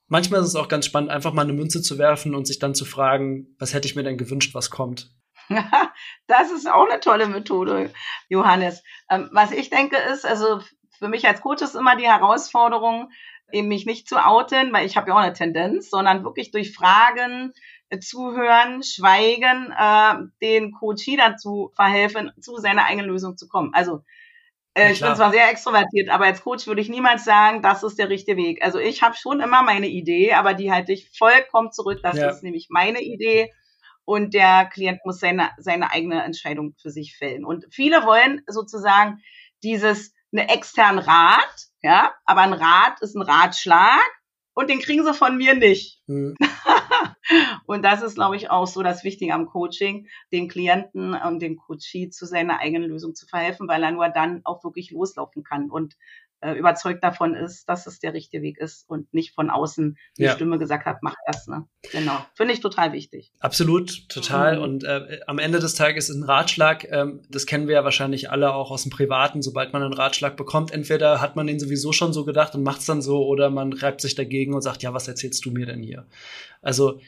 Manchmal 0.09 0.41
ist 0.41 0.49
es 0.49 0.57
auch 0.57 0.67
ganz 0.67 0.85
spannend, 0.85 1.11
einfach 1.11 1.33
mal 1.33 1.43
eine 1.43 1.53
Münze 1.53 1.81
zu 1.81 1.97
werfen 1.97 2.35
und 2.35 2.49
sich 2.49 2.59
dann 2.59 2.75
zu 2.75 2.85
fragen, 2.85 3.55
was 3.61 3.73
hätte 3.73 3.87
ich 3.87 3.95
mir 3.95 4.03
denn 4.03 4.19
gewünscht, 4.19 4.53
was 4.53 4.71
kommt. 4.71 5.13
das 6.27 6.51
ist 6.51 6.69
auch 6.69 6.91
eine 6.91 6.99
tolle 6.99 7.29
Methode, 7.29 7.93
Johannes. 8.29 8.83
Ähm, 9.09 9.29
was 9.33 9.53
ich 9.53 9.71
denke 9.71 9.97
ist, 10.13 10.27
also 10.27 10.61
für 10.99 11.07
mich 11.07 11.25
als 11.29 11.41
Coach 11.41 11.63
ist 11.63 11.77
immer 11.77 11.95
die 11.95 12.09
Herausforderung, 12.09 13.13
eben 13.53 13.69
mich 13.69 13.87
nicht 13.87 14.09
zu 14.09 14.17
outen, 14.17 14.73
weil 14.73 14.87
ich 14.87 14.97
habe 14.97 15.11
ja 15.11 15.15
auch 15.15 15.21
eine 15.21 15.33
Tendenz, 15.33 15.91
sondern 15.91 16.25
wirklich 16.25 16.51
durch 16.51 16.73
Fragen, 16.75 17.53
äh, 17.89 17.99
zuhören, 17.99 18.83
schweigen, 18.83 19.73
äh, 19.77 20.15
den 20.43 20.73
Coachie 20.73 21.17
dazu 21.17 21.71
verhelfen, 21.75 22.33
zu 22.41 22.57
seiner 22.57 22.85
eigenen 22.87 23.09
Lösung 23.09 23.37
zu 23.37 23.49
kommen. 23.49 23.71
Also 23.73 24.03
äh, 24.75 24.93
ich 24.93 25.01
bin 25.01 25.15
zwar 25.15 25.31
sehr 25.31 25.51
extrovertiert, 25.51 26.09
aber 26.09 26.25
als 26.25 26.43
Coach 26.43 26.67
würde 26.67 26.81
ich 26.81 26.89
niemals 26.89 27.25
sagen, 27.25 27.63
das 27.63 27.83
ist 27.83 27.99
der 27.99 28.09
richtige 28.09 28.37
Weg. 28.37 28.65
Also 28.65 28.79
ich 28.79 29.03
habe 29.03 29.17
schon 29.17 29.41
immer 29.41 29.63
meine 29.63 29.89
Idee, 29.89 30.33
aber 30.33 30.55
die 30.55 30.73
halte 30.73 30.93
ich 30.93 31.11
vollkommen 31.17 31.71
zurück. 31.71 32.01
Das 32.03 32.17
ja. 32.17 32.29
ist 32.31 32.43
nämlich 32.43 32.69
meine 32.71 33.01
Idee 33.01 33.53
und 34.05 34.35
der 34.35 34.67
Klient 34.67 35.01
muss 35.05 35.21
seine, 35.21 35.51
seine 35.59 35.91
eigene 35.91 36.23
Entscheidung 36.23 36.75
für 36.81 36.91
sich 36.91 37.17
fällen. 37.17 37.45
Und 37.45 37.67
viele 37.71 38.05
wollen 38.05 38.43
sozusagen 38.47 39.23
dieses, 39.63 40.13
eine 40.35 40.49
externen 40.49 40.99
Rat, 40.99 41.67
ja, 41.83 42.13
aber 42.25 42.43
ein 42.43 42.53
Rat 42.53 43.01
ist 43.01 43.15
ein 43.15 43.23
Ratschlag 43.23 44.01
und 44.55 44.71
den 44.71 44.81
kriegen 44.81 45.05
sie 45.05 45.15
von 45.15 45.37
mir 45.37 45.55
nicht. 45.55 46.01
Mhm. 46.07 46.35
und 47.67 47.85
das 47.85 48.03
ist, 48.03 48.15
glaube 48.15 48.37
ich, 48.37 48.51
auch 48.51 48.67
so 48.67 48.83
das 48.83 49.05
Wichtige 49.05 49.35
am 49.35 49.47
Coaching, 49.47 50.09
den 50.33 50.49
Klienten 50.49 51.15
und 51.15 51.41
dem 51.41 51.57
Coachee 51.57 52.09
zu 52.11 52.27
seiner 52.27 52.61
eigenen 52.61 52.89
Lösung 52.89 53.15
zu 53.15 53.27
verhelfen, 53.27 53.69
weil 53.69 53.83
er 53.83 53.93
nur 53.93 54.09
dann 54.09 54.41
auch 54.45 54.65
wirklich 54.65 54.91
loslaufen 54.91 55.45
kann 55.45 55.71
und 55.71 55.97
äh, 56.45 56.53
überzeugt 56.53 57.03
davon 57.03 57.35
ist, 57.35 57.69
dass 57.69 57.87
es 57.87 57.99
der 58.01 58.13
richtige 58.13 58.43
Weg 58.43 58.59
ist 58.59 58.85
und 58.89 59.13
nicht 59.15 59.35
von 59.35 59.49
außen 59.49 59.97
die 60.19 60.25
ja. 60.25 60.33
Stimme 60.33 60.59
gesagt 60.59 60.85
hat, 60.85 60.99
mach 61.01 61.15
das. 61.27 61.47
Ne? 61.47 61.67
Genau. 61.91 62.19
Finde 62.35 62.53
ich 62.53 62.61
total 62.61 62.93
wichtig. 62.93 63.33
Absolut, 63.41 64.09
total. 64.11 64.59
Mhm. 64.59 64.63
Und 64.63 64.85
äh, 64.85 65.21
am 65.27 65.39
Ende 65.39 65.59
des 65.59 65.75
Tages 65.75 66.11
ist 66.11 66.17
ein 66.17 66.25
Ratschlag, 66.25 66.87
ähm, 66.91 67.23
das 67.31 67.47
kennen 67.47 67.67
wir 67.67 67.77
ja 67.77 67.85
wahrscheinlich 67.85 68.31
alle 68.31 68.53
auch 68.53 68.71
aus 68.71 68.83
dem 68.83 68.91
Privaten, 68.91 69.41
sobald 69.41 69.73
man 69.73 69.83
einen 69.83 69.95
Ratschlag 69.95 70.37
bekommt, 70.37 70.71
entweder 70.71 71.23
hat 71.23 71.35
man 71.35 71.47
den 71.47 71.59
sowieso 71.59 71.93
schon 71.93 72.13
so 72.13 72.27
gedacht 72.27 72.55
und 72.55 72.63
macht 72.63 72.81
es 72.81 72.87
dann 72.87 73.01
so 73.01 73.25
oder 73.25 73.49
man 73.49 73.73
reibt 73.73 74.03
sich 74.03 74.15
dagegen 74.15 74.55
und 74.55 74.61
sagt, 74.61 74.83
ja, 74.83 74.93
was 74.93 75.09
erzählst 75.09 75.45
du 75.47 75.51
mir 75.51 75.65
denn 75.65 75.83
hier? 75.83 76.07
Also 76.61 77.01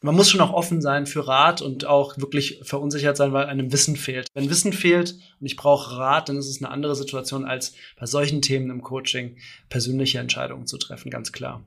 man 0.00 0.14
muss 0.14 0.30
schon 0.30 0.40
auch 0.40 0.52
offen 0.52 0.80
sein 0.80 1.06
für 1.06 1.26
Rat 1.26 1.60
und 1.60 1.84
auch 1.84 2.16
wirklich 2.18 2.60
verunsichert 2.62 3.16
sein, 3.16 3.32
weil 3.32 3.46
einem 3.46 3.72
Wissen 3.72 3.96
fehlt. 3.96 4.28
Wenn 4.32 4.48
Wissen 4.48 4.72
fehlt 4.72 5.14
und 5.40 5.46
ich 5.46 5.56
brauche 5.56 5.96
Rat, 5.96 6.28
dann 6.28 6.36
ist 6.36 6.48
es 6.48 6.62
eine 6.62 6.70
andere 6.70 6.94
Situation 6.94 7.44
als 7.44 7.74
bei 7.98 8.06
solchen 8.06 8.40
Themen 8.40 8.70
im 8.70 8.82
Coaching 8.82 9.36
persönliche 9.68 10.18
Entscheidungen 10.18 10.66
zu 10.66 10.78
treffen, 10.78 11.10
ganz 11.10 11.32
klar. 11.32 11.64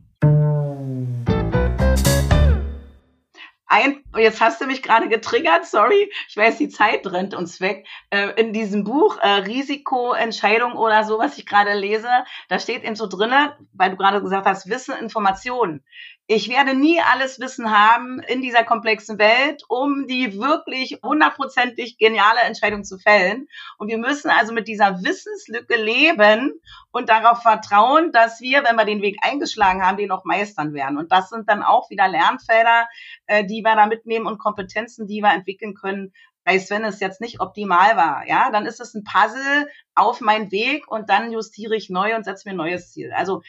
Ein, 3.74 4.04
jetzt 4.18 4.42
hast 4.42 4.60
du 4.60 4.66
mich 4.66 4.84
gerade 4.84 5.08
getriggert, 5.08 5.66
sorry, 5.66 6.12
ich 6.28 6.36
weiß, 6.36 6.58
die 6.58 6.68
Zeit 6.68 7.08
rennt 7.08 7.34
uns 7.34 7.62
weg. 7.62 7.88
Äh, 8.10 8.32
in 8.32 8.52
diesem 8.52 8.84
Buch 8.84 9.18
äh, 9.22 9.28
Risikoentscheidung 9.30 10.74
oder 10.74 11.06
so, 11.06 11.20
was 11.20 11.38
ich 11.38 11.46
gerade 11.46 11.74
lese, 11.74 12.10
da 12.50 12.60
steht 12.60 12.84
eben 12.84 12.98
so 12.98 13.08
drinne, 13.08 13.56
weil 13.72 13.92
du 13.92 13.96
gerade 13.96 14.22
gesagt 14.22 14.46
hast, 14.46 14.70
Wissen, 14.70 14.94
Informationen 14.96 15.86
ich 16.34 16.48
werde 16.48 16.74
nie 16.74 17.02
alles 17.02 17.42
Wissen 17.42 17.78
haben 17.78 18.22
in 18.22 18.42
dieser 18.42 18.64
komplexen 18.64 19.20
Welt, 19.20 19.64
um 19.68 20.08
die 20.08 20.40
wirklich 20.40 20.98
hundertprozentig 21.04 21.98
geniale 21.98 22.40
Entscheidung 22.40 22.86
zu 22.86 22.98
fällen. 22.98 23.50
Und 23.78 23.90
wir 23.90 23.98
müssen 23.98 24.30
also 24.30 24.54
mit 24.54 24.70
dieser 24.70 25.04
Wissenslücke 25.04 25.76
leben 25.76 26.54
und 26.92 27.10
darauf 27.10 27.42
vertrauen, 27.42 28.14
dass 28.14 28.40
wir, 28.40 28.64
wenn 28.64 28.78
wir 28.78 28.86
den 28.86 29.02
Weg 29.02 29.18
eingeschlagen 29.22 29.86
haben, 29.86 29.98
den 29.98 30.12
auch 30.12 30.24
meistern 30.24 30.74
werden. 30.74 30.98
Und 30.98 31.12
das 31.12 31.28
sind 31.28 31.50
dann 31.50 31.64
auch 31.64 31.90
wieder 31.90 32.08
Lernfelder, 32.08 32.88
äh, 33.26 33.46
die 33.46 33.62
wir 33.62 33.76
da 33.76 33.88
mitnehmen 33.88 34.26
und 34.26 34.40
Kompetenzen, 34.40 35.08
die 35.08 35.20
wir 35.20 35.34
entwickeln 35.34 35.74
können, 35.74 36.14
Selbst 36.48 36.72
wenn 36.72 36.86
es 36.86 37.02
jetzt 37.02 37.20
nicht 37.20 37.42
optimal 37.42 37.98
war, 37.98 38.26
ja, 38.26 38.50
dann 38.52 38.66
ist 38.66 38.80
es 38.80 38.94
ein 38.96 39.04
Puzzle 39.04 39.68
auf 39.96 40.22
meinen 40.22 40.50
Weg 40.52 40.88
und 40.88 41.10
dann 41.10 41.32
justiere 41.32 41.76
ich 41.76 41.90
neu 41.90 42.16
und 42.16 42.24
setze 42.24 42.48
mir 42.48 42.54
ein 42.54 42.58
neues 42.58 42.92
Ziel. 42.92 43.12
Also 43.14 43.42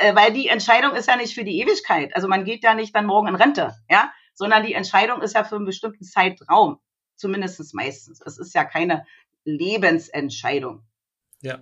äh, 0.00 0.14
weil 0.14 0.32
die 0.32 0.48
Entscheidung 0.48 0.94
ist 0.94 1.08
ja 1.08 1.16
nicht 1.16 1.34
für 1.34 1.44
die 1.44 1.60
Ewigkeit. 1.60 2.14
Also 2.14 2.28
man 2.28 2.44
geht 2.44 2.64
ja 2.64 2.74
nicht 2.74 2.94
dann 2.94 3.06
morgen 3.06 3.28
in 3.28 3.34
Rente, 3.34 3.74
ja, 3.90 4.12
sondern 4.34 4.64
die 4.64 4.74
Entscheidung 4.74 5.22
ist 5.22 5.34
ja 5.34 5.44
für 5.44 5.56
einen 5.56 5.64
bestimmten 5.64 6.04
Zeitraum, 6.04 6.78
zumindest 7.16 7.74
meistens. 7.74 8.20
Es 8.20 8.38
ist 8.38 8.54
ja 8.54 8.64
keine 8.64 9.06
Lebensentscheidung. 9.44 10.84
Ja. 11.40 11.60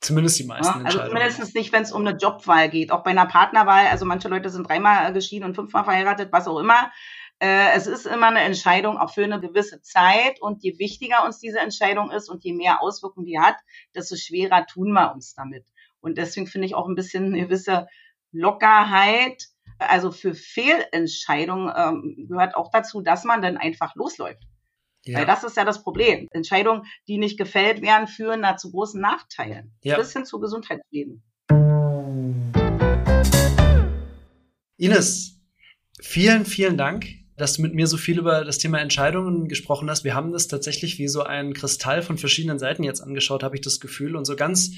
Zumindest 0.00 0.38
die 0.40 0.44
meisten 0.44 0.66
ja, 0.66 0.72
also 0.84 0.98
Entscheidungen. 0.98 1.22
Also 1.22 1.30
zumindest 1.34 1.54
nicht, 1.54 1.72
wenn 1.72 1.82
es 1.84 1.92
um 1.92 2.04
eine 2.04 2.18
Jobwahl 2.18 2.68
geht. 2.68 2.90
Auch 2.90 3.04
bei 3.04 3.10
einer 3.10 3.26
Partnerwahl, 3.26 3.86
also 3.86 4.04
manche 4.04 4.28
Leute 4.28 4.50
sind 4.50 4.68
dreimal 4.68 5.12
geschieden 5.12 5.44
und 5.44 5.54
fünfmal 5.54 5.84
verheiratet, 5.84 6.32
was 6.32 6.48
auch 6.48 6.58
immer. 6.58 6.90
Äh, 7.38 7.72
es 7.76 7.86
ist 7.86 8.06
immer 8.06 8.26
eine 8.28 8.40
Entscheidung 8.40 8.98
auch 8.98 9.14
für 9.14 9.22
eine 9.22 9.40
gewisse 9.40 9.80
Zeit. 9.80 10.40
Und 10.40 10.64
je 10.64 10.78
wichtiger 10.80 11.24
uns 11.24 11.38
diese 11.38 11.60
Entscheidung 11.60 12.10
ist 12.10 12.28
und 12.28 12.42
je 12.42 12.52
mehr 12.52 12.82
Auswirkungen 12.82 13.26
die 13.26 13.38
hat, 13.38 13.56
desto 13.94 14.16
schwerer 14.16 14.66
tun 14.66 14.92
wir 14.92 15.12
uns 15.14 15.34
damit. 15.34 15.64
Und 16.02 16.18
deswegen 16.18 16.46
finde 16.46 16.66
ich 16.66 16.74
auch 16.74 16.88
ein 16.88 16.96
bisschen 16.96 17.26
eine 17.26 17.40
gewisse 17.40 17.86
Lockerheit, 18.32 19.46
also 19.78 20.10
für 20.10 20.34
Fehlentscheidungen 20.34 21.72
ähm, 21.74 22.26
gehört 22.28 22.54
auch 22.54 22.70
dazu, 22.70 23.00
dass 23.00 23.24
man 23.24 23.40
dann 23.40 23.56
einfach 23.56 23.94
losläuft. 23.94 24.42
Ja. 25.04 25.18
Weil 25.18 25.26
das 25.26 25.42
ist 25.42 25.56
ja 25.56 25.64
das 25.64 25.82
Problem. 25.82 26.28
Entscheidungen, 26.30 26.84
die 27.08 27.18
nicht 27.18 27.38
gefällt 27.38 27.82
werden, 27.82 28.06
führen 28.06 28.42
da 28.42 28.56
zu 28.56 28.70
großen 28.70 29.00
Nachteilen. 29.00 29.74
Ja. 29.82 29.96
Bis 29.96 30.12
hin 30.12 30.24
zu 30.24 30.38
Gesundheitsleben. 30.38 31.22
Ines, 34.76 35.40
vielen, 36.00 36.44
vielen 36.44 36.76
Dank, 36.76 37.06
dass 37.36 37.54
du 37.54 37.62
mit 37.62 37.74
mir 37.74 37.86
so 37.86 37.96
viel 37.96 38.18
über 38.18 38.44
das 38.44 38.58
Thema 38.58 38.80
Entscheidungen 38.80 39.48
gesprochen 39.48 39.90
hast. 39.90 40.04
Wir 40.04 40.14
haben 40.14 40.32
das 40.32 40.48
tatsächlich 40.48 40.98
wie 40.98 41.08
so 41.08 41.22
ein 41.22 41.52
Kristall 41.52 42.02
von 42.02 42.18
verschiedenen 42.18 42.58
Seiten 42.58 42.84
jetzt 42.84 43.00
angeschaut, 43.00 43.42
habe 43.42 43.56
ich 43.56 43.60
das 43.60 43.80
Gefühl. 43.80 44.16
Und 44.16 44.24
so 44.24 44.36
ganz 44.36 44.72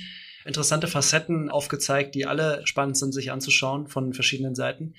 interessante 0.44 0.87
Facetten 0.87 1.50
aufgezeigt, 1.50 2.14
die 2.14 2.26
alle 2.26 2.61
spannend 2.64 2.96
sind, 2.96 3.12
sich 3.12 3.33
anzuschauen 3.33 3.88
von 3.88 4.12
verschiedenen 4.12 4.54
Seiten. 4.54 4.94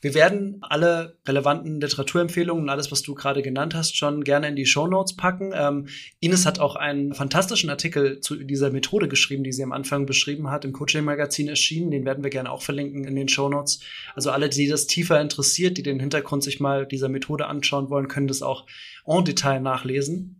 Wir 0.00 0.14
werden 0.14 0.58
alle 0.60 1.16
relevanten 1.26 1.80
Literaturempfehlungen 1.80 2.64
und 2.64 2.68
alles, 2.68 2.92
was 2.92 3.02
du 3.02 3.14
gerade 3.14 3.42
genannt 3.42 3.74
hast, 3.74 3.96
schon 3.96 4.22
gerne 4.22 4.48
in 4.48 4.56
die 4.56 4.66
Show 4.66 4.86
Notes 4.86 5.16
packen. 5.16 5.52
Ähm, 5.54 5.88
Ines 6.20 6.46
hat 6.46 6.60
auch 6.60 6.76
einen 6.76 7.14
fantastischen 7.14 7.68
Artikel 7.70 8.20
zu 8.20 8.36
dieser 8.36 8.70
Methode 8.70 9.08
geschrieben, 9.08 9.42
die 9.42 9.52
sie 9.52 9.64
am 9.64 9.72
Anfang 9.72 10.06
beschrieben 10.06 10.50
hat, 10.50 10.64
im 10.64 10.72
Coaching-Magazin 10.72 11.48
erschienen. 11.48 11.90
Den 11.90 12.04
werden 12.04 12.22
wir 12.22 12.30
gerne 12.30 12.50
auch 12.50 12.62
verlinken 12.62 13.04
in 13.04 13.16
den 13.16 13.28
Show 13.28 13.48
Notes. 13.48 13.80
Also 14.14 14.30
alle, 14.30 14.48
die 14.48 14.68
das 14.68 14.86
tiefer 14.86 15.20
interessiert, 15.20 15.78
die 15.78 15.82
den 15.82 15.98
Hintergrund 15.98 16.44
sich 16.44 16.60
mal 16.60 16.86
dieser 16.86 17.08
Methode 17.08 17.46
anschauen 17.46 17.90
wollen, 17.90 18.08
können 18.08 18.28
das 18.28 18.42
auch 18.42 18.66
en 19.04 19.24
Detail 19.24 19.60
nachlesen. 19.60 20.37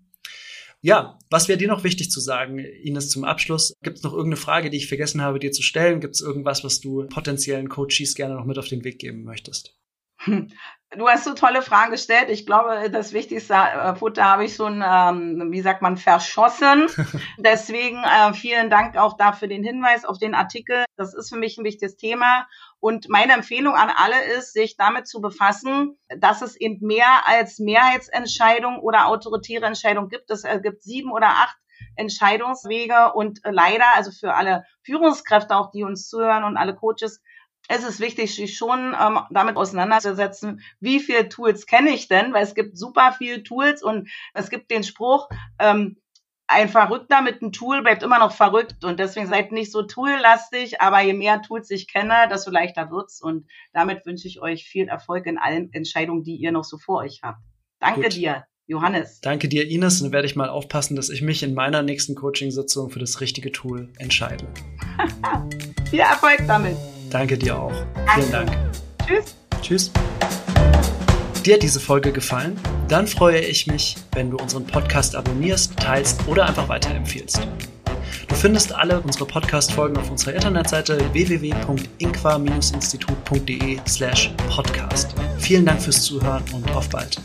Ja, 0.81 1.19
was 1.29 1.49
wäre 1.49 1.59
dir 1.59 1.69
noch 1.69 1.83
wichtig 1.83 2.11
zu 2.11 2.21
sagen, 2.21 2.59
Ines, 2.59 3.11
zum 3.11 3.25
Abschluss? 3.25 3.75
Gibt 3.83 3.99
es 3.99 4.05
noch 4.05 4.12
irgendeine 4.12 4.37
Frage, 4.37 4.71
die 4.71 4.77
ich 4.77 4.87
vergessen 4.87 5.23
habe, 5.23 5.41
dir 5.41 5.51
zu 5.51 5.62
stellen? 5.62 6.01
Gibt 6.01 6.14
es 6.14 6.21
irgendwas, 6.21 6.62
was 6.62 6.81
du 6.81 7.07
potenziellen 7.09 7.69
Coaches 7.69 8.14
gerne 8.14 8.35
noch 8.35 8.45
mit 8.45 8.59
auf 8.59 8.69
den 8.69 8.85
Weg 8.85 9.01
geben 9.01 9.25
möchtest? 9.25 9.75
Hm. 10.19 10.51
Du 10.97 11.07
hast 11.07 11.25
so 11.25 11.35
tolle 11.35 11.61
Fragen 11.61 11.91
gestellt. 11.91 12.31
Ich 12.31 12.47
glaube, 12.47 12.91
das 12.91 13.12
wichtigste 13.12 13.53
äh, 13.55 13.95
Futter 13.95 14.25
habe 14.25 14.47
ich 14.47 14.55
schon, 14.55 14.83
ähm, 14.85 15.49
wie 15.51 15.61
sagt 15.61 15.83
man, 15.83 15.99
verschossen. 15.99 16.87
Deswegen 17.38 18.03
äh, 18.03 18.33
vielen 18.33 18.71
Dank 18.71 18.97
auch 18.97 19.17
dafür 19.17 19.49
den 19.49 19.62
Hinweis 19.62 20.07
auf 20.07 20.19
den 20.19 20.35
Artikel. 20.35 20.85
Das 20.97 21.12
ist 21.12 21.29
für 21.29 21.38
mich 21.38 21.59
ein 21.59 21.64
wichtiges 21.64 21.97
Thema. 21.97 22.47
Und 22.81 23.09
meine 23.09 23.33
Empfehlung 23.33 23.75
an 23.75 23.91
alle 23.95 24.23
ist, 24.37 24.53
sich 24.53 24.77
damit 24.77 25.09
zu 25.09 25.21
befassen, 25.21 25.99
dass 26.09 26.43
es 26.43 26.57
eben 26.57 26.79
mehr 26.81 27.27
als 27.27 27.59
Mehrheitsentscheidung 27.59 28.79
oder 28.79 29.09
autoritäre 29.09 29.67
Entscheidung 29.67 30.09
gibt. 30.09 30.31
Es 30.31 30.45
gibt 30.62 30.83
sieben 30.83 31.11
oder 31.11 31.29
acht 31.29 31.57
Entscheidungswege 31.97 33.12
und 33.14 33.45
äh, 33.45 33.51
leider, 33.51 33.85
also 33.95 34.11
für 34.11 34.35
alle 34.35 34.64
Führungskräfte 34.83 35.57
auch, 35.57 35.71
die 35.71 35.83
uns 35.83 36.09
zuhören 36.09 36.45
und 36.45 36.57
alle 36.57 36.75
Coaches, 36.75 37.21
es 37.69 37.85
ist 37.85 38.01
wichtig, 38.01 38.35
sich 38.35 38.57
schon 38.57 38.97
ähm, 38.99 39.19
damit 39.31 39.57
auseinanderzusetzen, 39.57 40.62
wie 40.81 41.01
viele 41.01 41.29
Tools 41.29 41.67
kenne 41.67 41.91
ich 41.91 42.09
denn, 42.09 42.33
weil 42.33 42.45
es 42.45 42.55
gibt 42.55 42.79
super 42.79 43.14
viele 43.19 43.43
Tools 43.43 43.83
und 43.83 44.09
es 44.33 44.49
gibt 44.49 44.71
den 44.71 44.85
Spruch, 44.85 45.29
ähm, 45.59 46.01
ein 46.48 46.68
Verrückter 46.68 47.20
mit 47.20 47.42
einem 47.42 47.52
Tool 47.52 47.82
bleibt 47.82 48.02
immer 48.02 48.18
noch 48.18 48.32
verrückt 48.32 48.82
und 48.82 48.98
deswegen 48.98 49.26
seid 49.26 49.52
nicht 49.52 49.70
so 49.70 49.82
toollastig, 49.82 50.80
aber 50.80 51.00
je 51.02 51.12
mehr 51.12 51.42
Tools 51.42 51.70
ich 51.70 51.87
kenne, 51.87 52.26
desto 52.30 52.50
leichter 52.50 52.90
wird's 52.90 53.20
und 53.20 53.46
damit 53.72 54.06
wünsche 54.06 54.26
ich 54.26 54.40
euch 54.40 54.64
viel 54.64 54.88
Erfolg 54.88 55.26
in 55.26 55.38
allen 55.38 55.72
Entscheidungen, 55.72 56.24
die 56.24 56.37
ihr 56.37 56.50
noch 56.50 56.64
so 56.64 56.78
vor 56.78 57.00
euch 57.02 57.20
habt. 57.22 57.40
Danke 57.78 58.03
Gut. 58.03 58.14
dir. 58.14 58.44
Johannes. 58.66 59.22
Danke 59.22 59.49
dir, 59.49 59.66
Ines. 59.66 60.03
Und 60.03 60.09
dann 60.09 60.12
werde 60.12 60.26
ich 60.26 60.36
mal 60.36 60.51
aufpassen, 60.51 60.94
dass 60.94 61.09
ich 61.09 61.22
mich 61.22 61.42
in 61.42 61.55
meiner 61.55 61.82
nächsten 61.82 62.14
Coaching-Sitzung 62.14 62.90
für 62.90 62.99
das 62.99 63.22
richtige 63.22 63.51
Tool 63.51 63.88
entscheide. 63.99 64.46
Viel 65.90 66.01
Erfolg 66.01 66.44
damit. 66.46 66.76
Danke 67.09 67.38
dir 67.38 67.59
auch. 67.59 67.72
Vielen 68.14 68.30
Dank. 68.30 68.51
Tschüss. 69.07 69.34
Tschüss. 69.62 69.92
Dir 71.49 71.59
diese 71.59 71.80
Folge 71.80 72.12
gefallen? 72.12 72.61
Dann 72.88 73.07
freue 73.07 73.40
ich 73.40 73.66
mich, 73.66 73.96
wenn 74.12 74.30
du 74.30 74.36
unseren 74.36 74.66
Podcast 74.66 75.16
abonnierst, 75.16 75.78
teilst 75.78 76.28
oder 76.28 76.44
einfach 76.44 76.68
weiterempfiehlst. 76.68 77.40
Du 78.28 78.34
findest 78.34 78.74
alle 78.74 79.01
unsere 79.01 79.24
Podcast-Folgen 79.24 79.96
auf 79.96 80.11
unserer 80.11 80.34
Internetseite 80.34 80.99
www.inqua-institut.de 81.14 83.78
slash 83.88 84.30
podcast. 84.51 85.14
Vielen 85.38 85.64
Dank 85.64 85.80
fürs 85.80 86.03
Zuhören 86.03 86.44
und 86.53 86.70
auf 86.72 86.90
bald. 86.90 87.18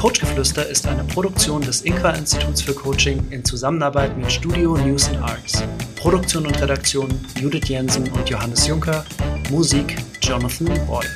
Coachgeflüster 0.00 0.68
ist 0.68 0.88
eine 0.88 1.04
Produktion 1.04 1.62
des 1.62 1.82
Inqua-Instituts 1.82 2.62
für 2.62 2.74
Coaching 2.74 3.24
in 3.30 3.44
Zusammenarbeit 3.44 4.18
mit 4.18 4.32
Studio 4.32 4.76
News 4.76 5.08
and 5.08 5.22
Arts. 5.22 5.62
Produktion 5.94 6.46
und 6.46 6.60
Redaktion 6.60 7.08
Judith 7.40 7.68
Jensen 7.68 8.10
und 8.10 8.28
Johannes 8.28 8.66
Juncker. 8.66 9.04
Musik 9.50 9.94
Jonathan 10.20 10.66
Boyle. 10.88 11.06